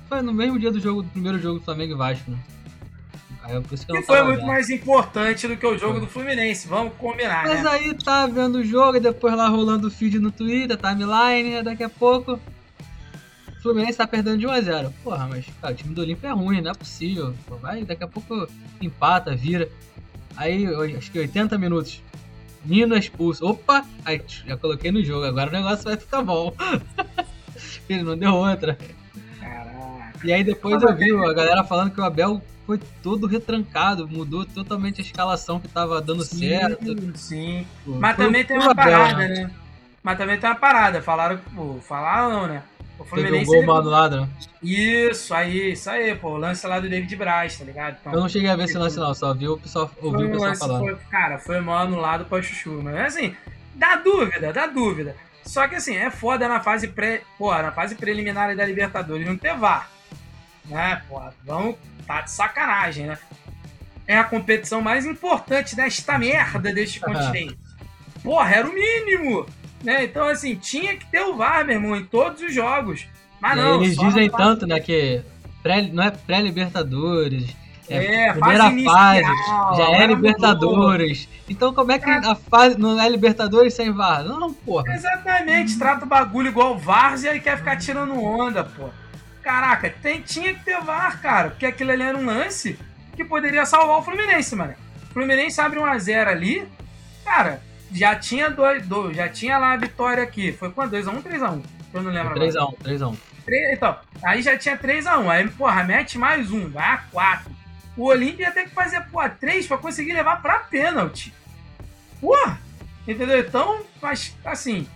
Foi 0.08 0.22
no 0.22 0.32
mesmo 0.32 0.58
dia 0.58 0.70
do 0.70 0.80
jogo, 0.80 1.02
do 1.02 1.08
primeiro 1.08 1.38
jogo 1.40 1.58
do 1.58 1.64
Flamengo 1.64 1.94
e 1.94 1.96
Vasco, 1.96 2.30
né? 2.30 2.38
Aí, 3.42 3.60
por 3.60 3.74
isso 3.74 3.86
que 3.86 3.92
não 3.92 4.02
foi 4.02 4.22
muito 4.22 4.38
vendo. 4.38 4.46
mais 4.46 4.70
importante 4.70 5.46
do 5.46 5.56
que 5.56 5.66
o 5.66 5.76
jogo 5.76 6.00
do 6.00 6.06
Fluminense. 6.06 6.66
Vamos 6.66 6.94
combinar, 6.94 7.44
Mas 7.44 7.62
né? 7.62 7.70
aí 7.70 7.94
tá 7.94 8.26
vendo 8.26 8.56
o 8.56 8.64
jogo, 8.64 8.96
e 8.96 9.00
depois 9.00 9.36
lá 9.36 9.48
rolando 9.48 9.88
o 9.88 9.90
feed 9.90 10.18
no 10.18 10.30
Twitter, 10.30 10.78
timeline, 10.78 11.62
daqui 11.62 11.82
a 11.82 11.90
pouco. 11.90 12.40
O 13.58 13.62
Fluminense 13.62 13.98
tá 13.98 14.06
perdendo 14.06 14.38
de 14.38 14.46
1x0. 14.46 14.92
Porra, 15.02 15.26
mas 15.26 15.44
cara, 15.60 15.74
o 15.74 15.76
time 15.76 15.94
do 15.94 16.00
Olímpia 16.00 16.28
é 16.28 16.32
ruim, 16.32 16.62
não 16.62 16.70
é 16.70 16.74
possível. 16.74 17.34
Pô, 17.46 17.56
vai, 17.56 17.84
daqui 17.84 18.04
a 18.04 18.08
pouco 18.08 18.48
empata, 18.80 19.34
vira. 19.34 19.68
Aí, 20.36 20.66
acho 20.96 21.10
que 21.10 21.18
80 21.18 21.58
minutos. 21.58 22.02
Nino 22.64 22.96
expulso. 22.96 23.46
Opa! 23.46 23.84
Aí 24.04 24.22
já 24.46 24.56
coloquei 24.56 24.90
no 24.90 25.04
jogo, 25.04 25.26
agora 25.26 25.50
o 25.50 25.52
negócio 25.52 25.84
vai 25.84 25.96
ficar 25.96 26.22
bom. 26.22 26.54
Ele 27.88 28.02
não 28.02 28.16
deu 28.16 28.34
outra. 28.34 28.78
Caraca. 29.40 30.12
E 30.26 30.32
aí 30.32 30.42
depois 30.42 30.82
eu 30.82 30.94
vi 30.94 31.10
a 31.14 31.32
galera 31.32 31.64
falando 31.64 31.90
que 31.90 32.00
o 32.00 32.04
Abel 32.04 32.42
foi 32.66 32.80
todo 33.02 33.26
retrancado, 33.26 34.08
mudou 34.08 34.44
totalmente 34.44 35.00
a 35.00 35.04
escalação 35.04 35.60
que 35.60 35.68
tava 35.68 36.00
dando 36.00 36.24
certo. 36.24 36.86
Sim, 36.86 37.12
sim. 37.14 37.66
Pô, 37.84 37.92
Mas 37.92 38.16
também 38.16 38.44
tem 38.44 38.58
uma 38.58 38.70
Abel, 38.70 38.84
parada, 38.84 39.28
né? 39.28 39.50
Mas 40.02 40.18
também 40.18 40.38
tem 40.38 40.48
uma 40.48 40.56
parada. 40.56 41.02
Falaram, 41.02 41.38
pô, 41.54 41.74
falaram 41.80 42.46
né? 42.46 42.62
O 42.98 43.04
Teve 43.04 43.16
um 43.16 43.44
Fluminense. 43.44 43.46
gol 43.46 43.56
ele- 44.08 44.20
né? 44.20 44.28
Isso, 44.62 45.34
aí, 45.34 45.72
isso 45.72 45.90
aí, 45.90 46.14
pô. 46.14 46.30
O 46.30 46.36
lance 46.36 46.66
lá 46.66 46.78
do 46.80 46.88
David 46.88 47.14
Braz, 47.16 47.58
tá 47.58 47.64
ligado? 47.64 47.96
Então, 48.00 48.12
Eu 48.12 48.20
não 48.20 48.28
cheguei 48.28 48.48
a 48.48 48.56
ver 48.56 48.64
esse 48.64 48.78
lance 48.78 48.96
não, 48.98 49.12
só 49.14 49.34
vi 49.34 49.48
o 49.48 49.56
pessoal, 49.58 49.90
ouvi 50.00 50.24
o 50.24 50.30
pessoal 50.30 50.48
lance, 50.48 50.60
falando. 50.60 50.80
foi- 50.80 50.96
cara, 51.10 51.38
foi 51.38 51.60
mal 51.60 51.78
anulado 51.78 52.24
pra 52.26 52.40
Chuchu, 52.40 52.80
mas 52.82 52.96
assim, 53.14 53.34
dá 53.74 53.96
dúvida, 53.96 54.52
dá 54.52 54.66
dúvida. 54.66 55.16
Só 55.44 55.66
que 55.68 55.74
assim, 55.74 55.96
é 55.96 56.10
foda 56.10 56.48
na 56.48 56.60
fase 56.60 56.88
pré. 56.88 57.22
Porra, 57.36 57.62
na 57.64 57.72
fase 57.72 57.94
preliminar 57.96 58.54
da 58.56 58.64
Libertadores 58.64 59.26
não 59.26 59.36
ter 59.36 59.54
VAR. 59.56 59.90
Né, 60.64 61.02
porra, 61.08 61.34
vamos. 61.44 61.76
Tá 62.06 62.22
de 62.22 62.30
sacanagem, 62.30 63.06
né? 63.06 63.18
É 64.06 64.16
a 64.16 64.24
competição 64.24 64.80
mais 64.80 65.04
importante 65.04 65.74
desta 65.76 66.18
merda 66.18 66.72
deste 66.72 67.00
continente. 67.00 67.58
Porra, 68.22 68.54
era 68.54 68.66
o 68.68 68.72
mínimo! 68.72 69.46
Né? 69.84 70.04
Então, 70.04 70.26
assim, 70.26 70.56
tinha 70.56 70.96
que 70.96 71.06
ter 71.06 71.20
o 71.20 71.36
VAR, 71.36 71.64
meu 71.64 71.76
irmão, 71.76 71.94
em 71.94 72.04
todos 72.04 72.40
os 72.42 72.52
jogos. 72.54 73.06
Mas 73.40 73.56
não, 73.56 73.82
eles 73.82 73.96
dizem 73.96 74.30
tanto, 74.30 74.66
né, 74.66 74.80
que 74.80 75.22
pré, 75.62 75.82
não 75.82 76.02
é 76.02 76.10
pré-Libertadores, 76.10 77.54
é, 77.88 77.96
É, 77.96 78.32
primeira 78.32 78.64
fase 78.64 78.84
fase, 78.84 79.20
inicial, 79.20 79.76
já 79.76 79.90
é 79.90 80.06
Libertadores. 80.06 81.28
Então 81.48 81.74
como 81.74 81.92
é 81.92 81.98
que 81.98 82.08
a 82.08 82.34
fase 82.34 82.78
não 82.78 82.98
é 82.98 83.08
Libertadores 83.08 83.74
sem 83.74 83.92
VAR? 83.92 84.24
Não, 84.24 84.52
porra. 84.52 84.94
Exatamente, 84.94 85.78
trata 85.78 86.04
o 86.04 86.08
bagulho 86.08 86.48
igual 86.48 86.78
Várzea 86.78 87.34
e 87.34 87.40
quer 87.40 87.58
ficar 87.58 87.76
tirando 87.76 88.18
onda, 88.22 88.64
pô. 88.64 88.88
Caraca, 89.42 89.90
tem, 90.02 90.22
tinha 90.22 90.54
que 90.54 90.64
ter 90.64 90.80
VAR, 90.80 91.20
cara, 91.20 91.50
porque 91.50 91.66
aquilo 91.66 91.90
ali 91.90 92.02
era 92.02 92.16
um 92.16 92.24
lance 92.24 92.78
que 93.14 93.24
poderia 93.24 93.66
salvar 93.66 93.98
o 93.98 94.02
Fluminense, 94.02 94.56
mano. 94.56 94.74
O 95.10 95.12
Fluminense 95.12 95.60
abre 95.60 95.78
1x0 95.78 96.26
ali, 96.26 96.66
cara, 97.24 97.60
já 97.92 98.14
tinha 98.16 98.50
dois, 98.50 98.86
dois, 98.86 99.16
já 99.16 99.28
tinha 99.28 99.58
lá 99.58 99.72
a 99.72 99.76
vitória 99.76 100.22
aqui. 100.22 100.52
Foi 100.52 100.70
quanto? 100.70 100.92
2x1 100.96 101.22
3x1? 101.22 101.62
Eu 101.92 102.02
não 102.02 102.10
lembro 102.10 102.32
agora. 102.32 102.46
3x1, 102.50 102.74
3x1. 102.82 103.16
Três- 103.44 103.72
Então, 103.76 103.96
aí 104.24 104.42
já 104.42 104.56
tinha 104.56 104.76
3x1. 104.76 105.28
Aí, 105.30 105.48
porra, 105.50 105.84
mete 105.84 106.18
mais 106.18 106.50
um, 106.50 106.68
vai 106.70 106.84
a 106.84 106.96
4. 107.12 107.50
O 107.96 108.06
Olímpia 108.06 108.46
ia 108.46 108.50
ter 108.52 108.64
que 108.64 108.70
fazer, 108.74 109.00
porra, 109.02 109.28
3 109.28 109.66
pra 109.66 109.78
conseguir 109.78 110.12
levar 110.14 110.42
pra 110.42 110.58
pênalti. 110.60 111.32
Porra! 112.20 112.58
Entendeu? 113.06 113.38
Então, 113.38 113.82
mas, 114.00 114.34
assim, 114.44 114.88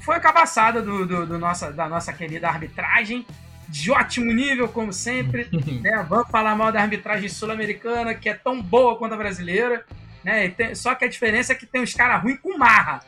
foi 0.00 0.16
a 0.16 0.20
cabaçada 0.20 0.80
do, 0.82 1.06
do- 1.06 1.26
do 1.26 1.38
nossa, 1.38 1.70
da 1.70 1.88
nossa 1.88 2.12
querida 2.12 2.48
arbitragem. 2.48 3.26
De 3.68 3.90
ótimo 3.90 4.32
nível, 4.32 4.68
como 4.68 4.92
sempre. 4.92 5.48
né? 5.82 6.04
Vamos 6.08 6.28
falar 6.30 6.56
mal 6.56 6.72
da 6.72 6.80
arbitragem 6.82 7.28
sul-americana, 7.28 8.14
que 8.14 8.28
é 8.28 8.34
tão 8.34 8.60
boa 8.60 8.96
quanto 8.98 9.14
a 9.14 9.16
brasileira. 9.18 9.84
Né? 10.24 10.48
Tem- 10.50 10.74
só 10.74 10.94
que 10.94 11.04
a 11.04 11.08
diferença 11.08 11.52
é 11.52 11.56
que 11.56 11.66
tem 11.66 11.82
uns 11.82 11.94
caras 11.94 12.22
ruins 12.22 12.38
com 12.40 12.56
marra. 12.56 13.00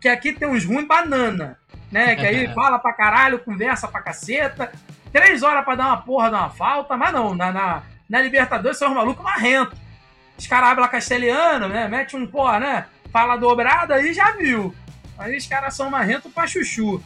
Que 0.00 0.08
aqui 0.08 0.32
tem 0.32 0.48
uns 0.48 0.64
ruins 0.64 0.86
banana. 0.86 1.58
Né? 1.90 2.16
Que 2.16 2.26
aí 2.26 2.48
fala 2.54 2.78
pra 2.78 2.92
caralho, 2.92 3.38
conversa 3.38 3.88
pra 3.88 4.02
caceta. 4.02 4.72
Três 5.12 5.42
horas 5.42 5.64
pra 5.64 5.74
dar 5.74 5.86
uma 5.86 6.02
porra, 6.02 6.30
dar 6.30 6.40
uma 6.40 6.50
falta. 6.50 6.96
Mas 6.96 7.12
não, 7.12 7.34
na, 7.34 7.52
na, 7.52 7.82
na 8.08 8.20
Libertadores 8.20 8.78
são 8.78 8.88
os 8.88 8.94
malucos 8.94 9.24
marrentos. 9.24 9.78
Os 10.38 10.46
caras 10.46 10.70
hablam 10.70 10.88
castelhano, 10.88 11.68
né? 11.68 11.88
Mete 11.88 12.16
um 12.16 12.26
porra, 12.26 12.60
né? 12.60 12.86
Fala 13.10 13.36
dobrada 13.36 13.94
aí 13.94 14.12
já 14.12 14.32
viu. 14.32 14.74
Aí 15.18 15.36
os 15.36 15.46
caras 15.46 15.74
são 15.74 15.88
marrentos 15.88 16.30
pra 16.32 16.46
chuchu. 16.46 17.02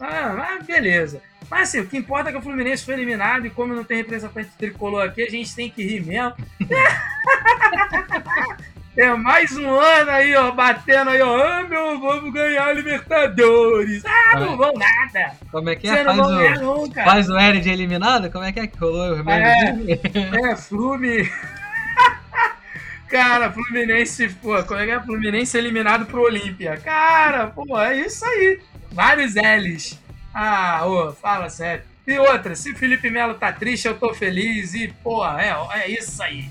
Ah, 0.00 0.32
mas 0.36 0.66
beleza. 0.66 1.20
Mas 1.50 1.68
assim, 1.68 1.80
o 1.80 1.86
que 1.86 1.98
importa 1.98 2.30
é 2.30 2.32
que 2.32 2.38
o 2.38 2.42
Fluminense 2.42 2.84
foi 2.84 2.94
eliminado 2.94 3.46
e 3.46 3.50
como 3.50 3.74
não 3.74 3.84
tem 3.84 3.98
representante 3.98 4.48
tricolor 4.56 5.04
aqui, 5.04 5.22
a 5.22 5.30
gente 5.30 5.54
tem 5.54 5.70
que 5.70 5.84
rir 5.84 6.00
mesmo. 6.00 6.34
É 8.94 9.08
mais 9.14 9.56
um 9.56 9.70
ano 9.70 10.10
aí, 10.10 10.34
ó, 10.36 10.50
batendo 10.52 11.10
aí, 11.10 11.22
ó. 11.22 11.42
Ah, 11.42 11.62
meu, 11.62 11.98
vamos 11.98 12.30
ganhar 12.32 12.66
a 12.66 12.72
Libertadores. 12.74 14.04
Ah, 14.04 14.38
não 14.38 14.56
vão 14.56 14.74
nada. 14.74 15.34
Como 15.50 15.70
é 15.70 15.76
que 15.76 15.88
Você 15.88 15.98
é? 15.98 16.04
não 16.04 16.14
Faz 16.14 16.16
vão 16.18 16.36
ganhar 16.36 16.58
o, 16.58 16.62
nunca. 16.62 17.04
faz 17.04 17.30
o 17.30 17.38
L 17.38 17.60
de 17.60 17.70
eliminado? 17.70 18.30
Como 18.30 18.44
é 18.44 18.52
que 18.52 18.60
é 18.60 18.66
que 18.66 18.78
rolou 18.78 19.16
o 19.16 19.30
É. 19.30 20.50
É, 20.52 20.56
Flume. 20.56 21.30
Cara, 23.08 23.50
Fluminense, 23.50 24.28
pô, 24.42 24.62
como 24.64 24.80
é 24.80 24.84
que 24.86 24.90
é? 24.92 25.00
Fluminense 25.00 25.56
eliminado 25.56 26.04
pro 26.04 26.22
Olímpia. 26.22 26.76
Cara, 26.76 27.46
pô, 27.46 27.78
é 27.80 27.96
isso 27.96 28.24
aí. 28.26 28.60
Vários 28.90 29.34
L's. 29.34 29.98
Ah, 30.34 30.82
ô, 30.86 31.12
fala 31.12 31.48
sério. 31.48 31.84
E 32.06 32.18
outra, 32.18 32.54
se 32.54 32.74
Felipe 32.74 33.08
Melo 33.08 33.34
tá 33.34 33.52
triste, 33.52 33.86
eu 33.88 33.98
tô 33.98 34.12
feliz. 34.12 34.74
E, 34.74 34.88
pô, 35.02 35.26
é, 35.26 35.54
é 35.80 35.90
isso 35.90 36.22
aí. 36.22 36.46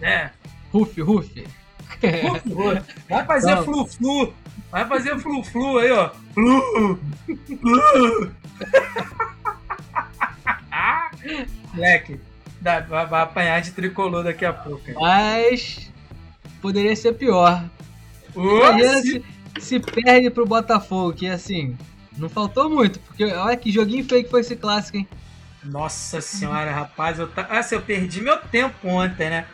Né? 0.00 0.30
Ruf, 0.70 1.00
Ruf. 1.00 1.44
Vai 3.08 3.24
fazer 3.24 3.56
flu-flu. 3.64 4.34
Vai 4.70 4.86
fazer 4.86 5.18
flu-flu 5.18 5.78
aí, 5.78 5.90
ó. 5.92 6.10
Flu. 6.34 6.98
Flu. 7.60 8.30
Moleque, 11.74 12.20
vai, 12.60 13.22
apanhar 13.22 13.60
de 13.60 13.72
tricolor 13.72 14.24
daqui 14.24 14.44
a 14.44 14.52
pouco. 14.52 14.84
cara. 14.84 14.98
Mas 14.98 15.90
poderia 16.60 16.94
ser 16.96 17.12
pior. 17.14 17.64
Ô, 18.34 18.58
Imagina 18.58 19.02
se- 19.02 19.24
se, 19.58 19.80
perde 19.80 20.30
pro 20.30 20.46
Botafogo, 20.46 21.12
que 21.12 21.26
assim, 21.28 21.76
não 22.16 22.28
faltou 22.28 22.68
muito, 22.68 22.98
porque 23.00 23.24
olha 23.24 23.56
que 23.56 23.72
joguinho 23.72 24.04
feio 24.04 24.24
que 24.24 24.30
foi 24.30 24.40
esse 24.40 24.56
clássico, 24.56 24.98
hein? 24.98 25.08
Nossa 25.64 26.20
senhora, 26.20 26.70
rapaz, 26.70 27.18
eu, 27.18 27.28
tá... 27.28 27.42
assim, 27.50 27.74
eu 27.74 27.82
perdi 27.82 28.20
meu 28.20 28.38
tempo 28.38 28.88
ontem, 28.88 29.30
né? 29.30 29.46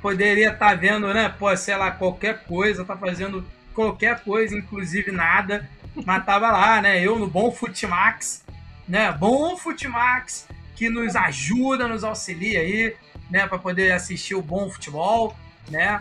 Poderia 0.00 0.50
estar 0.52 0.76
vendo, 0.76 1.12
né? 1.12 1.28
Pô, 1.28 1.54
sei 1.56 1.76
lá, 1.76 1.90
qualquer 1.90 2.44
coisa, 2.44 2.84
tá 2.84 2.96
fazendo 2.96 3.44
qualquer 3.74 4.20
coisa, 4.20 4.56
inclusive 4.56 5.10
nada. 5.10 5.68
Mas 6.04 6.24
tava 6.24 6.50
lá, 6.50 6.80
né? 6.80 7.04
Eu 7.04 7.18
no 7.18 7.26
bom 7.26 7.50
Futimax, 7.50 8.44
né? 8.88 9.12
Bom 9.12 9.56
Futimax, 9.56 10.46
que 10.76 10.88
nos 10.88 11.16
ajuda, 11.16 11.88
nos 11.88 12.04
auxilia 12.04 12.60
aí, 12.60 12.96
né? 13.30 13.46
Pra 13.46 13.58
poder 13.58 13.92
assistir 13.92 14.34
o 14.34 14.42
bom 14.42 14.70
futebol, 14.70 15.36
né? 15.68 16.00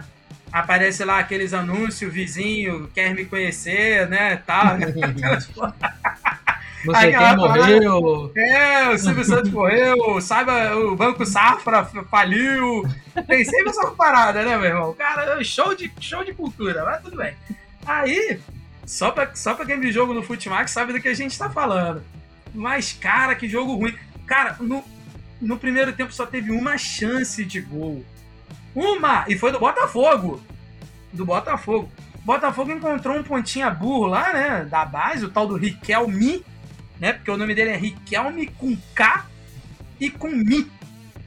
Aparece 0.52 1.04
lá 1.04 1.20
aqueles 1.20 1.54
anúncios, 1.54 2.12
vizinho 2.12 2.89
quer 2.94 3.13
me 3.13 3.26
conhecer, 3.26 4.08
né? 4.10 4.38
Tal, 4.38 4.78
sei 6.84 7.15
Aquela 7.15 7.30
quem 7.30 7.38
morreu. 7.38 8.32
É, 8.36 8.89
o 8.89 8.98
Silvio 8.98 9.24
Santos 9.26 9.52
morreu, 9.52 10.22
saiba, 10.22 10.76
o 10.76 10.96
Banco 10.96 11.26
Safra 11.26 11.86
faliu. 12.10 12.84
Tem 13.28 13.44
sempre 13.44 13.70
essa 13.70 13.92
parada, 13.92 14.44
né, 14.44 14.58
meu 14.58 14.70
irmão? 14.70 14.94
Cara, 14.94 15.44
show 15.44 15.76
de, 15.76 15.92
show 16.00 16.24
de 16.24 16.34
cultura, 16.34 16.86
mas 16.86 17.02
tudo 17.02 17.18
bem. 17.18 17.36
Aí, 17.86 18.39
só 18.86 19.12
pra, 19.12 19.36
só 19.36 19.54
pra 19.54 19.65
quem 19.65 19.80
viu 19.80 19.92
jogo 19.92 20.13
no 20.13 20.24
Futimax 20.24 20.72
sabe 20.72 20.94
do 20.94 21.02
que 21.02 21.08
a 21.10 21.13
gente 21.13 21.38
tá 21.38 21.50
falando. 21.50 22.02
Mas, 22.54 22.94
cara, 22.94 23.36
que 23.36 23.48
jogo 23.48 23.76
ruim. 23.76 23.96
Cara, 24.26 24.56
no, 24.60 24.84
no 25.42 25.58
primeiro 25.58 25.94
tempo 25.94 26.13
só 26.13 26.26
teve 26.26 26.52
uma 26.52 26.78
chance 26.78 27.44
de 27.44 27.62
gol. 27.62 28.04
Uma! 28.74 29.26
E 29.28 29.38
foi 29.38 29.52
do 29.52 29.60
Botafogo. 29.60 30.42
Do 31.12 31.26
Botafogo. 31.26 31.92
Botafogo 32.24 32.72
encontrou 32.72 33.18
um 33.18 33.24
pontinha 33.24 33.70
burro 33.70 34.06
lá, 34.06 34.34
né? 34.34 34.65
Da 34.65 34.86
base, 34.86 35.26
o 35.26 35.30
tal 35.30 35.48
do 35.48 35.56
Riquelme 35.56 36.44
né? 36.99 37.13
Porque 37.13 37.31
o 37.31 37.38
nome 37.38 37.55
dele 37.55 37.71
é 37.71 37.77
Riquelme 37.77 38.47
com 38.47 38.75
K 38.93 39.25
e 39.99 40.09
com 40.09 40.29
Mi. 40.29 40.69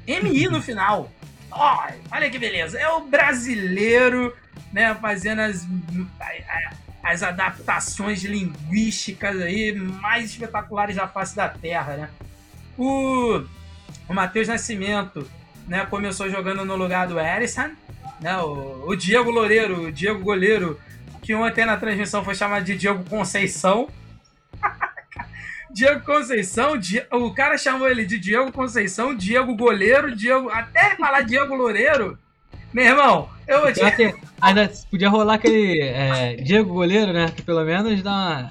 MI 0.07 0.49
no 0.49 0.61
final. 0.61 1.11
Ó, 1.51 1.87
olha 2.11 2.31
que 2.31 2.39
beleza. 2.39 2.79
É 2.79 2.89
o 2.89 3.01
brasileiro, 3.01 4.35
né? 4.73 4.95
Fazendo 5.01 5.41
as, 5.41 5.67
as 7.03 7.23
adaptações 7.23 8.23
linguísticas 8.23 9.41
aí 9.41 9.73
mais 9.75 10.31
espetaculares 10.31 10.97
da 10.97 11.09
face 11.09 11.35
da 11.37 11.49
Terra, 11.49 11.97
né? 11.97 12.11
O, 12.79 13.43
o 14.09 14.15
Matheus 14.15 14.49
Nascimento, 14.49 15.29
né? 15.67 15.87
Começou 15.87 16.31
jogando 16.31 16.65
no 16.65 16.77
lugar 16.77 17.07
do 17.07 17.19
Erisson, 17.19 17.71
né? 18.21 18.39
O, 18.39 18.89
o 18.89 18.97
Diego 18.97 19.31
Loureiro, 19.31 19.85
o 19.85 19.93
Diego 19.93 20.21
Goleiro, 20.21 20.81
que 21.23 21.35
ontem 21.35 21.67
na 21.67 21.77
transmissão 21.77 22.25
foi 22.25 22.35
chamado 22.35 22.65
de 22.65 22.77
Diego 22.77 23.05
Conceição. 23.09 23.89
Diego 25.73 26.01
Conceição, 26.05 26.77
Di- 26.77 27.03
o 27.11 27.33
cara 27.35 27.57
chamou 27.59 27.89
ele 27.89 28.05
de 28.05 28.19
Diego 28.19 28.53
Conceição, 28.53 29.15
Diego 29.15 29.55
Goleiro, 29.57 30.15
Diego. 30.15 30.49
Até 30.51 30.87
ele 30.89 30.97
falar 30.97 31.23
Diego 31.23 31.55
Loureiro, 31.55 32.19
meu 32.73 32.85
irmão, 32.85 33.29
eu 33.47 33.61
vou 33.61 33.73
te. 33.73 33.81
Ainda 34.41 34.71
podia 34.91 35.09
rolar 35.09 35.35
aquele 35.35 35.81
é, 35.81 36.35
Diego 36.37 36.73
Goleiro, 36.75 37.13
né? 37.13 37.33
Que 37.35 37.43
pelo 37.43 37.65
menos 37.65 38.03
dá 38.03 38.11
uma. 38.11 38.51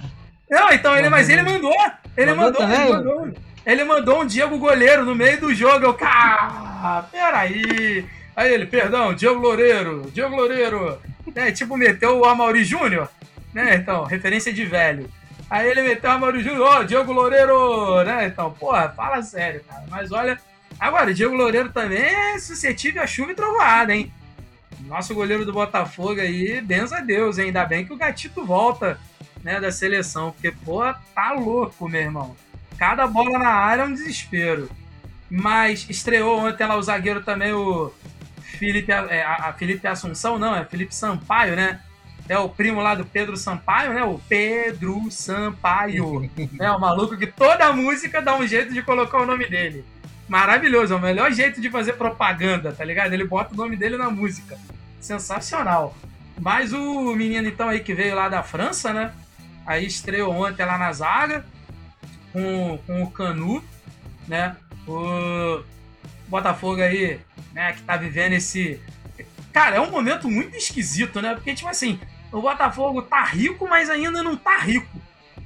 Não, 0.49 0.69
então 0.71 0.97
ele, 0.97 1.09
mas 1.09 1.29
ele 1.29 1.43
mandou. 1.43 1.73
Ele 2.17 2.33
Mandou 2.33 2.61
mandou, 2.61 2.75
ele 2.75 2.93
mandou. 2.93 3.33
Ele 3.65 3.83
mandou 3.83 4.21
um 4.21 4.25
Diego 4.25 4.57
Goleiro 4.57 5.05
no 5.05 5.15
meio 5.15 5.39
do 5.39 5.53
jogo. 5.53 5.85
Eu, 5.85 5.93
cara, 5.93 7.03
peraí. 7.11 8.05
Aí 8.35 8.53
ele, 8.53 8.65
perdão, 8.65 9.13
Diego 9.13 9.39
Loureiro, 9.39 10.09
Diego 10.13 10.35
Loureiro. 10.35 10.97
É, 11.35 11.51
tipo, 11.51 11.77
meteu 11.77 12.17
o 12.19 12.25
Amaury 12.25 12.63
Júnior, 12.63 13.07
né? 13.53 13.75
Então, 13.75 14.03
referência 14.03 14.51
de 14.51 14.65
velho. 14.65 15.09
Aí 15.51 15.69
ele 15.69 15.81
meteu 15.81 16.09
o 16.09 16.13
Amaury 16.13 16.41
Júnior, 16.41 16.65
ó, 16.65 16.83
Diego 16.83 17.11
Loureiro, 17.11 18.05
né? 18.05 18.25
Então, 18.25 18.53
porra, 18.53 18.87
fala 18.87 19.21
sério, 19.21 19.61
cara. 19.67 19.83
Mas 19.89 20.09
olha, 20.09 20.39
agora, 20.79 21.13
Diego 21.13 21.35
Loureiro 21.35 21.69
também 21.73 22.01
é 22.01 22.39
suscetível 22.39 23.03
a 23.03 23.05
chuva 23.05 23.33
e 23.33 23.35
trovoada, 23.35 23.93
hein? 23.93 24.13
Nosso 24.85 25.13
goleiro 25.13 25.45
do 25.45 25.51
Botafogo 25.51 26.21
aí, 26.21 26.61
benza 26.61 26.99
a 26.99 27.01
Deus, 27.01 27.37
hein? 27.37 27.47
Ainda 27.47 27.65
bem 27.65 27.85
que 27.85 27.91
o 27.91 27.97
Gatito 27.97 28.45
volta, 28.45 28.97
né, 29.43 29.59
da 29.59 29.73
seleção, 29.73 30.31
porque, 30.31 30.53
pô, 30.63 30.81
tá 31.13 31.33
louco, 31.33 31.89
meu 31.89 32.01
irmão. 32.01 32.33
cada 32.77 33.05
bola 33.05 33.37
na 33.37 33.49
área 33.49 33.81
é 33.81 33.85
um 33.85 33.93
desespero. 33.93 34.69
Mas 35.29 35.85
estreou 35.89 36.39
ontem 36.39 36.65
lá 36.65 36.77
o 36.77 36.81
zagueiro 36.81 37.23
também, 37.23 37.51
o 37.51 37.91
Felipe, 38.57 38.89
é, 38.89 39.21
a, 39.21 39.49
a 39.49 39.53
Felipe 39.53 39.85
Assunção, 39.85 40.39
não, 40.39 40.55
é 40.55 40.63
Felipe 40.63 40.95
Sampaio, 40.95 41.57
né? 41.57 41.81
É 42.29 42.37
o 42.37 42.47
primo 42.47 42.81
lá 42.81 42.95
do 42.95 43.05
Pedro 43.05 43.35
Sampaio, 43.35 43.93
né? 43.93 44.03
O 44.03 44.19
Pedro 44.29 45.09
Sampaio. 45.09 46.29
é 46.59 46.71
o 46.71 46.79
maluco 46.79 47.17
que 47.17 47.27
toda 47.27 47.73
música 47.73 48.21
dá 48.21 48.35
um 48.35 48.47
jeito 48.47 48.73
de 48.73 48.81
colocar 48.81 49.21
o 49.21 49.25
nome 49.25 49.47
dele. 49.49 49.83
Maravilhoso, 50.27 50.93
é 50.93 50.95
o 50.95 51.01
melhor 51.01 51.31
jeito 51.31 51.59
de 51.59 51.69
fazer 51.69 51.93
propaganda, 51.93 52.71
tá 52.71 52.85
ligado? 52.85 53.11
Ele 53.13 53.25
bota 53.25 53.53
o 53.53 53.57
nome 53.57 53.75
dele 53.75 53.97
na 53.97 54.09
música. 54.09 54.57
Sensacional. 54.99 55.95
Mas 56.39 56.71
o 56.73 57.15
menino 57.15 57.47
então 57.47 57.69
aí 57.69 57.81
que 57.81 57.93
veio 57.93 58.15
lá 58.15 58.29
da 58.29 58.41
França, 58.41 58.93
né? 58.93 59.11
Aí 59.65 59.85
estreou 59.85 60.33
ontem 60.33 60.65
lá 60.65 60.77
na 60.77 60.91
zaga 60.93 61.45
com, 62.31 62.79
com 62.87 63.03
o 63.03 63.11
Canu, 63.11 63.63
né? 64.27 64.55
O 64.87 65.61
Botafogo 66.27 66.81
aí, 66.81 67.19
né, 67.53 67.73
que 67.73 67.81
tá 67.83 67.97
vivendo 67.97 68.33
esse. 68.33 68.79
Cara, 69.51 69.75
é 69.77 69.81
um 69.81 69.91
momento 69.91 70.29
muito 70.29 70.55
esquisito, 70.55 71.21
né? 71.21 71.33
Porque, 71.33 71.53
tipo 71.53 71.69
assim, 71.69 71.99
o 72.31 72.41
Botafogo 72.41 73.01
tá 73.01 73.23
rico, 73.23 73.67
mas 73.67 73.89
ainda 73.89 74.23
não 74.23 74.35
tá 74.35 74.57
rico. 74.59 74.87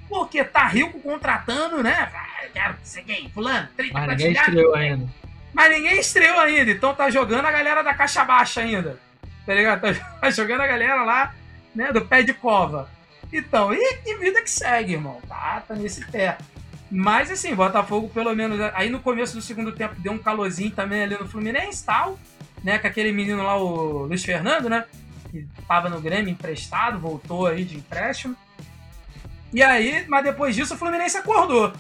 Porque 0.08 0.44
tá 0.44 0.68
rico 0.68 1.00
contratando, 1.00 1.82
né? 1.82 2.12
Ah, 2.14 2.46
quero 2.54 2.76
ser 2.84 3.02
gay, 3.02 3.30
fulano, 3.34 3.68
30 3.76 3.94
Mas 3.94 4.08
ninguém 4.08 4.32
estreou 4.32 4.76
ainda. 4.76 5.10
Mas 5.54 5.72
ninguém 5.72 6.00
estreou 6.00 6.40
ainda, 6.40 6.72
então 6.72 6.94
tá 6.94 7.10
jogando 7.10 7.46
a 7.46 7.52
galera 7.52 7.82
da 7.82 7.94
caixa 7.94 8.24
baixa 8.24 8.62
ainda. 8.62 9.00
Tá 9.46 9.54
ligado? 9.54 9.82
Tá 10.22 10.30
jogando 10.30 10.62
a 10.62 10.68
galera 10.68 11.04
lá, 11.04 11.34
né, 11.74 11.92
do 11.92 12.06
pé 12.06 12.22
de 12.22 12.34
cova. 12.34 12.90
Então, 13.32 13.74
e 13.74 13.98
que 13.98 14.16
vida 14.18 14.42
que 14.42 14.50
segue, 14.50 14.94
irmão. 14.94 15.20
Tá, 15.28 15.64
tá 15.68 15.76
nesse 15.76 16.06
pé. 16.06 16.38
Mas 16.92 17.32
assim, 17.32 17.56
Botafogo, 17.56 18.10
pelo 18.10 18.34
menos, 18.36 18.60
aí 18.74 18.90
no 18.90 19.00
começo 19.00 19.36
do 19.36 19.42
segundo 19.42 19.72
tempo 19.72 19.96
deu 19.98 20.12
um 20.12 20.18
calorzinho 20.18 20.72
também 20.72 21.04
ali 21.04 21.18
no 21.18 21.28
Fluminense 21.28 21.86
tal, 21.86 22.20
né? 22.66 22.80
Com 22.80 22.88
aquele 22.88 23.12
menino 23.12 23.44
lá, 23.44 23.56
o 23.56 24.08
Luiz 24.08 24.26
Fernando, 24.26 24.68
né? 24.68 24.86
Que 25.32 25.48
tava 25.68 25.88
no 25.88 26.02
Grêmio 26.02 26.32
emprestado, 26.32 27.00
voltou 27.00 27.46
aí 27.46 27.64
de 27.64 27.78
empréstimo. 27.78 28.36
E 29.54 29.62
aí, 29.62 30.04
mas 30.08 30.24
depois 30.24 30.56
disso 30.56 30.74
o 30.74 30.78
Fluminense 30.78 31.16
acordou. 31.16 31.72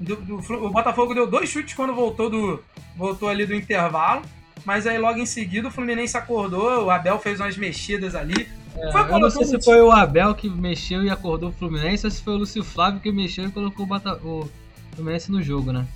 Do, 0.00 0.16
do, 0.16 0.36
o 0.36 0.70
Botafogo 0.70 1.14
deu 1.14 1.26
dois 1.26 1.48
chutes 1.48 1.74
quando 1.74 1.94
voltou 1.94 2.28
do 2.28 2.64
voltou 2.96 3.28
ali 3.28 3.46
do 3.46 3.54
intervalo, 3.54 4.22
mas 4.64 4.86
aí 4.86 4.98
logo 4.98 5.18
em 5.18 5.26
seguida 5.26 5.68
o 5.68 5.70
Fluminense 5.70 6.16
acordou, 6.16 6.86
o 6.86 6.90
Abel 6.90 7.18
fez 7.18 7.40
umas 7.40 7.56
mexidas 7.56 8.14
ali, 8.14 8.48
é, 8.78 8.88
eu 8.88 9.18
não 9.18 9.30
sei 9.30 9.44
se 9.44 9.62
foi 9.62 9.80
o 9.80 9.90
Abel 9.90 10.34
que 10.34 10.48
mexeu 10.50 11.02
e 11.02 11.08
acordou 11.08 11.48
o 11.48 11.52
Fluminense 11.52 12.06
ou 12.06 12.10
se 12.10 12.22
foi 12.22 12.34
o 12.34 12.38
Lúcio 12.38 12.62
Flávio 12.62 13.00
que 13.00 13.10
mexeu 13.10 13.46
e 13.46 13.50
colocou 13.50 13.86
o, 13.86 13.88
Bata... 13.88 14.14
o 14.22 14.48
Fluminense 14.94 15.30
no 15.32 15.42
jogo, 15.42 15.72
né? 15.72 15.86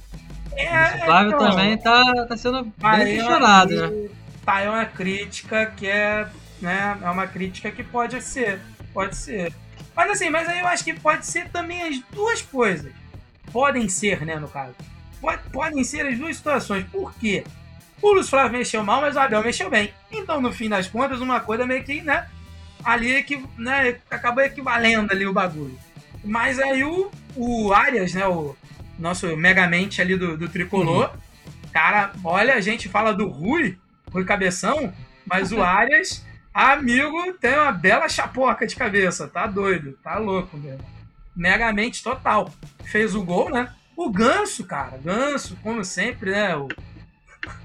É, 0.56 0.96
o 0.96 1.04
Flávio 1.04 1.34
então, 1.34 1.50
também 1.50 1.78
tá, 1.78 2.26
tá 2.26 2.36
sendo 2.36 2.64
bem 2.64 3.16
questionado, 3.16 3.74
né? 3.74 4.08
Tá, 4.44 4.60
é 4.60 4.68
uma 4.68 4.84
crítica 4.84 5.66
que 5.66 5.86
é, 5.86 6.26
né, 6.60 6.98
é 7.00 7.10
uma 7.10 7.26
crítica 7.26 7.70
que 7.70 7.82
pode 7.82 8.20
ser, 8.22 8.60
pode 8.92 9.16
ser. 9.16 9.52
Mas 9.94 10.10
assim, 10.10 10.30
mas 10.30 10.48
aí 10.48 10.60
eu 10.60 10.66
acho 10.66 10.84
que 10.84 10.94
pode 10.94 11.26
ser 11.26 11.48
também 11.50 11.82
as 11.82 12.00
duas 12.12 12.42
coisas. 12.42 12.92
Podem 13.52 13.88
ser, 13.88 14.24
né, 14.24 14.36
no 14.36 14.48
caso. 14.48 14.74
Pode, 15.20 15.42
podem 15.50 15.84
ser 15.84 16.06
as 16.06 16.18
duas 16.18 16.36
situações. 16.36 16.84
Por 16.90 17.12
quê? 17.14 17.44
O 18.00 18.12
Lúcio 18.12 18.30
Flávio 18.30 18.52
mexeu 18.58 18.82
mal, 18.82 19.00
mas 19.00 19.14
o 19.14 19.20
Abel 19.20 19.42
mexeu 19.42 19.68
bem. 19.68 19.92
Então, 20.10 20.40
no 20.40 20.52
fim 20.52 20.68
das 20.68 20.88
contas, 20.88 21.20
uma 21.20 21.40
coisa 21.40 21.66
meio 21.66 21.84
que, 21.84 22.00
né, 22.00 22.26
ali 22.82 23.22
que 23.22 23.44
né, 23.58 23.96
acabou 24.10 24.42
equivalendo 24.42 25.12
ali 25.12 25.26
o 25.26 25.32
bagulho. 25.32 25.78
Mas 26.24 26.58
aí 26.58 26.82
o, 26.84 27.10
o 27.36 27.72
Arias, 27.72 28.14
né, 28.14 28.26
o 28.26 28.56
nosso 29.00 29.36
megamente 29.36 30.00
ali 30.00 30.16
do, 30.16 30.36
do 30.36 30.48
tricolor, 30.48 31.10
uhum. 31.10 31.70
cara, 31.72 32.12
olha, 32.22 32.54
a 32.54 32.60
gente 32.60 32.88
fala 32.88 33.12
do 33.12 33.28
Rui, 33.28 33.78
Rui 34.12 34.24
Cabeção, 34.24 34.92
mas 35.26 35.50
o 35.50 35.62
Arias, 35.62 36.24
amigo, 36.52 37.32
tem 37.34 37.54
uma 37.54 37.72
bela 37.72 38.08
chapoca 38.08 38.66
de 38.66 38.76
cabeça, 38.76 39.26
tá 39.26 39.46
doido, 39.46 39.98
tá 40.02 40.18
louco 40.18 40.56
mesmo. 40.56 40.84
Megamente 41.34 42.02
total. 42.02 42.52
Fez 42.84 43.14
o 43.14 43.24
gol, 43.24 43.50
né? 43.50 43.72
O 43.96 44.10
Ganso, 44.10 44.64
cara, 44.64 44.98
Ganso, 44.98 45.56
como 45.62 45.84
sempre, 45.84 46.32
né? 46.32 46.56
O... 46.56 46.68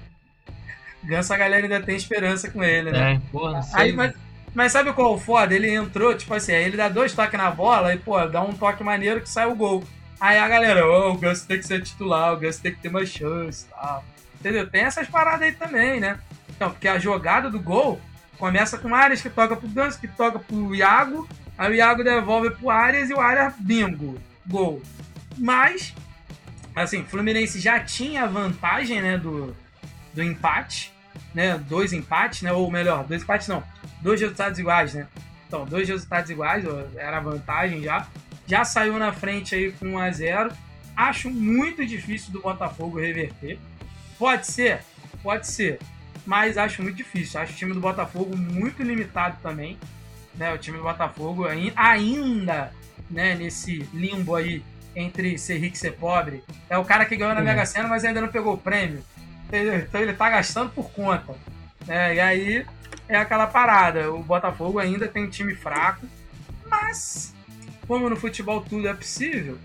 Ganso 1.04 1.34
a 1.34 1.36
galera 1.36 1.64
ainda 1.64 1.82
tem 1.82 1.96
esperança 1.96 2.50
com 2.50 2.62
ele, 2.62 2.90
né? 2.90 3.14
É, 3.14 3.30
porra, 3.30 3.62
sei. 3.62 3.80
Aí, 3.80 3.92
mas, 3.92 4.14
mas 4.54 4.72
sabe 4.72 4.92
qual 4.92 5.12
é 5.12 5.16
o 5.16 5.18
foda? 5.18 5.54
Ele 5.54 5.68
entrou, 5.68 6.14
tipo 6.16 6.32
assim, 6.32 6.52
aí 6.52 6.64
ele 6.64 6.76
dá 6.76 6.88
dois 6.88 7.12
toques 7.12 7.38
na 7.38 7.50
bola 7.50 7.92
e, 7.92 7.98
pô, 7.98 8.24
dá 8.26 8.42
um 8.42 8.52
toque 8.52 8.82
maneiro 8.82 9.20
que 9.20 9.28
sai 9.28 9.46
o 9.46 9.54
gol. 9.54 9.84
Aí 10.20 10.38
a 10.38 10.48
galera, 10.48 10.86
oh, 10.86 11.12
o 11.12 11.18
Gus 11.18 11.42
tem 11.42 11.58
que 11.58 11.66
ser 11.66 11.82
titular, 11.82 12.32
o 12.32 12.40
Gus 12.40 12.58
tem 12.58 12.74
que 12.74 12.80
ter 12.80 12.90
mais 12.90 13.08
chance 13.08 13.66
tal. 13.68 14.04
Entendeu? 14.40 14.68
Tem 14.68 14.82
essas 14.82 15.08
paradas 15.08 15.42
aí 15.42 15.52
também, 15.52 16.00
né? 16.00 16.18
Então, 16.48 16.70
porque 16.70 16.88
a 16.88 16.98
jogada 16.98 17.50
do 17.50 17.60
gol 17.60 18.00
começa 18.38 18.78
com 18.78 18.88
o 18.88 18.94
Arias 18.94 19.20
que 19.20 19.30
toca 19.30 19.56
pro 19.56 19.68
Gus, 19.68 19.96
que 19.96 20.08
toca 20.08 20.38
pro 20.38 20.74
Iago, 20.74 21.28
aí 21.56 21.72
o 21.72 21.74
Iago 21.74 22.04
devolve 22.04 22.50
pro 22.50 22.70
Arias 22.70 23.10
e 23.10 23.14
o 23.14 23.20
Arias, 23.20 23.54
bingo, 23.58 24.18
gol. 24.46 24.82
Mas, 25.36 25.94
assim, 26.74 27.02
o 27.02 27.06
Fluminense 27.06 27.60
já 27.60 27.80
tinha 27.80 28.24
a 28.24 28.26
vantagem, 28.26 29.02
né, 29.02 29.18
do, 29.18 29.54
do 30.14 30.22
empate, 30.22 30.92
né? 31.34 31.58
Dois 31.58 31.92
empates, 31.92 32.42
né? 32.42 32.52
Ou 32.52 32.70
melhor, 32.70 33.04
dois 33.04 33.22
empates 33.22 33.48
não 33.48 33.62
dois 34.06 34.20
resultados 34.20 34.58
iguais, 34.58 34.94
né? 34.94 35.08
Então, 35.46 35.64
dois 35.64 35.88
resultados 35.88 36.30
iguais, 36.30 36.64
era 36.96 37.18
a 37.18 37.20
vantagem 37.20 37.82
já. 37.82 38.06
Já 38.46 38.64
saiu 38.64 38.98
na 38.98 39.12
frente 39.12 39.54
aí 39.54 39.72
com 39.72 39.86
1 39.86 39.98
a 39.98 40.10
0 40.10 40.52
Acho 40.96 41.30
muito 41.30 41.84
difícil 41.84 42.32
do 42.32 42.40
Botafogo 42.40 42.98
reverter. 42.98 43.58
Pode 44.18 44.46
ser, 44.46 44.80
pode 45.22 45.46
ser, 45.46 45.78
mas 46.24 46.56
acho 46.56 46.82
muito 46.82 46.96
difícil. 46.96 47.38
Acho 47.38 47.52
o 47.52 47.56
time 47.56 47.74
do 47.74 47.80
Botafogo 47.80 48.34
muito 48.34 48.82
limitado 48.82 49.36
também. 49.42 49.76
Né? 50.34 50.54
O 50.54 50.58
time 50.58 50.78
do 50.78 50.82
Botafogo 50.82 51.46
ainda 51.46 52.72
né, 53.10 53.34
nesse 53.34 53.78
limbo 53.92 54.34
aí 54.34 54.62
entre 54.94 55.36
ser 55.36 55.58
rico 55.58 55.76
e 55.76 55.78
ser 55.78 55.92
pobre. 55.92 56.42
É 56.70 56.78
o 56.78 56.84
cara 56.84 57.04
que 57.04 57.14
ganhou 57.14 57.34
na. 57.34 57.42
Mega 57.42 57.66
Sena, 57.66 57.88
mas 57.88 58.04
ainda 58.04 58.22
não 58.22 58.28
pegou 58.28 58.54
o 58.54 58.58
prêmio. 58.58 59.04
Então 59.52 60.00
ele 60.00 60.14
tá 60.14 60.30
gastando 60.30 60.70
por 60.70 60.90
conta. 60.90 61.34
É, 61.86 62.14
e 62.14 62.20
aí 62.20 62.66
é 63.06 63.16
aquela 63.16 63.46
parada. 63.46 64.10
O 64.10 64.22
Botafogo 64.22 64.78
ainda 64.78 65.06
tem 65.06 65.24
um 65.24 65.30
time 65.30 65.54
fraco, 65.54 66.06
mas 66.64 67.35
como 67.86 68.08
no 68.08 68.16
futebol 68.16 68.60
tudo 68.60 68.88
é 68.88 68.94
possível, 68.94 69.58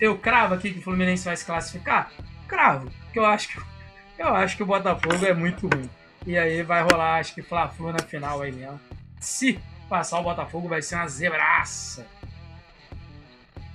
eu 0.00 0.18
cravo 0.18 0.54
aqui 0.54 0.72
que 0.72 0.78
o 0.78 0.82
Fluminense 0.82 1.24
vai 1.24 1.36
se 1.36 1.44
classificar? 1.44 2.10
Cravo, 2.48 2.90
porque 3.04 3.18
eu 3.18 3.26
acho 3.26 3.48
que 3.48 3.72
eu 4.18 4.28
acho 4.28 4.56
que 4.56 4.62
o 4.62 4.66
Botafogo 4.66 5.24
é 5.24 5.34
muito 5.34 5.68
ruim. 5.68 5.88
E 6.24 6.38
aí 6.38 6.62
vai 6.62 6.82
rolar, 6.82 7.18
acho 7.18 7.34
que 7.34 7.42
Fla-Flu 7.42 7.92
na 7.92 7.98
final 7.98 8.40
aí 8.40 8.52
mesmo. 8.52 8.78
Se 9.18 9.58
passar 9.88 10.20
o 10.20 10.22
Botafogo 10.22 10.68
vai 10.68 10.80
ser 10.80 10.94
uma 10.94 11.08
zebraça. 11.08 12.06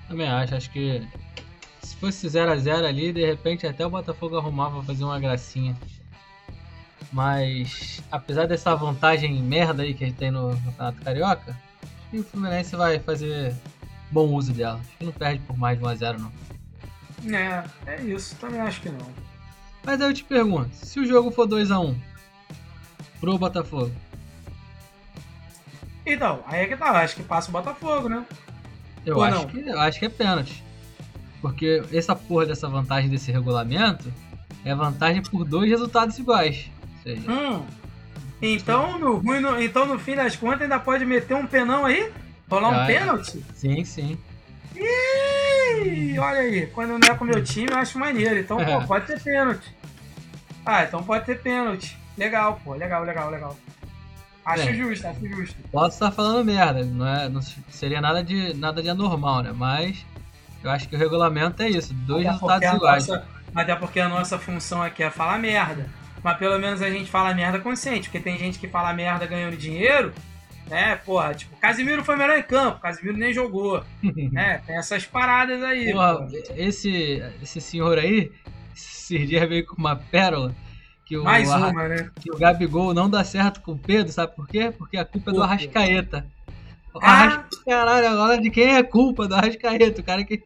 Também 0.08 0.28
acho, 0.28 0.56
acho 0.56 0.72
que 0.72 1.06
se 1.82 1.98
fosse 1.98 2.28
0x0 2.28 2.86
ali, 2.86 3.12
de 3.12 3.26
repente 3.26 3.68
até 3.68 3.86
o 3.86 3.90
Botafogo 3.90 4.38
arrumava 4.38 4.82
fazer 4.84 5.04
uma 5.04 5.20
gracinha. 5.20 5.76
Mas, 7.12 8.02
apesar 8.12 8.48
dessa 8.48 8.76
vantagem 8.76 9.42
merda 9.42 9.84
aí 9.84 9.94
que 9.94 10.04
a 10.04 10.08
gente 10.08 10.18
tem 10.18 10.32
no, 10.32 10.50
Campeonato 10.62 11.02
Carioca, 11.02 11.58
que 12.10 12.20
o 12.20 12.24
Fluminense 12.24 12.76
vai 12.76 13.00
fazer 13.00 13.54
bom 14.12 14.28
uso 14.34 14.54
dela. 14.54 14.80
Acho 14.80 14.98
que 14.98 15.06
não 15.06 15.12
perde 15.12 15.44
por 15.46 15.58
mais 15.58 15.78
de 15.78 15.86
1x0, 15.86 16.20
não. 16.20 17.36
É, 17.36 17.64
é 17.86 18.02
isso. 18.04 18.36
Também 18.36 18.62
acho 18.62 18.82
que 18.82 18.90
não. 18.90 19.08
Mas 19.84 20.02
aí 20.02 20.10
eu 20.10 20.14
te 20.14 20.24
pergunto, 20.24 20.70
se 20.74 21.00
o 21.00 21.06
jogo 21.06 21.32
for 21.32 21.48
2x1 21.48 21.96
pro 23.20 23.38
Botafogo? 23.38 23.92
Então, 26.06 26.42
aí 26.46 26.62
é 26.62 26.68
que 26.68 26.78
tá. 26.78 26.92
Acho 26.92 27.16
que 27.16 27.24
passa 27.24 27.50
o 27.50 27.52
Botafogo, 27.52 28.10
né? 28.10 28.26
Eu, 29.06 29.22
acho 29.22 29.48
que, 29.48 29.60
eu 29.60 29.80
acho 29.80 30.00
que 30.00 30.06
é 30.06 30.10
pênalti. 30.10 30.64
Porque 31.42 31.84
essa 31.94 32.16
porra 32.16 32.48
dessa 32.48 32.68
vantagem 32.68 33.10
desse 33.10 33.32
regulamento 33.32 34.12
é 34.66 34.74
vantagem 34.74 35.22
por 35.22 35.46
dois 35.46 35.70
resultados 35.70 36.18
iguais 36.18 36.70
seja. 37.08 37.32
Hum. 37.32 37.66
Então 38.42 39.00
no, 39.00 39.22
no, 39.22 39.62
então, 39.62 39.86
no 39.86 39.98
fim 39.98 40.16
das 40.16 40.36
contas, 40.36 40.62
ainda 40.62 40.80
pode 40.80 41.06
meter 41.06 41.36
um 41.36 41.48
penão 41.48 41.86
aí? 41.86 42.12
Rolar 42.50 42.70
um 42.70 42.86
pênalti? 42.86 43.44
Sim, 43.54 43.84
sim. 43.84 44.18
Ih, 44.76 46.18
olha 46.18 46.40
aí, 46.40 46.68
quando 46.68 46.98
não 46.98 47.08
é 47.08 47.16
com 47.16 47.24
o 47.24 47.28
meu 47.28 47.44
time, 47.44 47.70
eu 47.70 47.78
acho 47.78 48.00
maneiro. 48.00 48.40
Então, 48.40 48.60
é. 48.60 48.66
pô, 48.66 48.88
pode 48.88 49.06
ter 49.08 49.22
pênalti. 49.22 49.76
Ah, 50.66 50.84
então 50.84 51.04
pode 51.04 51.26
ter 51.26 51.42
pênalti. 51.42 51.98
Legal, 52.18 52.60
pô, 52.64 52.74
legal, 52.74 53.04
legal, 53.04 53.30
legal. 53.30 53.58
Acho 54.46 54.70
é. 54.70 54.74
justo, 54.74 55.08
acho 55.08 55.28
justo. 55.28 55.56
Posso 55.72 55.96
estar 55.96 56.12
falando 56.12 56.46
merda, 56.46 56.84
não, 56.84 57.08
é, 57.08 57.28
não 57.28 57.42
seria 57.42 58.00
nada 58.00 58.24
de, 58.24 58.54
nada 58.54 58.82
de 58.82 58.90
anormal, 58.90 59.44
né? 59.44 59.52
Mas 59.54 60.06
eu 60.64 60.72
acho 60.72 60.88
que 60.88 60.96
o 60.96 61.00
regulamento 61.00 61.62
é 61.62 61.70
isso, 61.70 61.94
dois 61.94 62.26
até 62.26 62.32
resultados 62.32 62.74
iguais. 62.74 63.08
Nossa, 63.08 63.28
até 63.54 63.76
porque 63.76 64.00
a 64.00 64.08
nossa 64.08 64.40
função 64.40 64.82
aqui 64.82 65.04
é 65.04 65.10
falar 65.10 65.38
merda. 65.38 65.90
Mas 66.24 66.38
pelo 66.38 66.58
menos 66.58 66.82
a 66.82 66.90
gente 66.90 67.12
fala 67.12 67.34
merda 67.34 67.60
consciente, 67.60 68.10
porque 68.10 68.20
tem 68.20 68.38
gente 68.38 68.58
que 68.58 68.68
fala 68.68 68.94
merda 68.94 69.26
ganhando 69.26 69.58
dinheiro 69.58 70.14
né? 70.70 70.96
Porra, 70.98 71.34
tipo, 71.34 71.56
Casimiro 71.58 72.04
foi 72.04 72.16
melhor 72.16 72.38
em 72.38 72.44
campo, 72.44 72.80
Casimiro 72.82 73.18
nem 73.18 73.34
jogou, 73.34 73.84
né? 74.32 74.62
Tem 74.66 74.78
essas 74.78 75.06
paradas 75.06 75.62
aí. 75.64 75.92
Porra, 75.92 76.18
pô. 76.18 76.28
esse, 76.56 77.24
esse 77.42 77.60
senhor 77.62 77.98
aí, 77.98 78.32
esses 78.76 79.28
dias 79.28 79.48
veio 79.48 79.66
com 79.66 79.76
uma 79.78 79.96
pérola 79.96 80.54
que 81.06 81.16
o, 81.18 81.24
Mais 81.24 81.50
Arra- 81.50 81.70
uma, 81.70 81.88
né? 81.88 82.10
que 82.20 82.30
o 82.32 82.38
Gabigol 82.38 82.94
não 82.94 83.10
dá 83.10 83.24
certo 83.24 83.62
com 83.62 83.72
o 83.72 83.78
Pedro, 83.78 84.12
sabe 84.12 84.36
por 84.36 84.48
quê? 84.48 84.74
Porque 84.78 84.98
a 84.98 85.06
culpa 85.06 85.32
é 85.32 85.34
do? 85.34 85.42
Arrascaeta. 85.44 86.26
O 86.94 87.00
Ah! 87.02 87.12
Arras- 87.12 87.46
Caralho, 87.66 88.08
agora 88.10 88.38
de 88.42 88.50
quem 88.50 88.66
é 88.66 88.78
a 88.78 88.84
culpa 88.84 89.28
do 89.28 89.36
Arrascaeta? 89.36 90.02
O 90.02 90.04
cara 90.04 90.24
que. 90.26 90.44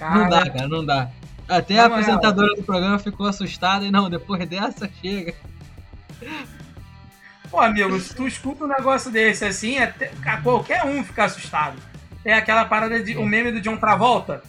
Não 0.00 0.28
dá, 0.28 0.48
cara, 0.50 0.68
não 0.68 0.84
dá. 0.84 1.10
Até 1.48 1.74
Na 1.76 1.84
a 1.84 1.88
moral. 1.88 2.02
apresentadora 2.02 2.54
do 2.54 2.62
programa 2.62 2.98
ficou 2.98 3.26
assustada 3.26 3.84
e 3.86 3.90
não, 3.90 4.10
depois 4.10 4.46
dessa 4.48 4.88
chega. 5.00 5.34
Pô, 7.50 7.60
amigo, 7.60 7.98
se 7.98 8.14
tu 8.14 8.26
escuta 8.26 8.64
um 8.64 8.68
negócio 8.68 9.10
desse 9.10 9.44
assim, 9.44 9.78
até, 9.78 10.10
qualquer 10.42 10.84
um 10.84 11.02
fica 11.02 11.24
assustado. 11.24 11.76
É 12.24 12.34
aquela 12.34 12.64
parada 12.64 13.02
de. 13.02 13.16
O 13.16 13.24
meme 13.24 13.52
do 13.52 13.60
John 13.60 13.76
Travolta. 13.76 14.42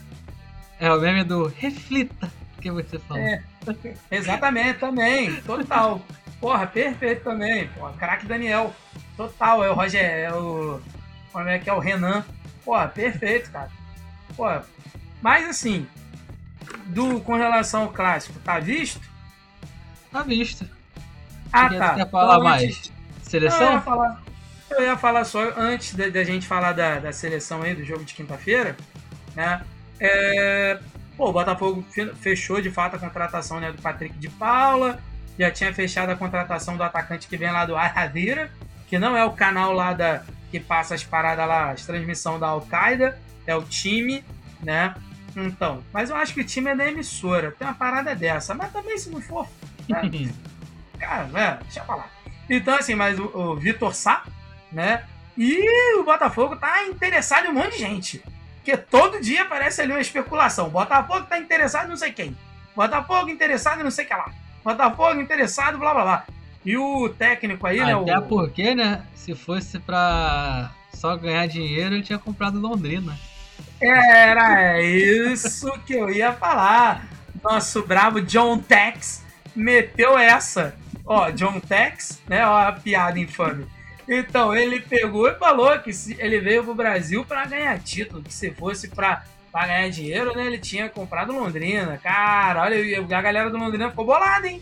É 0.80 0.92
o 0.92 1.00
meme 1.00 1.24
do 1.24 1.48
reflita 1.48 2.30
que 2.60 2.70
você 2.70 3.00
falou. 3.00 3.24
É. 3.24 3.42
Exatamente, 4.12 4.80
também. 4.80 5.36
Total. 5.42 6.02
Porra, 6.40 6.68
perfeito 6.68 7.24
também. 7.24 7.68
Porra, 7.70 7.94
craque 7.94 8.26
Daniel. 8.26 8.74
Total. 9.16 9.64
É 9.64 9.70
o 9.70 9.74
Roger. 9.74 10.04
É 10.04 10.34
o. 10.34 10.82
Como 11.32 11.48
é 11.48 11.60
que 11.60 11.70
é 11.70 11.74
o 11.74 11.80
Renan? 11.80 12.26
Porra, 12.66 12.88
perfeito, 12.88 13.52
cara. 13.52 13.70
Porra. 14.36 14.66
Mas 15.22 15.48
assim. 15.48 15.88
Do, 16.88 17.20
com 17.22 17.36
relação 17.36 17.84
ao 17.84 17.90
clássico, 17.90 18.40
tá 18.40 18.60
visto? 18.60 19.02
Tá 20.12 20.24
visto. 20.24 20.68
Ah, 21.52 21.70
tá. 21.70 21.96
Quer 21.96 22.10
falar 22.10 22.34
Então, 22.34 22.44
mais? 22.44 22.64
antes- 22.64 22.90
Eu 22.90 22.94
ia 23.42 23.52
Seleção? 23.52 23.82
falar, 23.82 24.22
eu 24.72 24.84
ia 24.84 24.98
falar 24.98 25.24
só 25.24 25.40
antes 25.58 25.94
da 25.94 26.24
gente 26.24 26.48
falar 26.48 26.74
da, 26.74 27.00
da 27.00 27.12
seleção 27.12 27.62
aí, 27.62 27.76
do 27.76 27.84
jogo 27.86 28.04
de 28.04 28.14
quinta-feira, 28.14 28.76
né? 29.36 29.62
É, 30.00 30.80
pô, 31.18 31.30
o 31.30 31.34
Botafogo 31.34 31.84
fe- 31.92 32.14
fechou 32.16 32.60
de 32.62 32.72
fato 32.72 32.96
a 32.96 33.00
contratação 33.00 33.60
né, 33.60 33.72
do 33.72 33.82
Patrick 33.82 34.18
de 34.18 34.30
Paula, 34.30 35.00
já 35.38 35.52
tinha 35.52 35.74
fechado 35.74 36.10
a 36.10 36.16
contratação 36.16 36.76
do 36.78 36.84
atacante 36.84 37.28
que 37.28 37.38
vem 37.38 37.52
lá 37.52 37.66
do 37.66 37.76
Arravira, 37.76 38.50
que 38.88 38.98
não 38.98 39.16
é 39.16 39.24
o 39.24 39.32
canal 39.32 39.74
lá 39.74 39.94
da 39.94 40.24
que 40.52 40.60
passa 40.60 40.96
as 40.96 41.04
paradas 41.04 41.48
lá, 41.48 41.70
as 41.72 41.86
transmissão 41.86 42.40
da 42.40 42.48
Al-Qaeda, 42.48 43.20
é 43.46 43.56
o 43.56 43.62
time, 43.62 44.24
né? 44.64 44.96
Então, 45.36 45.84
mas 45.94 46.10
eu 46.10 46.16
acho 46.16 46.34
que 46.34 46.42
o 46.42 46.44
time 46.44 46.72
é 46.72 46.76
da 46.76 46.88
emissora, 46.88 47.52
tem 47.52 47.68
uma 47.68 47.74
parada 47.76 48.16
dessa, 48.16 48.56
mas 48.56 48.72
também 48.72 48.98
se 48.98 49.12
não 49.12 49.22
for, 49.22 49.48
né? 49.88 50.02
Cara, 51.00 51.24
né? 51.26 51.60
Deixa 51.64 51.82
pra 51.82 51.96
lá. 51.96 52.10
Então, 52.50 52.76
assim, 52.76 52.96
mas 52.96 53.20
o, 53.20 53.26
o 53.26 53.56
Vitor 53.56 53.94
Sá, 53.94 54.24
né? 54.72 55.06
E 55.38 55.98
o 55.98 56.04
Botafogo 56.04 56.56
tá 56.56 56.86
interessado 56.86 57.46
em 57.46 57.50
um 57.50 57.54
monte 57.54 57.74
de 57.74 57.80
gente. 57.80 58.24
Porque 58.56 58.76
todo 58.76 59.22
dia 59.22 59.44
aparece 59.44 59.82
ali 59.82 59.92
uma 59.92 60.02
especulação. 60.02 60.70
Botafogo 60.70 61.26
tá 61.26 61.38
interessado 61.38 61.86
em 61.86 61.90
não 61.90 61.98
sei 61.98 62.12
quem. 62.12 62.38
Botafogo 62.76 63.30
interessado 63.30 63.80
em 63.80 63.84
não 63.84 63.92
sei 63.92 64.06
o 64.06 64.08
que 64.08 64.14
lá. 64.14 64.32
Botafogo 64.64 65.22
interessado, 65.22 65.78
blá 65.78 65.94
blá 65.94 66.04
blá. 66.04 66.26
E 66.66 66.78
o 66.78 67.10
técnico 67.10 67.66
aí, 67.66 67.80
né? 67.80 67.94
Até 67.94 68.20
O, 68.20 68.22
porque, 68.24 68.76
né? 68.76 69.04
Se 69.16 69.34
fosse 69.34 69.80
pra 69.80 70.72
só 70.94 71.16
ganhar 71.16 71.48
dinheiro, 71.48 71.96
ele 71.96 72.04
tinha 72.04 72.20
comprado 72.20 72.60
Londrina. 72.60 73.18
Era 73.80 74.82
isso 74.82 75.72
que 75.86 75.94
eu 75.94 76.10
ia 76.10 76.34
falar. 76.34 77.08
Nosso 77.42 77.84
bravo 77.84 78.22
John 78.22 78.60
Tex 78.60 79.24
meteu 79.56 80.18
essa. 80.18 80.76
Ó, 81.10 81.32
John 81.32 81.60
Tex, 81.60 82.22
né? 82.28 82.46
Ó, 82.46 82.56
a 82.56 82.72
piada 82.72 83.20
infame. 83.20 83.66
Então, 84.08 84.56
ele 84.56 84.80
pegou 84.80 85.28
e 85.28 85.34
falou 85.34 85.78
que 85.80 85.92
se 85.92 86.16
ele 86.20 86.40
veio 86.40 86.64
pro 86.64 86.76
Brasil 86.76 87.26
pra 87.26 87.48
ganhar 87.48 87.80
título, 87.80 88.22
que 88.22 88.32
se 88.32 88.52
fosse 88.52 88.90
pra, 88.90 89.24
pra 89.52 89.66
ganhar 89.66 89.90
dinheiro, 89.90 90.36
né? 90.36 90.46
Ele 90.46 90.60
tinha 90.60 90.88
comprado 90.88 91.34
Londrina. 91.34 91.98
Cara, 91.98 92.62
olha, 92.62 93.02
a 93.02 93.22
galera 93.24 93.50
do 93.50 93.58
Londrina 93.58 93.90
ficou 93.90 94.06
bolada, 94.06 94.48
hein? 94.48 94.62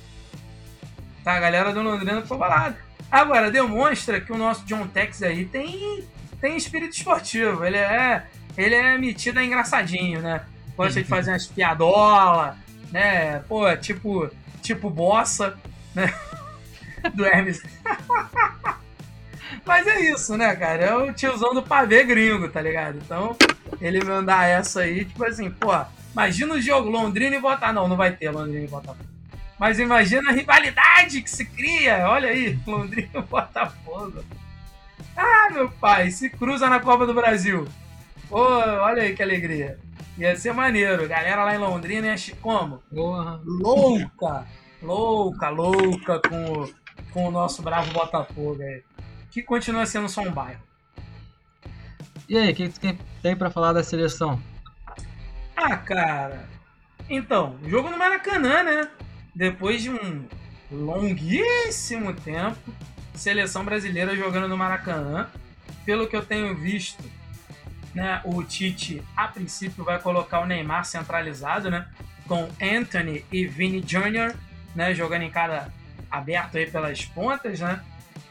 Tá, 1.21 1.33
a 1.33 1.39
galera 1.41 1.73
do 1.73 1.81
Londrina 1.81 2.21
ficou 2.21 2.37
bolada. 2.37 2.77
Agora, 3.11 3.51
demonstra 3.51 4.21
que 4.21 4.31
o 4.31 4.37
nosso 4.37 4.65
John 4.65 4.87
Tex 4.87 5.21
aí 5.23 5.43
tem, 5.43 6.05
tem 6.39 6.55
espírito 6.55 6.95
esportivo. 6.95 7.65
Ele 7.65 7.77
é, 7.77 8.23
ele 8.57 8.75
é 8.75 8.97
metido 8.97 9.37
a 9.37 9.43
engraçadinho, 9.43 10.21
né? 10.21 10.43
Gosta 10.77 11.03
de 11.03 11.09
fazer 11.09 11.31
umas 11.31 11.45
piadola, 11.45 12.57
né? 12.89 13.39
Pô, 13.49 13.75
tipo, 13.75 14.29
tipo 14.61 14.89
bossa, 14.89 15.57
né? 15.93 16.13
Do 17.13 17.25
Hermes. 17.25 17.63
Mas 19.65 19.85
é 19.87 19.99
isso, 20.11 20.37
né, 20.37 20.55
cara? 20.55 20.83
É 20.85 20.95
o 20.95 21.13
tiozão 21.13 21.53
do 21.53 21.61
pavê 21.61 22.03
gringo, 22.03 22.47
tá 22.49 22.61
ligado? 22.61 22.97
Então, 22.97 23.35
ele 23.81 24.03
mandar 24.03 24.45
essa 24.47 24.81
aí, 24.81 25.05
tipo 25.05 25.23
assim, 25.25 25.49
pô, 25.49 25.71
imagina 26.13 26.53
o 26.53 26.61
jogo 26.61 26.89
Londrina 26.89 27.35
e 27.35 27.39
Botafogo. 27.41 27.73
Não, 27.73 27.87
não 27.87 27.95
vai 27.97 28.11
ter 28.11 28.29
Londrina 28.29 28.65
e 28.65 28.67
Botafogo. 28.67 29.05
Mas 29.59 29.79
imagina 29.79 30.29
a 30.29 30.33
rivalidade 30.33 31.21
que 31.21 31.29
se 31.29 31.43
cria. 31.45 32.07
Olha 32.09 32.29
aí, 32.29 32.57
Londrina 32.65 33.09
e 33.13 33.21
Botafogo. 33.21 34.23
Ah, 35.15 35.49
meu 35.51 35.69
pai, 35.69 36.11
se 36.11 36.29
cruza 36.29 36.69
na 36.69 36.79
Copa 36.79 37.05
do 37.05 37.13
Brasil. 37.13 37.67
Pô, 38.29 38.39
olha 38.39 39.03
aí 39.03 39.15
que 39.15 39.23
alegria. 39.23 39.79
Ia 40.17 40.35
ser 40.35 40.53
maneiro. 40.53 41.07
Galera 41.07 41.43
lá 41.43 41.55
em 41.55 41.59
Londrina 41.59 42.07
ia 42.07 42.17
chi- 42.17 42.35
como? 42.41 42.83
Porra. 42.93 43.39
Louca, 43.45 44.45
louca, 44.81 45.49
louca 45.49 46.21
com, 46.27 46.69
com 47.11 47.27
o 47.27 47.31
nosso 47.31 47.61
bravo 47.61 47.91
Botafogo 47.91 48.61
aí. 48.61 48.83
Que 49.31 49.41
continua 49.41 49.85
sendo 49.85 50.09
só 50.09 50.21
um 50.21 50.31
bairro. 50.31 50.61
E 52.27 52.37
aí, 52.37 52.51
o 52.51 52.55
que 52.55 52.69
tu 52.69 52.79
tem- 53.21 53.35
pra 53.35 53.49
falar 53.49 53.73
da 53.73 53.83
seleção? 53.83 54.41
Ah, 55.55 55.77
cara. 55.77 56.47
Então, 57.09 57.57
jogo 57.65 57.89
no 57.89 57.97
Maracanã, 57.97 58.63
né? 58.63 58.89
Depois 59.33 59.81
de 59.81 59.89
um 59.89 60.25
longuíssimo 60.71 62.13
tempo, 62.13 62.73
seleção 63.15 63.63
brasileira 63.63 64.15
jogando 64.15 64.47
no 64.47 64.57
Maracanã. 64.57 65.27
Pelo 65.85 66.07
que 66.07 66.15
eu 66.15 66.25
tenho 66.25 66.53
visto, 66.55 67.01
né, 67.95 68.21
o 68.25 68.43
Tite 68.43 69.01
a 69.15 69.27
princípio 69.27 69.83
vai 69.85 69.99
colocar 69.99 70.41
o 70.41 70.45
Neymar 70.45 70.83
centralizado, 70.85 71.69
né? 71.71 71.87
Com 72.27 72.49
Anthony 72.61 73.23
e 73.31 73.45
Vini 73.47 73.79
Jr., 73.79 74.35
né? 74.75 74.93
Jogando 74.93 75.21
em 75.21 75.31
cada 75.31 75.71
aberto 76.17 76.57
aí 76.57 76.69
pelas 76.69 77.05
pontas, 77.05 77.59
né? 77.59 77.81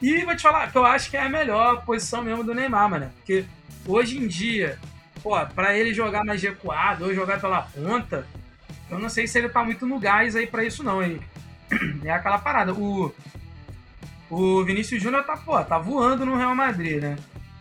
E 0.00 0.24
vou 0.24 0.36
te 0.36 0.42
falar 0.42 0.70
que 0.70 0.76
eu 0.76 0.84
acho 0.84 1.10
que 1.10 1.16
é 1.16 1.22
a 1.22 1.28
melhor 1.28 1.84
posição 1.84 2.22
mesmo 2.22 2.44
do 2.44 2.54
Neymar, 2.54 2.90
mano. 2.90 3.10
Porque 3.16 3.44
hoje 3.86 4.18
em 4.18 4.26
dia, 4.26 4.78
pô, 5.22 5.34
pra 5.46 5.76
ele 5.76 5.94
jogar 5.94 6.24
mais 6.24 6.42
recuado 6.42 7.04
ou 7.04 7.14
jogar 7.14 7.40
pela 7.40 7.62
ponta, 7.62 8.26
eu 8.90 8.98
não 8.98 9.08
sei 9.08 9.26
se 9.26 9.38
ele 9.38 9.48
tá 9.48 9.64
muito 9.64 9.86
no 9.86 9.98
gás 9.98 10.36
aí 10.36 10.46
pra 10.46 10.64
isso 10.64 10.82
não. 10.82 11.02
Ele 11.02 11.20
é 12.04 12.10
aquela 12.10 12.38
parada. 12.38 12.74
O, 12.74 13.12
o 14.30 14.64
Vinícius 14.64 15.02
Júnior 15.02 15.24
tá, 15.24 15.36
pô, 15.36 15.62
tá 15.64 15.78
voando 15.78 16.26
no 16.26 16.36
Real 16.36 16.54
Madrid, 16.54 17.00
né? 17.00 17.16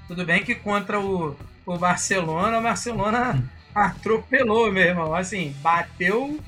Tudo 0.07 0.25
bem 0.25 0.43
que 0.43 0.55
contra 0.55 0.99
o, 0.99 1.35
o 1.65 1.77
Barcelona, 1.77 2.59
o 2.59 2.61
Barcelona 2.61 3.43
atropelou, 3.73 4.71
meu 4.71 4.83
irmão. 4.83 5.15
Assim, 5.15 5.55
bateu, 5.61 6.39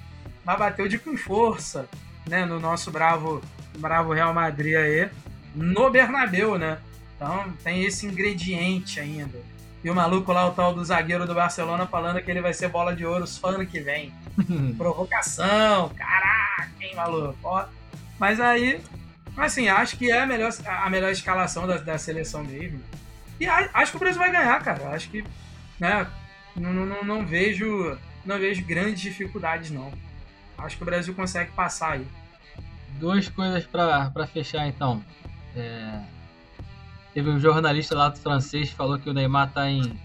mas 0.46 0.60
bateu 0.60 0.88
de 0.88 1.00
com 1.00 1.18
força, 1.18 1.88
né? 2.28 2.46
No 2.46 2.60
nosso 2.60 2.92
bravo, 2.92 3.42
bravo 3.78 4.14
Real 4.14 4.34
Madrid 4.34 4.76
aí, 4.76 5.10
no 5.56 5.90
Bernabéu, 5.90 6.58
né? 6.58 6.78
Então 7.16 7.52
tem 7.64 7.84
esse 7.84 8.06
ingrediente 8.06 9.00
ainda. 9.00 9.40
E 9.84 9.90
o 9.90 9.96
maluco 9.96 10.32
lá, 10.34 10.48
o 10.48 10.52
tal 10.52 10.74
do 10.74 10.84
zagueiro 10.84 11.26
do 11.26 11.34
Barcelona, 11.34 11.86
falando 11.88 12.22
que 12.22 12.30
ele 12.30 12.42
vai 12.42 12.54
ser 12.54 12.68
bola 12.68 12.96
de 12.96 13.06
ouro 13.06 13.26
só 13.26 13.50
ano 13.50 13.66
que 13.66 13.80
vem. 13.80 14.14
Provocação, 14.78 15.90
caraca, 15.90 16.72
hein, 16.82 16.96
maluco? 16.96 17.38
Ó. 17.44 17.66
Mas 18.20 18.40
aí, 18.40 18.82
assim, 19.38 19.68
acho 19.70 19.98
que 19.98 20.12
é 20.12 20.22
a 20.22 20.26
melhor, 20.26 20.52
a 20.66 20.90
melhor 20.90 21.12
escalação 21.12 21.68
da, 21.68 21.78
da 21.78 21.98
seleção 21.98 22.44
mesmo. 22.44 22.82
E 23.40 23.46
a- 23.48 23.70
acho 23.74 23.92
que 23.92 23.98
o 23.98 24.00
Brasil 24.00 24.20
vai 24.20 24.32
ganhar, 24.32 24.60
cara. 24.64 24.90
Acho 24.90 25.10
que, 25.10 25.24
né, 25.80 26.08
não, 26.56 26.74
não- 26.74 27.04
não 27.04 27.26
vejo, 27.26 27.98
não 28.26 28.40
vejo 28.40 28.64
grandes 28.66 29.00
dificuldades, 29.02 29.70
não. 29.72 29.92
Acho 30.58 30.78
que 30.78 30.84
o 30.84 30.86
Brasil 30.86 31.14
consegue 31.14 31.52
passar 31.52 31.94
aí. 31.94 32.08
Duas 33.00 33.30
coisas 33.30 33.66
pra, 33.66 34.10
pra 34.10 34.26
fechar 34.26 34.68
então. 34.68 35.04
É, 35.56 36.00
Teve 37.14 37.30
um 37.30 37.40
jornalista 37.40 37.96
lá 37.96 38.10
do 38.10 38.18
francês 38.20 38.70
que 38.70 38.76
falou 38.76 39.00
que 39.00 39.10
o 39.10 39.14
Neymar 39.14 39.52
tá 39.52 39.70
em. 39.70 40.00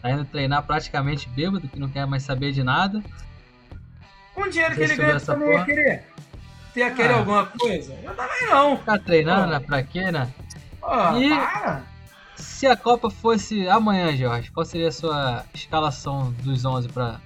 tá 0.00 0.10
indo 0.10 0.24
treinar 0.24 0.62
praticamente 0.62 1.28
bêbado, 1.28 1.68
que 1.68 1.78
não 1.78 1.88
quer 1.88 2.06
mais 2.06 2.22
saber 2.22 2.52
de 2.52 2.62
nada. 2.62 3.02
Com 4.34 4.42
o 4.42 4.48
dinheiro 4.50 4.74
que 4.74 4.80
ele 4.82 4.96
ganha, 4.96 5.18
também 5.20 5.48
ia 5.48 5.52
porra? 5.54 5.64
querer. 5.66 6.04
Você 6.72 6.80
ia 6.80 6.90
querer 6.92 7.14
Ah. 7.14 7.18
alguma 7.18 7.46
coisa? 7.46 7.92
Eu 8.02 8.14
também 8.14 8.46
não. 8.48 8.76
Ficar 8.78 8.98
treinando, 9.00 9.44
Pô. 9.44 9.50
né? 9.50 9.60
Pra 9.60 9.82
quê, 9.82 10.10
né? 10.12 10.32
Pô, 10.80 11.18
E- 11.18 11.30
para. 11.30 11.82
Se 12.36 12.66
a 12.66 12.76
Copa 12.76 13.10
fosse 13.10 13.68
amanhã, 13.68 14.16
Jorge, 14.16 14.50
qual 14.52 14.64
seria 14.64 14.88
a 14.88 14.92
sua 14.92 15.44
escalação 15.52 16.32
dos 16.44 16.64
11 16.64 16.88
pra, 16.88 17.20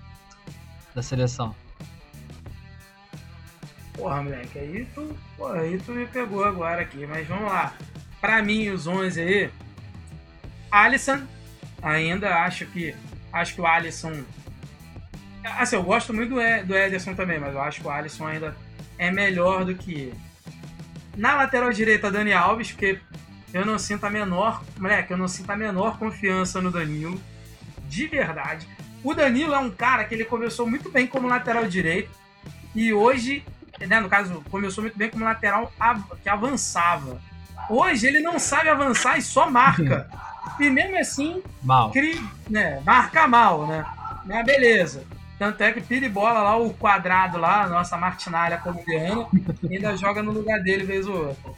da 0.94 1.02
seleção? 1.02 1.54
Porra, 3.94 4.22
moleque, 4.22 4.58
aí 4.58 4.86
tu, 4.94 5.16
porra, 5.36 5.60
aí 5.60 5.78
tu 5.78 5.92
me 5.92 6.06
pegou 6.06 6.44
agora 6.44 6.82
aqui, 6.82 7.06
mas 7.06 7.26
vamos 7.28 7.44
lá. 7.50 7.72
pra 8.20 8.42
mim, 8.42 8.68
os 8.70 8.86
11 8.86 9.20
aí, 9.20 9.50
Alisson, 10.70 11.22
ainda 11.82 12.34
acho 12.44 12.66
que 12.66 12.94
acho 13.32 13.54
que 13.54 13.60
o 13.60 13.66
Alisson 13.66 14.24
assim, 15.58 15.76
eu 15.76 15.82
gosto 15.82 16.12
muito 16.14 16.30
do, 16.30 16.40
Ed- 16.40 16.64
do 16.66 16.74
Ederson 16.76 17.14
também, 17.14 17.38
mas 17.38 17.52
eu 17.54 17.60
acho 17.60 17.80
que 17.80 17.86
o 17.86 17.90
Alisson 17.90 18.26
ainda 18.26 18.56
é 18.98 19.10
melhor 19.10 19.64
do 19.64 19.74
que 19.74 19.92
ele. 19.92 20.14
Na 21.16 21.34
lateral 21.36 21.70
direita, 21.70 22.10
Dani 22.10 22.32
Alves, 22.32 22.72
porque 22.72 22.98
eu 23.52 23.64
não 23.64 23.78
sinto 23.78 24.04
a 24.04 24.10
menor, 24.10 24.64
moleque, 24.78 25.12
eu 25.12 25.16
não 25.16 25.28
sinto 25.28 25.50
a 25.50 25.56
menor 25.56 25.98
confiança 25.98 26.60
no 26.60 26.70
Danilo, 26.70 27.20
de 27.88 28.06
verdade. 28.08 28.66
O 29.04 29.14
Danilo 29.14 29.54
é 29.54 29.58
um 29.58 29.70
cara 29.70 30.02
que 30.04 30.14
ele 30.14 30.24
começou 30.24 30.66
muito 30.66 30.90
bem 30.90 31.06
como 31.06 31.28
lateral 31.28 31.66
direito 31.66 32.10
e 32.74 32.92
hoje, 32.92 33.44
né, 33.80 34.00
no 34.00 34.08
caso, 34.08 34.42
começou 34.50 34.82
muito 34.82 34.96
bem 34.96 35.10
como 35.10 35.24
lateral 35.24 35.72
que 36.22 36.28
avançava. 36.28 37.20
Hoje 37.68 38.06
ele 38.06 38.20
não 38.20 38.38
sabe 38.38 38.68
avançar 38.68 39.18
e 39.18 39.22
só 39.22 39.50
marca. 39.50 40.08
E 40.60 40.70
mesmo 40.70 40.96
assim, 40.98 41.42
Mal. 41.62 41.90
cri, 41.90 42.22
né, 42.48 42.80
marca 42.84 43.26
mal, 43.26 43.66
né? 43.66 43.84
Mas 44.24 44.44
beleza. 44.44 45.04
Tanto 45.38 45.60
é 45.62 45.72
que 45.72 45.80
piribola 45.80 46.42
lá, 46.42 46.56
o 46.56 46.72
quadrado 46.74 47.38
lá, 47.38 47.66
nossa 47.66 47.96
martinária 47.96 48.58
colombiana, 48.58 49.26
ainda 49.68 49.96
joga 49.96 50.22
no 50.22 50.30
lugar 50.30 50.60
dele 50.62 50.84
vez 50.84 51.06
ou 51.08 51.28
outra. 51.28 51.52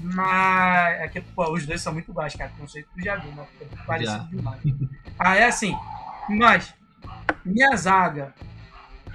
Mas 0.00 1.00
é 1.00 1.08
que, 1.08 1.20
pô, 1.20 1.52
os 1.52 1.66
dois 1.66 1.82
são 1.82 1.92
muito 1.92 2.12
baixos, 2.12 2.38
cara. 2.38 2.52
Não 2.58 2.68
sei 2.68 2.82
se 2.82 2.88
tu 2.94 3.04
já 3.04 3.16
viu, 3.16 3.32
mas 3.32 3.46
é 3.60 3.84
parecido 3.84 4.28
demais. 4.28 4.60
Ah, 5.18 5.36
é 5.36 5.44
assim. 5.44 5.76
Mas, 6.28 6.72
minha 7.44 7.76
zaga. 7.76 8.32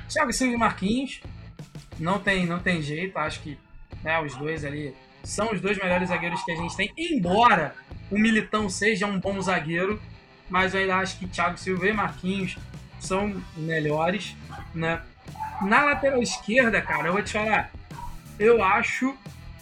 Thiago 0.10 0.34
Silva 0.34 0.54
e 0.54 0.58
Marquinhos. 0.58 1.22
Não 2.00 2.20
tem, 2.20 2.46
não 2.46 2.60
tem 2.60 2.82
jeito. 2.82 3.18
Acho 3.18 3.42
que 3.42 3.58
né, 4.04 4.20
os 4.22 4.36
dois 4.36 4.66
ali 4.66 4.94
são 5.24 5.52
os 5.52 5.62
dois 5.62 5.78
melhores 5.78 6.10
zagueiros 6.10 6.44
que 6.44 6.52
a 6.52 6.56
gente 6.56 6.76
tem. 6.76 6.92
Embora 6.98 7.76
o 8.12 8.18
Militão 8.18 8.70
seja 8.70 9.08
um 9.08 9.20
bom 9.20 9.42
zagueiro, 9.42 10.02
mas 10.50 10.74
eu 10.74 10.82
ainda 10.82 10.98
acho 10.98 11.18
que 11.18 11.28
Thiago 11.28 11.58
Silva 11.58 11.88
e 11.88 11.94
Marquinhos 11.94 12.58
são 13.00 13.42
melhores, 13.56 14.36
né? 14.74 15.02
Na 15.62 15.84
lateral 15.84 16.22
esquerda, 16.22 16.82
cara, 16.82 17.08
eu 17.08 17.14
vou 17.14 17.24
te 17.24 17.32
falar, 17.32 17.72
eu 18.38 18.64
acho 18.64 19.16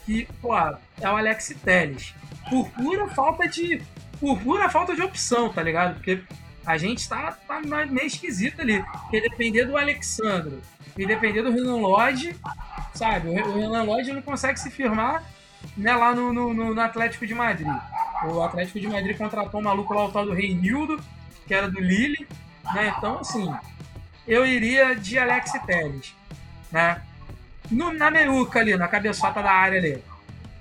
que, 0.05 0.27
pô, 0.41 0.55
é 0.57 1.09
o 1.09 1.15
Alex 1.15 1.55
Telles. 1.63 2.13
Por 2.49 2.69
pura 2.71 3.07
falta 3.09 3.47
de. 3.47 3.81
Por 4.19 4.39
pura 4.39 4.69
falta 4.69 4.95
de 4.95 5.01
opção, 5.01 5.51
tá 5.51 5.61
ligado? 5.63 5.95
Porque 5.95 6.21
a 6.65 6.77
gente 6.77 7.07
tá, 7.07 7.31
tá 7.47 7.59
meio 7.61 8.05
esquisito 8.05 8.61
ali. 8.61 8.83
Porque 8.83 9.21
depender 9.21 9.65
do 9.65 9.77
Alexandro 9.77 10.61
e 10.97 11.05
depender 11.05 11.41
do 11.41 11.51
Renan 11.51 11.77
Lodge, 11.77 12.35
sabe? 12.93 13.29
O 13.29 13.33
Renan 13.59 13.83
Lodge 13.83 14.11
não 14.13 14.21
consegue 14.21 14.59
se 14.59 14.69
firmar 14.69 15.23
né, 15.77 15.95
lá 15.95 16.13
no, 16.13 16.33
no, 16.33 16.53
no- 16.53 16.81
Atlético 16.81 17.25
de 17.25 17.33
Madrid. 17.33 17.67
O 18.25 18.41
Atlético 18.41 18.79
de 18.79 18.87
Madrid 18.87 19.17
contratou 19.17 19.59
um 19.59 19.63
maluco 19.63 19.93
lá, 19.93 20.05
o 20.05 20.11
tal 20.11 20.25
do 20.25 20.33
Reinildo, 20.33 20.99
que 21.47 21.53
era 21.53 21.69
do 21.69 21.79
Lille, 21.79 22.27
né? 22.73 22.93
Então, 22.97 23.19
assim, 23.19 23.51
eu 24.27 24.45
iria 24.45 24.95
de 24.95 25.17
Alex 25.17 25.51
Telles, 25.65 26.15
né? 26.71 27.01
No, 27.69 27.91
na 27.93 28.11
meiuca 28.11 28.59
ali, 28.59 28.75
na 28.75 28.87
cabeçota 28.87 29.41
da 29.41 29.51
área 29.51 29.79
ali, 29.79 30.03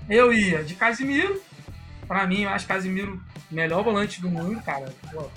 eu 0.09 0.31
ia 0.33 0.63
de 0.63 0.75
Casimiro. 0.75 1.41
Pra 2.07 2.25
mim, 2.27 2.41
eu 2.41 2.49
acho 2.49 2.67
Casimiro 2.67 3.21
melhor 3.49 3.83
volante 3.83 4.21
do 4.21 4.29
mundo, 4.29 4.61
cara. 4.63 4.93
Pô, 5.13 5.29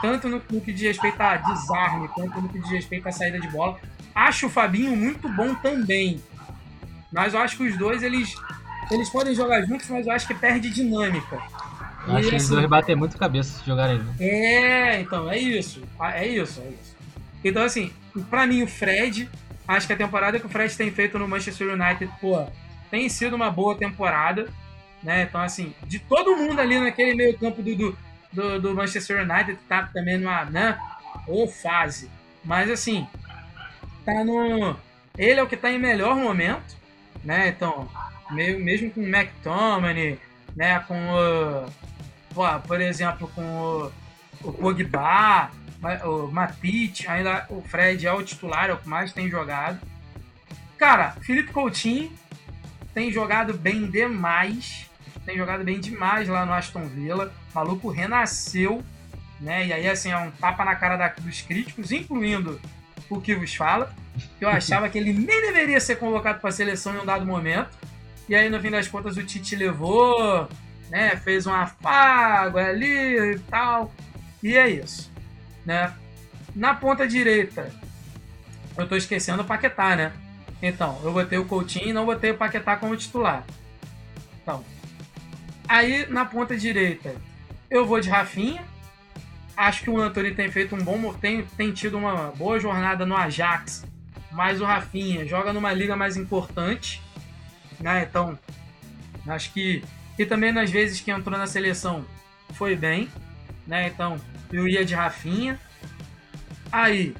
tanto 0.00 0.28
no, 0.28 0.42
no 0.50 0.60
que 0.60 0.72
diz 0.72 0.82
respeito 0.82 1.20
a 1.20 1.36
desarme, 1.36 2.08
quanto 2.08 2.40
no 2.40 2.48
que 2.48 2.58
diz 2.58 2.70
respeito 2.70 3.08
à 3.08 3.12
saída 3.12 3.38
de 3.38 3.48
bola. 3.48 3.78
Acho 4.14 4.46
o 4.46 4.50
Fabinho 4.50 4.96
muito 4.96 5.28
bom 5.28 5.54
também. 5.54 6.22
Mas 7.12 7.34
eu 7.34 7.40
acho 7.40 7.56
que 7.56 7.64
os 7.64 7.76
dois, 7.76 8.02
eles, 8.02 8.34
eles 8.90 9.08
podem 9.10 9.34
jogar 9.34 9.62
juntos, 9.62 9.88
mas 9.88 10.06
eu 10.06 10.12
acho 10.12 10.26
que 10.26 10.34
perde 10.34 10.70
dinâmica. 10.70 11.40
Eu 12.06 12.14
acho 12.16 12.28
que 12.28 12.34
eles 12.34 12.44
assim, 12.44 12.54
dois 12.54 12.66
batem 12.66 12.96
muito 12.96 13.16
cabeça 13.16 13.58
se 13.58 13.66
jogarem 13.66 13.98
juntos. 13.98 14.20
é, 14.20 15.00
então, 15.00 15.30
é 15.30 15.38
isso. 15.38 15.82
É 16.00 16.26
isso, 16.26 16.60
é 16.60 16.68
isso. 16.68 16.96
Então, 17.42 17.62
assim, 17.62 17.92
pra 18.30 18.46
mim, 18.46 18.62
o 18.62 18.66
Fred, 18.66 19.28
acho 19.66 19.86
que 19.86 19.92
a 19.92 19.96
temporada 19.96 20.38
que 20.38 20.46
o 20.46 20.48
Fred 20.48 20.76
tem 20.76 20.90
feito 20.90 21.18
no 21.18 21.28
Manchester 21.28 21.68
United, 21.68 22.10
pô, 22.20 22.44
tem 22.90 23.08
sido 23.08 23.36
uma 23.36 23.50
boa 23.50 23.74
temporada, 23.74 24.48
né? 25.02 25.22
Então, 25.22 25.40
assim, 25.40 25.74
de 25.86 25.98
todo 25.98 26.36
mundo 26.36 26.60
ali 26.60 26.78
naquele 26.78 27.14
meio 27.14 27.38
campo 27.38 27.62
do, 27.62 27.76
do, 27.76 27.98
do, 28.34 28.60
do 28.60 28.74
Manchester 28.74 29.22
United, 29.22 29.58
tá 29.68 29.88
também 29.92 30.18
numa, 30.18 30.44
né? 30.44 30.78
Ou 31.26 31.48
fase. 31.48 32.10
Mas, 32.44 32.70
assim, 32.70 33.06
tá 34.04 34.24
no... 34.24 34.76
Ele 35.16 35.40
é 35.40 35.42
o 35.42 35.46
que 35.46 35.56
tá 35.56 35.70
em 35.70 35.78
melhor 35.78 36.16
momento, 36.16 36.76
né? 37.22 37.48
Então, 37.48 37.88
mesmo 38.30 38.90
com 38.90 39.00
o 39.00 39.06
McTominay, 39.06 40.18
né? 40.56 40.80
Com 40.80 40.96
o... 41.14 42.60
por 42.66 42.80
exemplo, 42.80 43.30
com 43.34 43.42
o, 43.42 43.92
o 44.42 44.52
Pogba, 44.52 45.50
o 46.04 46.26
Matite, 46.28 47.08
ainda 47.08 47.46
o 47.48 47.62
Fred 47.62 48.06
é 48.06 48.12
o 48.12 48.22
titular, 48.22 48.70
é 48.70 48.72
o 48.72 48.78
que 48.78 48.88
mais 48.88 49.12
tem 49.12 49.28
jogado. 49.28 49.80
Cara, 50.76 51.12
Felipe 51.22 51.52
Coutinho 51.52 52.12
tem 52.92 53.12
jogado 53.12 53.54
bem 53.54 53.90
demais, 53.90 54.90
tem 55.24 55.36
jogado 55.36 55.64
bem 55.64 55.80
demais 55.80 56.28
lá 56.28 56.44
no 56.44 56.52
Aston 56.52 56.86
Villa. 56.86 57.32
O 57.52 57.54
maluco 57.54 57.88
renasceu, 57.90 58.82
né? 59.40 59.66
E 59.66 59.72
aí, 59.72 59.88
assim, 59.88 60.10
é 60.10 60.18
um 60.18 60.30
tapa 60.30 60.64
na 60.64 60.74
cara 60.76 60.96
da- 60.96 61.14
dos 61.18 61.40
críticos, 61.40 61.90
incluindo 61.92 62.60
o 63.10 63.20
que 63.20 63.34
vos 63.34 63.54
fala, 63.54 63.94
que 64.38 64.44
eu 64.44 64.48
achava 64.48 64.88
que 64.88 64.98
ele 64.98 65.12
nem 65.12 65.40
deveria 65.42 65.80
ser 65.80 65.96
convocado 65.96 66.40
para 66.40 66.48
a 66.50 66.52
seleção 66.52 66.94
em 66.94 66.98
um 66.98 67.04
dado 67.06 67.24
momento. 67.26 67.70
E 68.28 68.34
aí, 68.34 68.48
no 68.48 68.60
fim 68.60 68.70
das 68.70 68.88
contas, 68.88 69.16
o 69.16 69.22
Tite 69.22 69.54
levou, 69.56 70.48
né? 70.90 71.16
Fez 71.16 71.46
um 71.46 71.52
afago 71.52 72.58
ali 72.58 73.34
e 73.34 73.38
tal. 73.50 73.92
E 74.42 74.56
é 74.56 74.68
isso, 74.68 75.10
né? 75.64 75.92
Na 76.54 76.74
ponta 76.74 77.06
direita, 77.06 77.70
eu 78.76 78.88
tô 78.88 78.96
esquecendo 78.96 79.42
o 79.42 79.44
Paquetá, 79.44 79.96
né? 79.96 80.12
Então, 80.62 80.98
eu 81.02 81.12
botei 81.12 81.38
o 81.38 81.44
Coutinho 81.44 81.88
e 81.88 81.92
não 81.92 82.06
botei 82.06 82.30
o 82.30 82.36
Paquetá 82.38 82.76
como 82.76 82.96
titular. 82.96 83.44
Então, 84.42 84.64
aí 85.68 86.06
na 86.06 86.24
ponta 86.24 86.56
direita, 86.56 87.14
eu 87.70 87.86
vou 87.86 88.00
de 88.00 88.08
Rafinha. 88.08 88.64
Acho 89.56 89.84
que 89.84 89.90
o 89.90 90.00
Anthony 90.00 90.34
tem 90.34 90.50
feito 90.50 90.74
um 90.74 90.82
bom, 90.82 91.12
tem, 91.14 91.44
tem 91.56 91.72
tido 91.72 91.96
uma 91.96 92.32
boa 92.32 92.58
jornada 92.58 93.06
no 93.06 93.16
Ajax, 93.16 93.86
mas 94.32 94.60
o 94.60 94.64
Rafinha 94.64 95.24
joga 95.26 95.52
numa 95.52 95.72
liga 95.72 95.94
mais 95.94 96.16
importante, 96.16 97.00
né? 97.78 98.02
Então, 98.02 98.36
acho 99.28 99.52
que 99.52 99.82
e 100.18 100.24
também 100.24 100.52
nas 100.52 100.70
vezes 100.70 101.00
que 101.00 101.10
entrou 101.10 101.36
na 101.38 101.46
seleção 101.46 102.04
foi 102.52 102.76
bem, 102.76 103.08
né? 103.66 103.88
Então, 103.88 104.20
eu 104.52 104.68
ia 104.68 104.84
de 104.84 104.94
Rafinha. 104.94 105.58
Aí, 106.70 107.14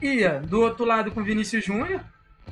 ia 0.00 0.40
do 0.40 0.60
outro 0.60 0.84
lado 0.84 1.10
com 1.10 1.24
Vinícius 1.24 1.64
Júnior, 1.64 2.00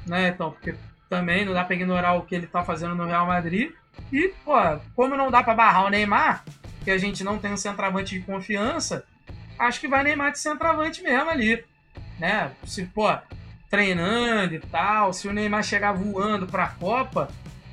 né? 0.06 0.28
Então, 0.28 0.50
porque 0.50 0.74
também 1.08 1.44
não 1.44 1.52
dá 1.52 1.64
pra 1.64 1.76
ignorar 1.76 2.14
o 2.14 2.22
que 2.22 2.34
ele 2.34 2.46
tá 2.46 2.64
fazendo 2.64 2.94
no 2.94 3.06
Real 3.06 3.26
Madrid. 3.26 3.72
E, 4.12 4.28
pô, 4.44 4.54
como 4.94 5.16
não 5.16 5.30
dá 5.30 5.42
pra 5.42 5.54
barrar 5.54 5.84
o 5.86 5.88
Neymar, 5.88 6.44
que 6.84 6.90
a 6.90 6.98
gente 6.98 7.22
não 7.24 7.38
tem 7.38 7.52
um 7.52 7.56
centroavante 7.56 8.18
de 8.18 8.24
confiança, 8.24 9.04
acho 9.58 9.80
que 9.80 9.88
vai 9.88 10.02
Neymar 10.02 10.32
de 10.32 10.38
centroavante 10.38 11.02
mesmo 11.02 11.30
ali, 11.30 11.64
né? 12.18 12.52
Se, 12.66 12.84
pô, 12.86 13.08
treinando 13.70 14.54
e 14.54 14.60
tal, 14.60 15.12
se 15.12 15.26
o 15.28 15.32
Neymar 15.32 15.62
chegar 15.62 15.92
voando 15.92 16.46
pra 16.46 16.66
Copa, 16.68 17.28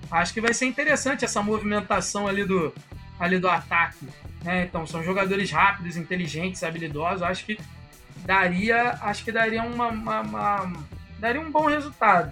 acho 0.09 0.33
que 0.33 0.39
vai 0.41 0.53
ser 0.53 0.65
interessante 0.65 1.25
essa 1.25 1.41
movimentação 1.43 2.27
ali 2.27 2.45
do, 2.45 2.73
ali 3.19 3.37
do 3.37 3.49
ataque. 3.49 4.07
Né? 4.43 4.63
Então, 4.63 4.87
são 4.87 5.03
jogadores 5.03 5.51
rápidos, 5.51 5.97
inteligentes, 5.97 6.63
habilidosos. 6.63 7.21
Acho 7.21 7.43
que 7.45 7.59
daria, 8.25 8.91
acho 9.01 9.23
que 9.25 9.31
daria 9.31 9.61
uma, 9.63 9.87
uma- 9.87 10.21
uma- 10.21 10.73
daria 11.19 11.41
um 11.41 11.51
bom 11.51 11.65
resultado. 11.67 12.31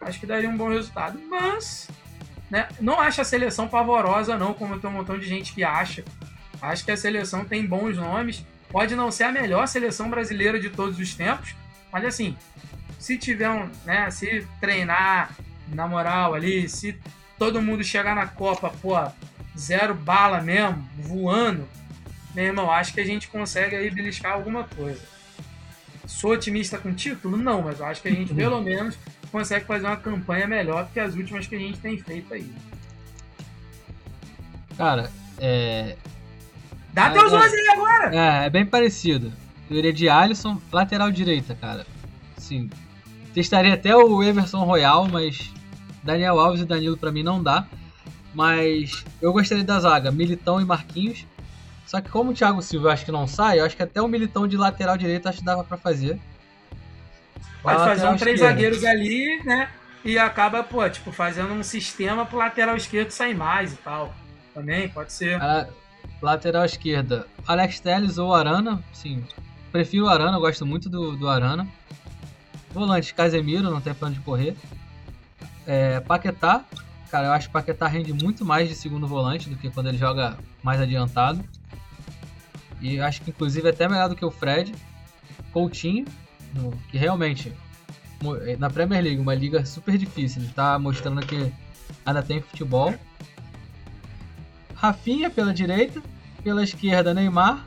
Acho 0.00 0.18
que 0.18 0.26
daria 0.26 0.48
um 0.50 0.56
bom 0.56 0.68
resultado. 0.70 1.20
Mas, 1.30 1.88
né, 2.54 2.68
não 2.80 3.00
acho 3.00 3.20
a 3.20 3.24
seleção 3.24 3.66
pavorosa, 3.66 4.38
não, 4.38 4.54
como 4.54 4.78
tem 4.78 4.88
um 4.88 4.92
montão 4.92 5.18
de 5.18 5.26
gente 5.26 5.52
que 5.52 5.64
acha. 5.64 6.04
Acho 6.62 6.84
que 6.84 6.92
a 6.92 6.96
seleção 6.96 7.44
tem 7.44 7.66
bons 7.66 7.96
nomes. 7.96 8.46
Pode 8.70 8.94
não 8.94 9.10
ser 9.10 9.24
a 9.24 9.32
melhor 9.32 9.66
seleção 9.66 10.08
brasileira 10.08 10.60
de 10.60 10.70
todos 10.70 10.96
os 11.00 11.16
tempos, 11.16 11.56
mas 11.90 12.04
assim, 12.04 12.36
se 12.96 13.18
tiver 13.18 13.50
um, 13.50 13.68
né, 13.84 14.08
se 14.12 14.46
treinar 14.60 15.34
na 15.66 15.88
moral 15.88 16.32
ali, 16.32 16.68
se 16.68 16.96
todo 17.36 17.60
mundo 17.60 17.82
chegar 17.82 18.14
na 18.14 18.28
Copa, 18.28 18.72
pô, 18.80 18.94
zero 19.58 19.92
bala 19.92 20.40
mesmo, 20.40 20.88
voando, 20.96 21.68
meu 22.36 22.44
irmão, 22.44 22.70
acho 22.70 22.94
que 22.94 23.00
a 23.00 23.04
gente 23.04 23.26
consegue 23.26 23.74
aí 23.74 23.90
beliscar 23.90 24.34
alguma 24.34 24.62
coisa. 24.62 25.00
Sou 26.06 26.30
otimista 26.30 26.78
com 26.78 26.94
título? 26.94 27.36
Não, 27.36 27.62
mas 27.62 27.80
acho 27.80 28.00
que 28.00 28.06
a 28.06 28.12
gente 28.12 28.32
pelo 28.34 28.62
menos 28.62 28.96
consegue 29.34 29.64
fazer 29.64 29.84
uma 29.84 29.96
campanha 29.96 30.46
melhor 30.46 30.88
que 30.92 31.00
as 31.00 31.16
últimas 31.16 31.44
que 31.44 31.56
a 31.56 31.58
gente 31.58 31.76
tem 31.80 31.98
feito 31.98 32.32
aí. 32.32 32.48
Cara, 34.76 35.10
é, 35.40 35.96
Dá 36.92 37.06
Ah, 37.06 37.10
teus 37.10 37.32
é. 37.32 37.36
11 37.36 37.56
aí 37.56 37.68
agora! 37.70 38.14
é, 38.14 38.46
é 38.46 38.50
bem 38.50 38.64
parecido. 38.64 39.32
Eu 39.68 39.76
iria 39.76 39.92
de 39.92 40.08
Alisson, 40.08 40.62
lateral 40.70 41.10
direita, 41.10 41.52
cara. 41.52 41.84
Sim. 42.36 42.70
Testaria 43.32 43.74
até 43.74 43.96
o 43.96 44.22
Emerson 44.22 44.62
Royal, 44.62 45.08
mas 45.08 45.52
Daniel 46.04 46.38
Alves 46.38 46.60
e 46.60 46.64
Danilo 46.64 46.96
pra 46.96 47.10
mim 47.10 47.24
não 47.24 47.42
dá. 47.42 47.66
Mas 48.32 49.04
eu 49.20 49.32
gostaria 49.32 49.64
da 49.64 49.80
zaga, 49.80 50.12
Militão 50.12 50.60
e 50.60 50.64
Marquinhos. 50.64 51.26
Só 51.84 52.00
que 52.00 52.08
como 52.08 52.30
o 52.30 52.34
Thiago 52.34 52.62
Silva 52.62 52.86
eu 52.86 52.92
acho 52.92 53.04
que 53.04 53.10
não 53.10 53.26
sai, 53.26 53.58
eu 53.58 53.64
acho 53.64 53.76
que 53.76 53.82
até 53.82 54.00
o 54.00 54.06
Militão 54.06 54.46
de 54.46 54.56
lateral 54.56 54.96
direito 54.96 55.28
acho 55.28 55.38
que 55.38 55.44
dava 55.44 55.64
pra 55.64 55.76
fazer. 55.76 56.20
Pode 57.64 57.78
fazer 57.78 58.06
um 58.06 58.16
três 58.16 58.34
esquerda. 58.40 58.54
zagueiros 58.54 58.84
ali, 58.84 59.42
né? 59.42 59.70
E 60.04 60.18
acaba, 60.18 60.62
pô, 60.62 60.86
tipo, 60.88 61.10
fazendo 61.10 61.54
um 61.54 61.62
sistema 61.62 62.26
pro 62.26 62.36
lateral 62.36 62.76
esquerdo 62.76 63.10
sair 63.10 63.34
mais 63.34 63.72
e 63.72 63.76
tal. 63.76 64.14
Também 64.52 64.86
pode 64.90 65.12
ser. 65.14 65.40
A 65.42 65.66
lateral 66.20 66.66
esquerda, 66.66 67.26
Alex 67.46 67.80
Telles 67.80 68.18
ou 68.18 68.34
Arana. 68.34 68.84
Sim, 68.92 69.24
prefiro 69.72 70.04
o 70.04 70.08
Arana, 70.08 70.36
eu 70.36 70.40
gosto 70.40 70.66
muito 70.66 70.90
do, 70.90 71.16
do 71.16 71.26
Arana. 71.26 71.66
Volante, 72.70 73.14
Casemiro, 73.14 73.70
não 73.70 73.80
tem 73.80 73.94
plano 73.94 74.14
de 74.14 74.20
correr. 74.20 74.54
É, 75.66 76.00
Paquetá, 76.00 76.64
cara, 77.10 77.28
eu 77.28 77.32
acho 77.32 77.46
que 77.46 77.50
o 77.50 77.54
Paquetá 77.54 77.86
rende 77.86 78.12
muito 78.12 78.44
mais 78.44 78.68
de 78.68 78.74
segundo 78.74 79.06
volante 79.06 79.48
do 79.48 79.56
que 79.56 79.70
quando 79.70 79.88
ele 79.88 79.96
joga 79.96 80.36
mais 80.62 80.80
adiantado. 80.82 81.42
E 82.78 83.00
acho 83.00 83.22
que 83.22 83.30
inclusive 83.30 83.66
é 83.66 83.70
até 83.70 83.88
melhor 83.88 84.10
do 84.10 84.16
que 84.16 84.24
o 84.24 84.30
Fred. 84.30 84.74
Coutinho, 85.50 86.04
no- 86.54 86.72
que 86.90 86.96
realmente 86.96 87.52
mo- 88.22 88.36
na 88.58 88.70
Premier 88.70 89.02
League, 89.02 89.20
uma 89.20 89.34
liga 89.34 89.64
super 89.64 89.96
difícil, 89.98 90.42
ele 90.42 90.52
tá 90.52 90.78
mostrando 90.78 91.24
que 91.26 91.52
ainda 92.04 92.22
tem 92.22 92.40
futebol. 92.40 92.94
Rafinha 94.74 95.30
pela 95.30 95.52
direita, 95.52 96.02
pela 96.42 96.62
esquerda 96.62 97.14
Neymar. 97.14 97.66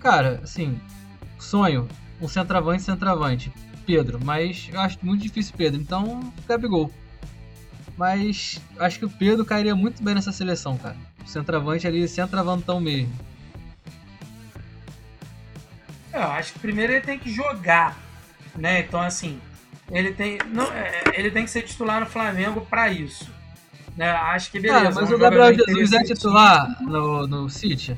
Cara, 0.00 0.40
assim, 0.42 0.80
sonho, 1.38 1.86
um 2.20 2.28
centroavante, 2.28 2.82
centroavante, 2.82 3.52
Pedro, 3.84 4.18
mas 4.22 4.68
eu 4.72 4.80
acho 4.80 4.98
muito 5.02 5.22
difícil 5.22 5.54
Pedro, 5.56 5.80
então 5.80 6.32
Gabigol. 6.46 6.90
Mas 7.96 8.60
acho 8.78 8.98
que 8.98 9.04
o 9.04 9.10
Pedro 9.10 9.44
cairia 9.44 9.74
muito 9.74 10.02
bem 10.02 10.14
nessa 10.14 10.32
seleção, 10.32 10.78
cara. 10.78 10.96
O 11.22 11.28
centroavante 11.28 11.86
ali, 11.86 12.06
centroavantão 12.08 12.80
mesmo. 12.80 13.12
Eu 16.12 16.22
acho 16.22 16.52
que 16.54 16.58
primeiro 16.58 16.92
ele 16.92 17.00
tem 17.02 17.18
que 17.18 17.32
jogar, 17.32 17.96
né? 18.56 18.80
Então, 18.80 19.00
assim, 19.00 19.40
ele 19.90 20.12
tem, 20.12 20.38
não, 20.48 20.64
é, 20.72 21.02
ele 21.14 21.30
tem 21.30 21.44
que 21.44 21.50
ser 21.50 21.62
titular 21.62 22.00
no 22.00 22.06
Flamengo 22.06 22.66
pra 22.68 22.90
isso. 22.90 23.30
Né? 23.96 24.10
Acho 24.10 24.50
que 24.50 24.60
beleza. 24.60 25.00
Mas 25.00 25.10
é 25.10 25.14
um 25.14 25.16
o 25.16 25.20
Gabriel 25.20 25.54
Jesus 25.54 25.92
é 25.92 26.02
titular 26.04 26.82
no, 26.82 27.26
no 27.26 27.48
City? 27.50 27.96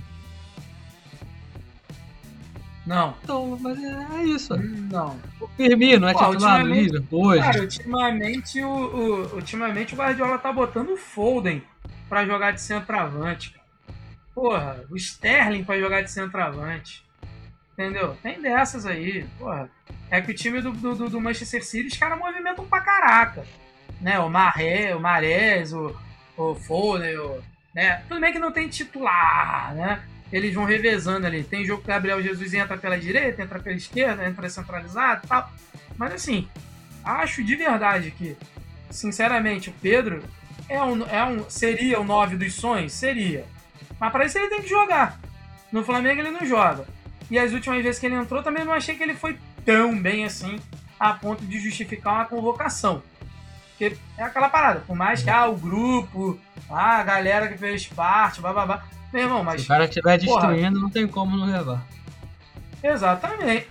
Não, 2.85 3.15
Então, 3.23 3.57
mas 3.61 3.79
é, 3.81 4.07
é 4.21 4.25
isso. 4.25 4.57
não. 4.57 5.17
O 5.41 5.47
Firmino 5.49 6.07
é 6.09 6.13
Pô, 6.13 6.19
titular 6.33 6.65
no 6.65 6.75
Liverpool 6.75 7.27
hoje? 7.29 7.41
Cara, 7.43 7.61
ultimamente 7.61 8.61
o, 8.65 8.69
o- 8.69 9.35
ultimamente 9.37 9.95
o 9.95 9.97
Guardiola 9.97 10.37
tá 10.39 10.53
botando 10.53 10.91
o 10.91 10.97
Foden 10.97 11.63
pra 12.09 12.27
jogar 12.27 12.51
de 12.51 12.61
centroavante. 12.61 13.51
cara. 13.51 13.63
Porra, 14.35 14.85
o 14.91 14.97
Sterling 14.97 15.63
pra 15.63 15.79
jogar 15.79 16.03
de 16.03 16.11
centroavante. 16.11 17.05
Entendeu? 17.73 18.17
Tem 18.23 18.41
dessas 18.41 18.85
aí. 18.87 19.25
Porra. 19.39 19.69
É 20.11 20.21
que 20.21 20.31
o 20.31 20.35
time 20.35 20.61
do, 20.61 20.73
do, 20.73 21.09
do- 21.09 21.21
Manchester 21.21 21.65
City, 21.65 21.89
os 21.89 21.97
caras 21.97 22.19
movimentam 22.19 22.67
pra 22.67 22.81
caraca. 22.81 23.45
Né? 24.01 24.19
O 24.19 24.29
Maré, 24.29 24.95
o 24.95 25.01
Marés, 25.01 25.73
o, 25.73 25.97
o 26.37 26.55
Foden, 26.55 27.17
o, 27.17 27.41
né? 27.75 28.03
Tudo 28.09 28.21
bem 28.21 28.33
que 28.33 28.39
não 28.39 28.53
tem 28.53 28.69
titular, 28.69 29.75
né? 29.75 30.03
Eles 30.31 30.55
vão 30.55 30.65
revezando 30.65 31.27
ali. 31.27 31.43
Tem 31.45 31.65
jogo 31.65 31.83
que 31.83 31.89
o 31.89 31.93
Gabriel 31.95 32.23
Jesus 32.23 32.53
entra 32.53 32.77
pela 32.77 32.99
direita, 32.99 33.43
entra 33.43 33.59
pela 33.59 33.77
esquerda, 33.77 34.27
entra 34.27 34.49
centralizado 34.51 35.23
e 35.25 35.29
tal. 35.29 35.51
Mas 35.97 36.13
assim, 36.15 36.49
acho 37.05 37.43
de 37.45 37.55
verdade 37.57 38.11
que, 38.11 38.37
sinceramente, 38.91 39.71
o 39.71 39.75
Pedro 39.81 40.23
é 40.69 40.83
um, 40.83 41.07
é 41.07 41.25
um, 41.25 41.49
seria 41.49 42.01
o 42.01 42.05
9 42.05 42.37
dos 42.37 42.55
sonhos? 42.55 42.93
Seria. 42.93 43.45
Mas 44.01 44.11
para 44.13 44.25
isso 44.27 44.39
ele 44.39 44.49
tem 44.49 44.63
que 44.63 44.69
jogar. 44.69 45.19
No 45.71 45.85
Flamengo 45.85 46.21
ele 46.21 46.31
não 46.31 46.45
joga. 46.47 46.87
E 47.31 47.39
as 47.39 47.53
últimas 47.53 47.83
vezes 47.83 47.99
que 48.01 48.07
ele 48.07 48.15
entrou 48.15 48.43
também 48.43 48.65
não 48.65 48.73
achei 48.73 48.95
que 48.95 49.03
ele 49.03 49.15
foi 49.15 49.39
tão 49.65 49.97
bem 49.99 50.25
assim 50.25 50.59
a 50.99 51.13
ponto 51.15 51.45
de 51.45 51.59
justificar 51.61 52.15
uma 52.15 52.25
convocação. 52.27 53.03
Porque 53.71 53.97
é 54.19 54.23
aquela 54.23 54.49
parada, 54.49 54.81
por 54.87 54.95
mais 54.95 55.23
que 55.23 55.31
ah, 55.31 55.47
o 55.47 55.57
grupo, 55.57 56.39
ah, 56.71 56.99
a 56.99 57.03
galera 57.03 57.49
que 57.49 57.59
fez 57.59 57.87
parte, 57.87 58.41
bababá. 58.41 58.85
Meu 59.13 59.23
irmão, 59.25 59.43
mas 59.45 59.61
Se 59.63 59.67
o 59.67 59.69
cara 59.69 59.85
estiver 59.85 60.19
destruindo, 60.19 60.81
não 60.81 60.89
tem 60.91 61.07
como 61.07 61.37
não 61.37 61.47
levar. 61.47 61.83
Exatamente. 62.83 63.69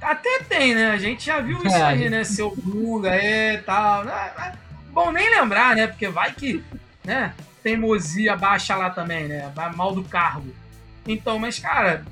Até 0.00 0.40
tem, 0.40 0.74
né? 0.74 0.90
A 0.90 0.98
gente 0.98 1.24
já 1.24 1.40
viu 1.40 1.58
isso 1.64 1.74
É, 1.74 1.82
aí, 1.82 1.98
gente- 1.98 2.10
né? 2.10 2.24
Seu 2.24 2.50
Guga 2.50 3.10
é 3.10 3.56
tal. 3.58 4.04
né? 4.04 4.52
Bom 4.90 5.10
nem 5.10 5.28
lembrar, 5.30 5.74
né? 5.74 5.86
Porque 5.86 6.08
vai 6.08 6.32
que, 6.32 6.62
né? 7.04 7.32
Teimosia 7.62 8.36
baixa 8.36 8.76
lá 8.76 8.90
também, 8.90 9.26
né? 9.26 9.50
Vai 9.54 9.72
mal 9.74 9.94
do 9.94 10.04
cargo. 10.04 10.54
Então, 11.06 11.38
mas, 11.38 11.58
cara, 11.58 12.04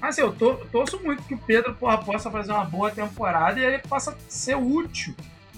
assim, 0.00 0.20
eu 0.22 0.32
to- 0.32 0.66
torço 0.72 1.00
muito 1.02 1.22
que 1.24 1.34
o 1.34 1.38
Pedro 1.38 1.74
porra, 1.74 1.98
possa 1.98 2.30
fazer 2.30 2.52
uma 2.52 2.64
boa 2.64 2.90
temporada 2.90 3.58
e 3.58 3.64
ele 3.64 3.78
possa 3.78 4.16
ser 4.28 4.56
útil. 4.56 5.14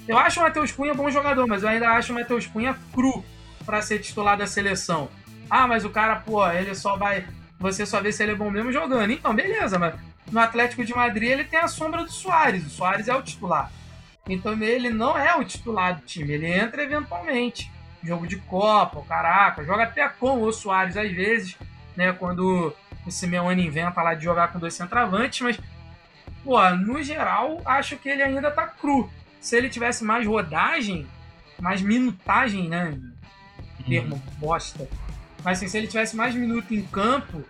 Eu 0.08 0.18
acho 0.18 0.40
o 0.40 0.42
Matheus 0.42 0.72
Cunha 0.72 0.94
bom 0.94 1.10
jogador, 1.10 1.46
mas 1.46 1.62
eu 1.62 1.68
ainda 1.68 1.90
acho 1.90 2.12
o 2.12 2.14
Matheus 2.16 2.46
Cunha 2.46 2.76
cru 2.92 3.24
pra 3.64 3.80
ser 3.80 4.00
titular 4.00 4.36
da 4.36 4.46
seleção. 4.46 5.08
Ah, 5.48 5.66
mas 5.68 5.84
o 5.84 5.90
cara, 5.90 6.16
pô, 6.16 6.46
ele 6.50 6.74
só 6.74 6.96
vai. 6.96 7.24
Você 7.60 7.86
só 7.86 8.00
vê 8.00 8.10
se 8.12 8.22
ele 8.22 8.32
é 8.32 8.34
bom 8.34 8.50
mesmo 8.50 8.72
jogando. 8.72 9.10
Então, 9.12 9.32
beleza, 9.34 9.78
mas 9.78 9.94
no 10.30 10.40
Atlético 10.40 10.84
de 10.84 10.94
Madrid 10.94 11.30
ele 11.30 11.44
tem 11.44 11.60
a 11.60 11.68
sombra 11.68 12.02
do 12.02 12.10
Soares. 12.10 12.66
O 12.66 12.70
Soares 12.70 13.06
é 13.06 13.14
o 13.14 13.22
titular. 13.22 13.70
Então 14.28 14.60
ele 14.62 14.90
não 14.90 15.16
é 15.18 15.34
o 15.36 15.44
titular 15.44 15.96
do 15.96 16.02
time, 16.02 16.32
ele 16.32 16.46
entra 16.46 16.82
eventualmente. 16.82 17.70
Jogo 18.02 18.26
de 18.26 18.36
Copa, 18.36 19.02
caraca, 19.08 19.64
joga 19.64 19.84
até 19.84 20.08
com 20.08 20.42
o 20.42 20.52
Soares 20.52 20.96
às 20.96 21.10
vezes, 21.12 21.56
né? 21.96 22.12
Quando 22.12 22.74
o 23.06 23.10
Simeone 23.10 23.66
inventa 23.66 24.02
lá 24.02 24.14
de 24.14 24.24
jogar 24.24 24.52
com 24.52 24.58
dois 24.58 24.74
centravantes, 24.74 25.40
mas, 25.40 25.60
pô, 26.44 26.58
no 26.70 27.02
geral, 27.02 27.60
acho 27.64 27.96
que 27.96 28.08
ele 28.08 28.22
ainda 28.22 28.50
tá 28.50 28.66
cru. 28.66 29.10
Se 29.40 29.56
ele 29.56 29.68
tivesse 29.68 30.04
mais 30.04 30.26
rodagem, 30.26 31.06
mais 31.60 31.82
minutagem, 31.82 32.68
né? 32.68 32.98
Termo 33.86 34.22
bosta. 34.38 34.88
Mas 35.44 35.58
assim, 35.58 35.68
se 35.68 35.76
ele 35.76 35.88
tivesse 35.88 36.14
mais 36.14 36.34
minuto 36.34 36.72
em 36.72 36.82
campo 36.82 37.44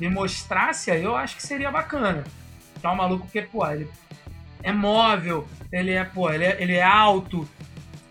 e 0.00 0.08
mostrasse 0.08 0.90
aí, 0.90 1.02
eu 1.02 1.16
acho 1.16 1.36
que 1.36 1.42
seria 1.42 1.70
bacana. 1.70 2.24
Tá 2.80 2.92
um 2.92 2.96
maluco 2.96 3.24
porque, 3.24 3.42
pô, 3.42 3.68
ele 3.68 3.90
é 4.62 4.72
móvel, 4.72 5.46
ele 5.72 5.90
é, 5.90 6.04
pô, 6.04 6.30
ele 6.30 6.44
é, 6.44 6.62
ele 6.62 6.74
é 6.74 6.82
alto, 6.82 7.48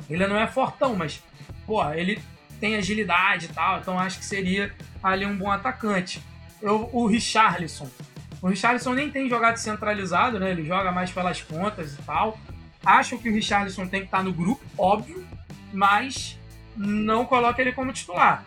ele 0.09 0.27
não 0.27 0.37
é 0.37 0.47
fortão, 0.47 0.95
mas, 0.95 1.23
pô, 1.65 1.83
ele 1.93 2.21
tem 2.59 2.75
agilidade 2.75 3.45
e 3.45 3.49
tal, 3.49 3.79
então 3.79 3.97
acho 3.97 4.19
que 4.19 4.25
seria 4.25 4.73
ali 5.01 5.25
um 5.25 5.35
bom 5.35 5.49
atacante. 5.49 6.21
Eu, 6.61 6.89
o 6.93 7.07
Richarlison. 7.07 7.89
O 8.41 8.47
Richarlison 8.47 8.93
nem 8.93 9.09
tem 9.09 9.29
jogado 9.29 9.57
centralizado, 9.57 10.39
né? 10.39 10.51
Ele 10.51 10.65
joga 10.65 10.91
mais 10.91 11.11
pelas 11.11 11.41
pontas 11.41 11.93
e 11.93 11.97
tal. 12.03 12.39
Acho 12.83 13.17
que 13.17 13.29
o 13.29 13.33
Richarlison 13.33 13.87
tem 13.87 14.01
que 14.01 14.07
estar 14.07 14.23
no 14.23 14.33
grupo, 14.33 14.63
óbvio, 14.77 15.25
mas 15.71 16.39
não 16.75 17.25
coloca 17.25 17.61
ele 17.61 17.71
como 17.71 17.93
titular. 17.93 18.45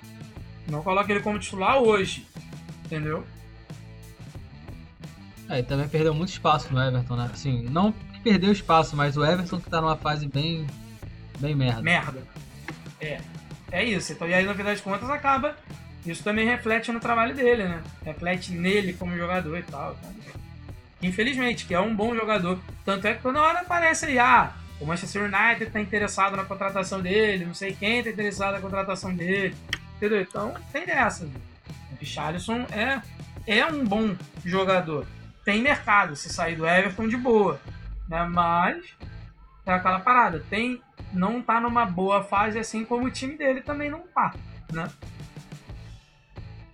Não 0.68 0.82
coloca 0.82 1.12
ele 1.12 1.20
como 1.20 1.38
titular 1.38 1.78
hoje. 1.78 2.26
Entendeu? 2.84 3.24
É, 5.48 5.60
e 5.60 5.62
também 5.62 5.88
perdeu 5.88 6.14
muito 6.14 6.30
espaço 6.30 6.72
no 6.72 6.80
Everton, 6.80 7.16
né? 7.16 7.30
Assim, 7.32 7.62
não 7.64 7.92
perdeu 8.22 8.50
espaço, 8.50 8.96
mas 8.96 9.16
o 9.16 9.24
Everton 9.24 9.60
que 9.60 9.70
tá 9.70 9.80
numa 9.80 9.96
fase 9.96 10.26
bem. 10.26 10.66
bem 11.38 11.54
merda. 11.54 11.82
Merda. 11.82 12.22
É. 13.00 13.20
É 13.70 13.84
isso. 13.84 14.12
Então, 14.12 14.28
e 14.28 14.34
aí, 14.34 14.44
no 14.46 14.54
final 14.54 14.72
das 14.72 14.80
contas, 14.80 15.10
acaba. 15.10 15.56
Isso 16.06 16.22
também 16.22 16.46
reflete 16.46 16.92
no 16.92 17.00
trabalho 17.00 17.34
dele, 17.34 17.64
né? 17.64 17.82
Reflete 18.04 18.52
nele 18.52 18.92
como 18.92 19.16
jogador 19.16 19.56
e 19.56 19.62
tal. 19.62 19.96
Então, 19.98 20.14
infelizmente, 21.02 21.64
que 21.64 21.74
é 21.74 21.80
um 21.80 21.94
bom 21.94 22.14
jogador. 22.14 22.58
Tanto 22.84 23.06
é 23.06 23.14
que 23.14 23.22
toda 23.22 23.40
hora 23.40 23.60
aparece 23.60 24.06
aí, 24.06 24.18
ah, 24.18 24.52
o 24.80 24.86
Manchester 24.86 25.22
United 25.22 25.70
tá 25.70 25.80
interessado 25.80 26.36
na 26.36 26.44
contratação 26.44 27.00
dele, 27.00 27.46
não 27.46 27.54
sei 27.54 27.74
quem 27.74 28.02
tá 28.02 28.10
interessado 28.10 28.54
na 28.54 28.60
contratação 28.60 29.14
dele. 29.14 29.56
Entendeu? 29.96 30.20
Então, 30.20 30.54
tem 30.72 30.84
dessa. 30.84 31.24
O 31.24 31.96
Richarlison 31.98 32.66
é, 32.70 33.00
é 33.46 33.64
um 33.64 33.84
bom 33.84 34.14
jogador. 34.44 35.06
Tem 35.44 35.62
mercado 35.62 36.16
se 36.16 36.28
sair 36.28 36.56
do 36.56 36.66
Everton 36.66 37.08
de 37.08 37.16
boa. 37.16 37.60
Né? 38.08 38.22
Mas 38.24 38.84
é 39.64 39.72
aquela 39.72 40.00
parada. 40.00 40.44
Tem, 40.50 40.82
não 41.12 41.40
tá 41.40 41.60
numa 41.60 41.86
boa 41.86 42.22
fase 42.22 42.58
assim 42.58 42.84
como 42.84 43.06
o 43.06 43.10
time 43.10 43.36
dele 43.36 43.62
também 43.62 43.88
não 43.88 44.00
tá. 44.00 44.34
Né? 44.72 44.88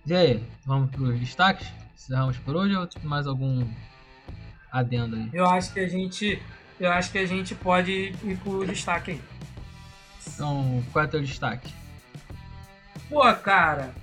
E 0.05 0.13
aí, 0.13 0.43
vamos 0.65 0.89
pros 0.91 1.19
destaques? 1.19 1.67
Encerramos 1.95 2.37
por 2.39 2.55
hoje 2.55 2.75
ou 2.75 2.87
tem 2.87 3.03
mais 3.03 3.27
algum 3.27 3.65
adendo 4.71 5.15
aí? 5.15 5.29
Eu 5.33 5.45
acho 5.47 5.71
que 5.73 5.79
a 5.79 5.87
gente. 5.87 6.41
Eu 6.79 6.91
acho 6.91 7.11
que 7.11 7.17
a 7.19 7.25
gente 7.25 7.53
pode 7.53 7.91
ir 8.23 8.37
pro 8.43 8.65
destaque 8.65 9.11
aí. 9.11 9.21
Então, 10.27 10.83
qual 10.91 11.05
é 11.05 11.07
o 11.07 11.11
teu 11.11 11.21
destaque? 11.21 11.71
Pô, 13.09 13.21
cara, 13.35 13.93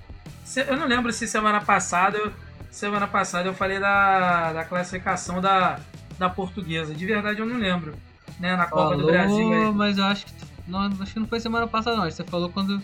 eu 0.67 0.77
não 0.77 0.87
lembro 0.87 1.11
se 1.11 1.27
semana 1.27 1.61
passada. 1.61 2.17
eu- 2.17 2.31
Semana 2.71 3.07
passada 3.07 3.49
eu 3.49 3.53
falei 3.55 3.79
da, 3.79 4.53
da 4.53 4.63
classificação 4.63 5.41
da, 5.41 5.79
da 6.19 6.29
portuguesa. 6.29 6.93
De 6.93 7.03
verdade 7.03 7.39
eu 7.39 7.45
não 7.45 7.57
lembro. 7.57 7.95
Né, 8.39 8.55
na 8.55 8.67
Copa 8.67 8.95
do 8.95 9.07
Brasil. 9.07 9.51
aí. 9.51 9.71
mas 9.73 9.97
eu 9.97 10.03
acho 10.05 10.27
que. 10.27 10.33
Não, 10.67 10.81
acho 11.01 11.11
que 11.13 11.19
não 11.19 11.27
foi 11.27 11.39
semana 11.39 11.67
passada, 11.67 11.97
não. 11.97 12.03
Você 12.09 12.23
falou 12.23 12.47
quando 12.49 12.81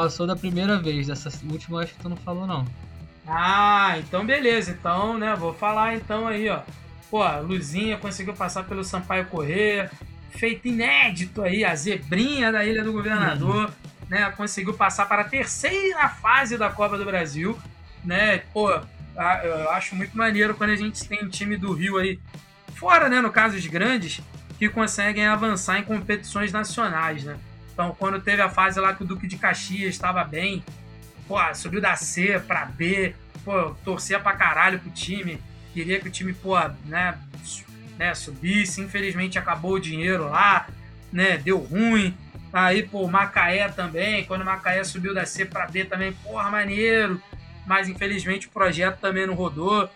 passou 0.00 0.26
da 0.26 0.34
primeira 0.34 0.78
vez. 0.78 1.06
Dessa 1.08 1.30
última 1.50 1.82
acho 1.82 1.92
que 1.94 2.00
tu 2.00 2.08
não 2.08 2.16
falou, 2.16 2.46
não. 2.46 2.66
Ah, 3.26 3.96
então 3.98 4.24
beleza. 4.24 4.70
Então, 4.70 5.18
né, 5.18 5.34
vou 5.36 5.52
falar 5.52 5.94
então 5.94 6.26
aí, 6.26 6.48
ó. 6.48 6.60
Pô, 7.10 7.22
Luzinha 7.42 7.98
conseguiu 7.98 8.32
passar 8.34 8.64
pelo 8.64 8.82
Sampaio 8.82 9.26
Corrêa, 9.26 9.90
feito 10.30 10.68
inédito 10.68 11.42
aí, 11.42 11.64
a 11.64 11.74
zebrinha 11.74 12.50
da 12.52 12.64
Ilha 12.64 12.82
do 12.84 12.92
Governador, 12.92 13.64
Uhum. 13.66 13.70
né, 14.08 14.30
conseguiu 14.36 14.74
passar 14.74 15.06
para 15.06 15.22
a 15.22 15.24
terceira 15.24 16.08
fase 16.08 16.56
da 16.56 16.70
Copa 16.70 16.96
do 16.96 17.04
Brasil, 17.04 17.58
né, 18.04 18.38
pô, 18.54 18.70
eu 18.70 19.70
acho 19.72 19.96
muito 19.96 20.16
maneiro 20.16 20.54
quando 20.54 20.70
a 20.70 20.76
gente 20.76 21.06
tem 21.08 21.24
um 21.24 21.28
time 21.28 21.56
do 21.56 21.72
Rio 21.72 21.98
aí, 21.98 22.20
fora, 22.76 23.08
né, 23.08 23.20
no 23.20 23.30
caso 23.32 23.56
os 23.56 23.66
grandes, 23.66 24.20
que 24.56 24.68
conseguem 24.68 25.26
avançar 25.26 25.78
em 25.80 25.82
competições 25.82 26.52
nacionais, 26.52 27.24
né. 27.24 27.36
Então, 27.80 27.96
quando 27.98 28.20
teve 28.20 28.42
a 28.42 28.50
fase 28.50 28.78
lá 28.78 28.92
que 28.92 29.02
o 29.02 29.06
Duque 29.06 29.26
de 29.26 29.38
Caxias 29.38 29.94
estava 29.94 30.22
bem, 30.22 30.62
pô, 31.26 31.36
subiu 31.54 31.80
da 31.80 31.96
C 31.96 32.38
pra 32.46 32.66
B, 32.66 33.14
pô, 33.42 33.70
torcia 33.82 34.20
pra 34.20 34.34
caralho 34.34 34.78
pro 34.78 34.90
time, 34.90 35.40
queria 35.72 35.98
que 35.98 36.08
o 36.08 36.10
time, 36.10 36.34
pô, 36.34 36.58
né, 36.84 37.16
né, 37.98 38.14
subisse, 38.14 38.82
infelizmente 38.82 39.38
acabou 39.38 39.72
o 39.76 39.80
dinheiro 39.80 40.28
lá, 40.28 40.66
né, 41.10 41.38
deu 41.38 41.56
ruim. 41.56 42.14
Aí, 42.52 42.82
pô, 42.82 43.08
Macaé 43.08 43.70
também, 43.70 44.26
quando 44.26 44.42
o 44.42 44.44
Macaé 44.44 44.84
subiu 44.84 45.14
da 45.14 45.24
C 45.24 45.46
pra 45.46 45.66
B 45.66 45.86
também, 45.86 46.12
porra, 46.12 46.50
maneiro. 46.50 47.18
Mas 47.66 47.88
infelizmente 47.88 48.46
o 48.46 48.50
projeto 48.50 48.98
também 49.00 49.26
não 49.26 49.32
rodou, 49.32 49.88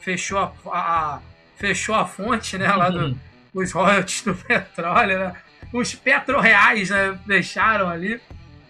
fechou 0.00 0.38
a, 0.38 0.52
a- 0.78 1.20
fechou 1.56 1.96
a 1.96 2.06
fonte, 2.06 2.56
né, 2.56 2.68
lá 2.72 2.88
do, 2.88 3.00
Uhum. 3.06 3.18
os 3.52 3.72
royalties 3.72 4.22
do 4.22 4.32
petróleo, 4.46 5.18
né? 5.18 5.34
Os 5.72 5.94
petroreais, 5.94 6.90
né? 6.90 7.18
Deixaram 7.26 7.88
ali, 7.88 8.20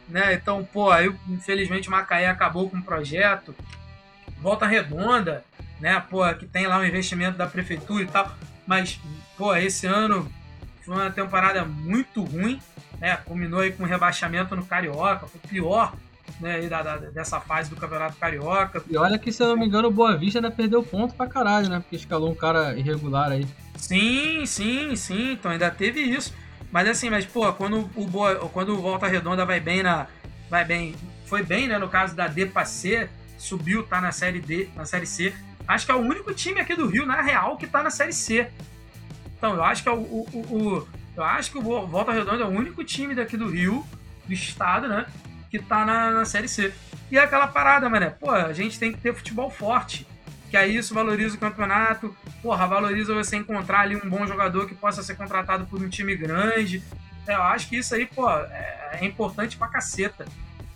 né? 0.09 0.35
Então, 0.35 0.65
pô, 0.73 0.91
aí 0.91 1.13
infelizmente 1.29 1.89
o 1.89 1.91
Macaé 1.91 2.29
acabou 2.29 2.69
com 2.71 2.79
o 2.79 2.83
projeto. 2.83 3.55
Volta 4.41 4.67
Redonda, 4.67 5.45
né? 5.81 6.03
Pô, 6.09 6.23
que 6.35 6.47
tem 6.47 6.67
lá 6.67 6.79
um 6.79 6.85
investimento 6.85 7.37
da 7.39 7.47
prefeitura 7.47 8.03
e 8.05 8.07
tal. 8.07 8.33
Mas, 8.67 9.01
pô, 9.37 9.55
esse 9.57 9.87
ano 9.87 10.31
foi 10.85 10.95
uma 10.95 11.11
temporada 11.11 11.65
muito 11.65 12.23
ruim, 12.23 12.61
né? 13.01 13.17
Culminou 13.25 13.61
aí 13.61 13.73
com 13.73 13.83
um 13.83 13.87
rebaixamento 13.87 14.55
no 14.55 14.65
Carioca, 14.65 15.27
foi 15.27 15.41
o 15.45 15.49
pior, 15.49 15.95
né? 16.41 16.61
da- 16.69 16.83
da- 16.83 16.97
dessa 16.97 17.41
fase 17.41 17.69
do 17.71 17.77
Campeonato 17.77 18.17
Carioca. 18.17 18.83
E 18.89 18.97
olha 18.97 19.19
que, 19.19 19.33
se 19.33 19.43
eu 19.43 19.49
não 19.49 19.57
me 19.57 19.67
engano, 19.67 19.89
o 19.89 19.93
Boa 19.93 20.17
Vista 20.17 20.39
ainda 20.39 20.51
perdeu 20.51 20.83
ponto 20.83 21.15
pra 21.15 21.27
caralho, 21.27 21.69
né? 21.69 21.81
Porque 21.81 21.97
escalou 21.97 22.31
um 22.31 22.35
cara 22.35 22.77
irregular 22.77 23.31
aí. 23.33 23.47
Sim, 23.77 24.45
sim, 24.47 24.95
sim. 24.97 25.33
Então 25.33 25.51
ainda 25.51 25.71
teve 25.71 26.01
isso. 26.01 26.33
Mas 26.73 26.89
assim, 26.89 27.11
mas 27.11 27.25
pô, 27.27 27.53
quando 27.53 27.89
o 27.95 28.07
Boa, 28.07 28.35
quando 28.49 28.71
o 28.75 28.81
Volta 28.81 29.07
Redonda 29.07 29.45
vai 29.45 29.61
bem 29.61 29.83
na 29.83 30.07
vai 30.51 30.65
bem, 30.65 30.95
foi 31.27 31.43
bem, 31.43 31.69
né, 31.69 31.79
no 31.79 31.89
caso 31.89 32.15
da 32.17 32.27
D 32.27 32.47
pra 32.47 32.65
C, 32.65 33.09
subiu, 33.39 33.83
tá 33.85 34.01
na 34.01 34.11
série 34.13 34.41
D, 34.41 34.69
na 34.75 34.85
série 34.85 35.07
C. 35.07 35.33
Acho 35.69 35.87
que 35.87 35.93
é 35.93 35.95
o 35.95 35.99
único 36.01 36.35
time 36.35 36.61
aqui 36.61 36.75
do 36.75 36.87
Rio, 36.87 37.07
na 37.07 37.21
real, 37.23 37.57
que 37.57 37.67
tá 37.67 37.83
na 37.83 37.91
série 37.91 38.13
C. 38.13 38.49
Então, 39.39 39.55
eu 39.55 39.65
acho 39.65 39.83
que 39.83 39.89
é 39.89 39.93
o, 39.93 39.97
o, 40.01 40.29
o- 40.35 40.89
eu 41.17 41.23
acho 41.23 41.51
que 41.53 41.59
o 41.59 41.63
Vo- 41.63 41.87
Volta 41.87 42.13
Redonda 42.13 42.43
é 42.43 42.47
o 42.47 42.51
único 42.51 42.83
time 42.85 43.15
daqui 43.15 43.37
do 43.37 43.49
Rio, 43.49 43.87
do 44.27 44.33
estado, 44.33 44.89
né, 44.89 45.07
que 45.51 45.59
tá 45.59 45.85
na, 45.85 46.11
na 46.11 46.25
série 46.25 46.49
C. 46.49 46.73
E 47.11 47.17
é 47.19 47.23
aquela 47.23 47.47
parada, 47.47 47.89
mané, 47.89 48.11
pô, 48.11 48.31
a 48.31 48.53
gente 48.53 48.79
tem 48.79 48.93
que 48.93 48.99
ter 49.01 49.15
futebol 49.15 49.51
forte. 49.51 50.07
Que 50.53 50.57
aí 50.59 50.77
isso 50.77 50.93
valoriza 50.93 51.35
o 51.35 51.39
campeonato, 51.39 52.15
porra, 52.43 52.67
valoriza 52.67 53.15
você 53.15 53.37
encontrar 53.37 53.81
ali 53.81 53.97
um 53.97 54.07
bom 54.07 54.27
jogador 54.27 54.67
que 54.67 54.75
possa 54.75 55.03
ser 55.03 55.15
contratado 55.15 55.65
por 55.65 55.83
um 55.83 55.89
time 55.89 56.15
grande. 56.15 56.83
É, 57.27 57.35
eu 57.35 57.43
acho 57.43 57.71
que 57.71 57.79
isso 57.79 57.95
aí, 57.95 58.05
pô, 58.05 58.29
é, 58.29 58.99
é 59.01 59.05
importante 59.07 59.57
pra 59.57 59.69
caceta. 59.69 60.27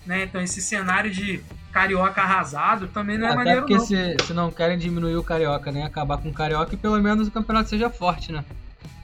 Né? 0.06 0.22
Então 0.22 0.40
esse 0.40 0.62
cenário 0.62 1.10
de 1.10 1.42
carioca 1.74 2.22
arrasado 2.22 2.88
também 2.88 3.18
não 3.18 3.26
é 3.26 3.32
Até 3.32 3.36
maneiro, 3.36 3.60
porque 3.60 3.74
não. 3.74 3.84
se, 3.84 4.16
se 4.24 4.32
não 4.32 4.50
querem 4.50 4.78
diminuir 4.78 5.16
o 5.16 5.22
Carioca, 5.22 5.70
nem 5.70 5.84
acabar 5.84 6.16
com 6.16 6.30
o 6.30 6.32
Carioca, 6.32 6.72
e 6.72 6.78
pelo 6.78 6.98
menos 7.02 7.28
o 7.28 7.30
campeonato 7.30 7.68
seja 7.68 7.90
forte, 7.90 8.32
né? 8.32 8.46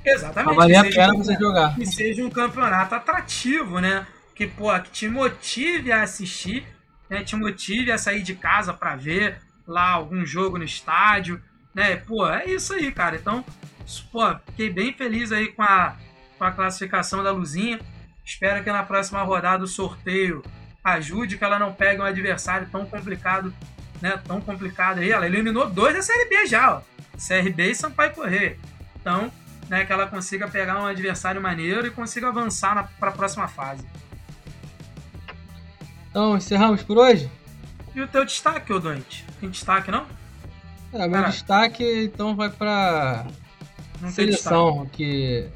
Exatamente. 0.03 0.57
Valer 0.57 0.77
a 0.77 0.85
pena 0.85 1.13
você 1.13 1.35
jogar. 1.35 1.75
que 1.75 1.85
seja 1.85 2.25
um 2.25 2.31
campeonato 2.31 2.95
atrativo, 2.95 3.79
né? 3.79 4.07
Que, 4.35 4.47
pô, 4.47 4.73
que 4.81 4.91
te 4.91 5.07
motive 5.07 5.93
a 5.93 6.03
assistir, 6.03 6.67
né? 7.11 7.23
Te 7.23 7.37
motive 7.37 7.93
a 7.93 7.99
sair 7.99 8.23
de 8.23 8.35
casa 8.35 8.73
pra 8.73 8.97
ver 8.97 9.37
lá 9.67 9.91
algum 9.91 10.25
jogo 10.25 10.59
no 10.59 10.65
estádio, 10.65 11.43
né? 11.75 11.97
Pô, 11.97 12.29
é 12.29 12.47
isso 12.47 12.73
aí, 12.75 12.91
cara. 12.93 13.17
Então, 13.17 13.45
pô, 14.11 14.35
fiquei 14.47 14.71
bem 14.71 14.93
feliz 14.93 15.33
aí 15.33 15.49
com 15.49 15.63
a, 15.63 15.97
com 16.39 16.45
a 16.45 16.53
classificação 16.53 17.23
da 17.23 17.31
Luzinha. 17.31 17.81
Espero 18.25 18.63
que 18.63 18.71
na 18.71 18.83
próxima 18.83 19.23
rodada 19.23 19.65
o 19.65 19.69
sorteio 19.69 20.43
ajude, 20.83 21.39
que 21.39 21.45
ela 21.45 21.59
não 21.59 21.73
pegue 21.73 22.01
um 22.01 22.05
adversário 22.05 22.69
tão 22.71 22.85
complicado, 22.85 23.53
né? 24.01 24.21
Tão 24.27 24.41
complicado 24.41 24.99
aí. 24.99 25.11
Ela 25.11 25.27
eliminou 25.27 25.69
dois 25.69 25.95
da 25.95 26.03
Série 26.03 26.29
B 26.29 26.47
já, 26.47 26.77
ó. 26.77 26.83
CRB 27.17 27.71
e 27.71 27.75
Sampaio 27.75 28.13
Correr. 28.13 28.59
Então, 29.01 29.31
né, 29.69 29.85
que 29.85 29.93
ela 29.93 30.07
consiga 30.07 30.49
pegar 30.49 30.81
um 30.81 30.87
adversário 30.87 31.41
maneiro 31.41 31.87
e 31.87 31.91
consiga 31.91 32.29
avançar 32.29 32.91
para 32.99 33.09
a 33.11 33.13
próxima 33.13 33.49
fase. 33.49 33.87
Então, 36.11 36.37
encerramos 36.37 36.83
por 36.83 36.99
hoje? 36.99 37.31
E 37.95 38.01
o 38.01 38.09
teu 38.09 38.25
destaque, 38.25 38.73
ô 38.73 38.79
Doente? 38.79 39.25
Tem 39.41 39.51
destaque, 39.51 39.91
não? 39.91 40.07
É, 40.93 40.99
meu 41.01 41.11
Cara. 41.11 41.29
destaque 41.31 42.05
então 42.05 42.35
vai 42.37 42.51
pra 42.51 43.27
Não 44.01 44.11
seleção, 44.11 44.87
que 44.87 45.49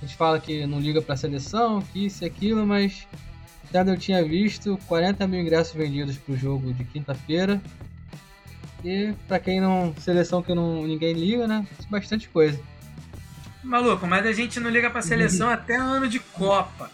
a 0.00 0.06
gente 0.06 0.16
fala 0.16 0.38
que 0.38 0.66
não 0.66 0.80
liga 0.80 1.00
pra 1.00 1.16
seleção, 1.16 1.80
que 1.80 2.06
isso 2.06 2.24
e 2.24 2.26
aquilo, 2.26 2.66
mas 2.66 3.06
até 3.68 3.90
eu 3.90 3.96
tinha 3.96 4.22
visto, 4.22 4.78
40 4.86 5.26
mil 5.26 5.40
ingressos 5.40 5.74
vendidos 5.74 6.18
pro 6.18 6.36
jogo 6.36 6.74
de 6.74 6.84
quinta-feira. 6.84 7.60
E 8.84 9.14
pra 9.28 9.38
quem 9.38 9.60
não. 9.60 9.94
Seleção 9.98 10.42
que 10.42 10.52
não, 10.54 10.84
ninguém 10.86 11.14
liga, 11.14 11.46
né? 11.46 11.66
Bastante 11.88 12.28
coisa. 12.28 12.60
Maluco, 13.62 14.06
mas 14.06 14.26
a 14.26 14.32
gente 14.32 14.58
não 14.58 14.68
liga 14.68 14.90
pra 14.90 15.00
seleção 15.02 15.48
até 15.48 15.76
ano 15.76 16.08
de 16.08 16.18
Copa. 16.18 16.90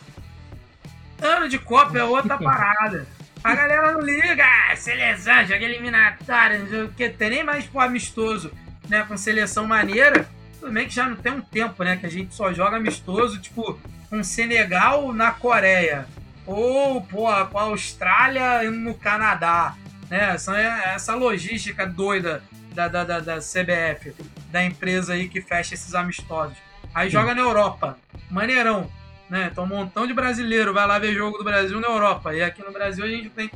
Ano 1.21 1.49
de 1.49 1.59
Copa 1.59 1.99
é 1.99 2.05
outra 2.05 2.37
parada. 2.39 3.07
A 3.43 3.55
galera 3.55 3.93
não 3.93 4.01
liga, 4.01 4.45
ah, 4.45 4.77
seleção, 4.77 5.47
joga 5.47 5.65
eliminatória, 5.65 6.59
não 6.59 6.67
sei 6.67 6.83
o 6.83 6.89
que, 6.89 7.09
tem 7.09 7.31
nem 7.31 7.45
mais 7.45 7.65
pro 7.67 7.81
amistoso, 7.81 8.53
né, 8.89 9.05
com 9.07 9.17
seleção 9.17 9.67
maneira. 9.67 10.29
Tudo 10.59 10.73
bem 10.73 10.89
que 10.89 10.95
já 10.95 11.09
não 11.09 11.17
tem 11.17 11.33
um 11.33 11.41
tempo, 11.41 11.85
né, 11.85 11.97
que 11.97 12.07
a 12.07 12.11
gente 12.11 12.35
só 12.35 12.53
joga 12.53 12.77
amistoso, 12.77 13.41
tipo, 13.41 13.79
com 14.11 14.23
Senegal 14.25 15.13
na 15.13 15.31
Coreia. 15.31 16.07
Ou, 16.45 17.01
pô, 17.03 17.27
com 17.47 17.59
a 17.59 17.63
Austrália 17.63 18.65
e 18.65 18.71
no 18.71 18.95
Canadá. 18.95 19.77
Né, 20.11 20.31
essa, 20.35 20.59
essa 20.59 21.15
logística 21.15 21.87
doida 21.87 22.43
da, 22.75 22.89
da, 22.89 23.05
da, 23.05 23.21
da 23.21 23.39
CBF, 23.39 24.15
da 24.51 24.65
empresa 24.65 25.13
aí 25.13 25.29
que 25.29 25.41
fecha 25.41 25.75
esses 25.75 25.95
amistosos. 25.95 26.57
Aí 26.95 27.09
joga 27.11 27.35
na 27.35 27.43
Europa, 27.43 27.99
maneirão. 28.31 28.91
Né? 29.29 29.49
Então 29.53 29.65
um 29.65 29.69
montão 29.69 30.07
de 30.07 30.15
brasileiro 30.15 30.73
vai 30.73 30.87
lá 30.87 30.99
ver 30.99 31.15
jogo 31.15 31.39
do 31.39 31.45
Brasil 31.45 31.79
na 31.81 31.89
Europa. 31.89 32.35
E 32.35 32.43
aqui 32.43 32.63
no 32.63 32.73
Brasil 32.73 33.05
a 33.05 33.09
gente 33.09 33.29
tem 33.31 33.51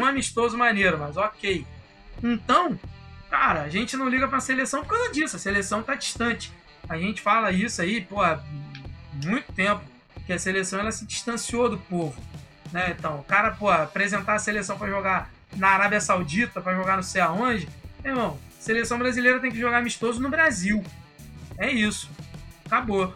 um 0.00 0.04
amistoso 0.04 0.56
maneiro, 0.56 0.98
mas 0.98 1.16
ok. 1.16 1.66
Então, 2.22 2.78
cara, 3.28 3.62
a 3.62 3.68
gente 3.68 3.96
não 3.96 4.08
liga 4.08 4.28
pra 4.28 4.40
seleção 4.40 4.82
por 4.82 4.96
causa 4.96 5.12
disso. 5.12 5.36
A 5.36 5.38
seleção 5.38 5.82
tá 5.82 5.94
distante. 5.94 6.52
A 6.88 6.96
gente 6.96 7.20
fala 7.20 7.50
isso 7.50 7.82
aí, 7.82 8.00
pô, 8.00 8.22
há 8.22 8.40
muito 9.24 9.52
tempo. 9.52 9.82
Que 10.24 10.32
a 10.32 10.38
seleção 10.38 10.80
ela 10.80 10.92
se 10.92 11.06
distanciou 11.06 11.68
do 11.68 11.78
povo. 11.78 12.20
Né? 12.72 12.94
Então, 12.96 13.20
o 13.20 13.24
cara, 13.24 13.52
pô, 13.52 13.70
apresentar 13.70 14.34
a 14.34 14.38
seleção 14.38 14.78
pra 14.78 14.88
jogar 14.88 15.30
na 15.56 15.68
Arábia 15.68 16.00
Saudita, 16.00 16.60
pra 16.60 16.74
jogar 16.74 16.96
não 16.96 17.02
sei 17.02 17.20
aonde. 17.20 17.68
Irmão, 18.04 18.38
seleção 18.58 18.98
brasileira 18.98 19.40
tem 19.40 19.50
que 19.50 19.58
jogar 19.58 19.78
amistoso 19.78 20.20
no 20.20 20.28
Brasil. 20.28 20.84
É 21.58 21.70
isso. 21.70 22.10
Acabou. 22.64 23.14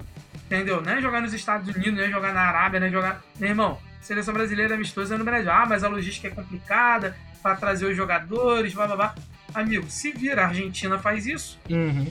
Entendeu? 0.50 0.82
Não 0.82 0.92
é 0.92 1.00
jogar 1.00 1.20
nos 1.22 1.32
Estados 1.32 1.68
Unidos, 1.68 1.94
não 1.94 2.02
é 2.02 2.10
jogar 2.10 2.34
na 2.34 2.40
Arábia, 2.40 2.80
não 2.80 2.88
é 2.88 2.90
jogar. 2.90 3.22
Meu 3.38 3.50
irmão, 3.50 3.78
seleção 4.00 4.34
brasileira 4.34 4.74
amistosa 4.74 5.14
é 5.14 5.18
no 5.18 5.24
Brasil. 5.24 5.50
Ah, 5.52 5.64
mas 5.68 5.84
a 5.84 5.88
logística 5.88 6.26
é 6.26 6.30
complicada 6.32 7.16
para 7.40 7.54
trazer 7.54 7.86
os 7.86 7.96
jogadores, 7.96 8.74
blá 8.74 8.86
blá 8.88 8.96
blá. 8.96 9.14
Amigo, 9.54 9.88
se 9.88 10.10
vira, 10.10 10.42
a 10.42 10.48
Argentina 10.48 10.98
faz 10.98 11.24
isso. 11.26 11.56
Uhum. 11.70 12.08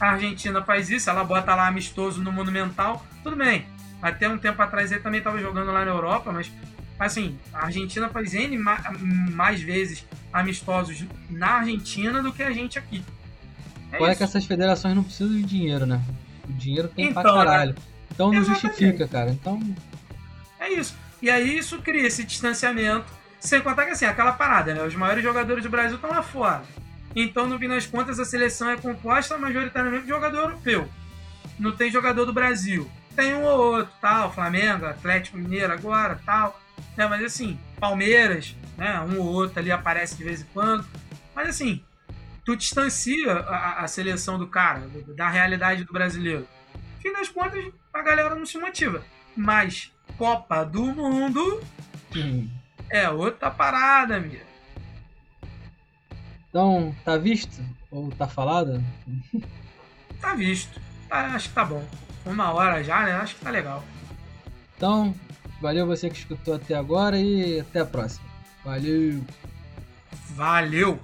A 0.00 0.12
Argentina 0.12 0.62
faz 0.62 0.88
isso, 0.88 1.10
ela 1.10 1.22
bota 1.22 1.54
lá 1.54 1.66
amistoso 1.68 2.22
no 2.22 2.32
Monumental. 2.32 3.04
Tudo 3.22 3.36
bem. 3.36 3.66
Até 4.00 4.26
um 4.26 4.38
tempo 4.38 4.62
atrás 4.62 4.90
ele 4.90 5.02
também 5.02 5.18
estava 5.18 5.38
jogando 5.38 5.70
lá 5.70 5.84
na 5.84 5.90
Europa, 5.90 6.32
mas 6.32 6.50
assim, 6.98 7.38
a 7.52 7.66
Argentina 7.66 8.08
faz 8.08 8.32
N 8.32 8.56
ma- 8.56 8.80
mais 9.32 9.60
vezes 9.60 10.06
amistosos 10.32 11.04
na 11.28 11.56
Argentina 11.58 12.22
do 12.22 12.32
que 12.32 12.42
a 12.42 12.50
gente 12.52 12.78
aqui. 12.78 13.04
É 13.92 14.00
Olha 14.00 14.12
isso. 14.12 14.18
que 14.18 14.24
essas 14.24 14.46
federações 14.46 14.94
não 14.94 15.02
precisam 15.02 15.36
de 15.36 15.42
dinheiro, 15.42 15.84
né? 15.84 16.00
O 16.50 16.54
dinheiro 16.58 16.88
tem 16.88 17.12
pra 17.12 17.22
Então, 17.22 17.36
né? 17.38 17.44
caralho. 17.44 17.74
Então 18.10 18.32
não 18.32 18.44
justifica, 18.44 19.06
cara. 19.08 19.30
Então, 19.30 19.60
É 20.58 20.68
isso. 20.72 20.94
E 21.22 21.30
aí 21.30 21.56
isso 21.58 21.78
cria 21.80 22.06
esse 22.06 22.24
distanciamento. 22.24 23.06
Sem 23.38 23.60
contar 23.62 23.84
que 23.86 23.92
assim, 23.92 24.04
aquela 24.04 24.32
parada, 24.32 24.74
né? 24.74 24.82
Os 24.82 24.94
maiores 24.94 25.22
jogadores 25.22 25.62
do 25.64 25.70
Brasil 25.70 25.96
estão 25.96 26.10
lá 26.10 26.22
fora. 26.22 26.62
Então, 27.16 27.46
no 27.46 27.58
fim 27.58 27.68
das 27.68 27.86
contas, 27.86 28.18
a 28.20 28.24
seleção 28.24 28.70
é 28.70 28.76
composta 28.76 29.36
majoritariamente 29.38 30.02
de 30.02 30.08
jogador 30.08 30.36
europeu. 30.38 30.88
Não 31.58 31.72
tem 31.72 31.90
jogador 31.90 32.24
do 32.24 32.32
Brasil. 32.32 32.88
Tem 33.16 33.34
um 33.34 33.42
ou 33.44 33.58
outro, 33.76 33.92
tal, 34.00 34.32
Flamengo, 34.32 34.86
Atlético 34.86 35.36
Mineiro 35.36 35.72
agora, 35.72 36.20
tal. 36.24 36.60
né? 36.96 37.06
Mas 37.06 37.24
assim, 37.24 37.58
Palmeiras, 37.80 38.54
né? 38.76 39.00
Um 39.00 39.18
ou 39.18 39.26
outro 39.26 39.58
ali 39.58 39.72
aparece 39.72 40.16
de 40.16 40.24
vez 40.24 40.42
em 40.42 40.46
quando. 40.52 40.84
Mas 41.34 41.48
assim, 41.48 41.82
tu 42.44 42.56
distancia 42.56 43.32
a, 43.32 43.84
a 43.84 43.88
seleção 43.88 44.38
do 44.38 44.46
cara, 44.46 44.88
da 45.16 45.28
realidade 45.28 45.84
do 45.84 45.92
brasileiro. 45.92 46.46
No 46.74 47.00
fim 47.00 47.12
das 47.12 47.28
contas, 47.28 47.64
a 47.92 48.02
galera 48.02 48.34
não 48.34 48.46
se 48.46 48.58
motiva. 48.58 49.02
Mas 49.36 49.92
Copa 50.18 50.64
do 50.64 50.84
Mundo 50.84 51.62
é 52.88 53.08
outra 53.08 53.50
parada, 53.50 54.16
amiga. 54.16 54.40
Então, 56.48 56.94
tá 57.04 57.16
visto? 57.16 57.62
Ou 57.90 58.10
tá 58.10 58.26
falado? 58.26 58.82
Tá 60.20 60.34
visto. 60.34 60.80
Tá- 61.08 61.26
acho 61.34 61.48
que 61.48 61.54
tá 61.54 61.64
bom. 61.64 61.84
Uma 62.26 62.52
hora 62.52 62.82
já, 62.82 63.04
né? 63.04 63.12
Acho 63.12 63.36
que 63.36 63.44
tá 63.44 63.50
legal. 63.50 63.82
Então, 64.76 65.14
valeu 65.60 65.86
você 65.86 66.10
que 66.10 66.18
escutou 66.18 66.54
até 66.54 66.74
agora 66.74 67.18
e 67.18 67.60
até 67.60 67.80
a 67.80 67.86
próxima. 67.86 68.28
Valeu! 68.64 69.24
Valeu! 70.34 70.98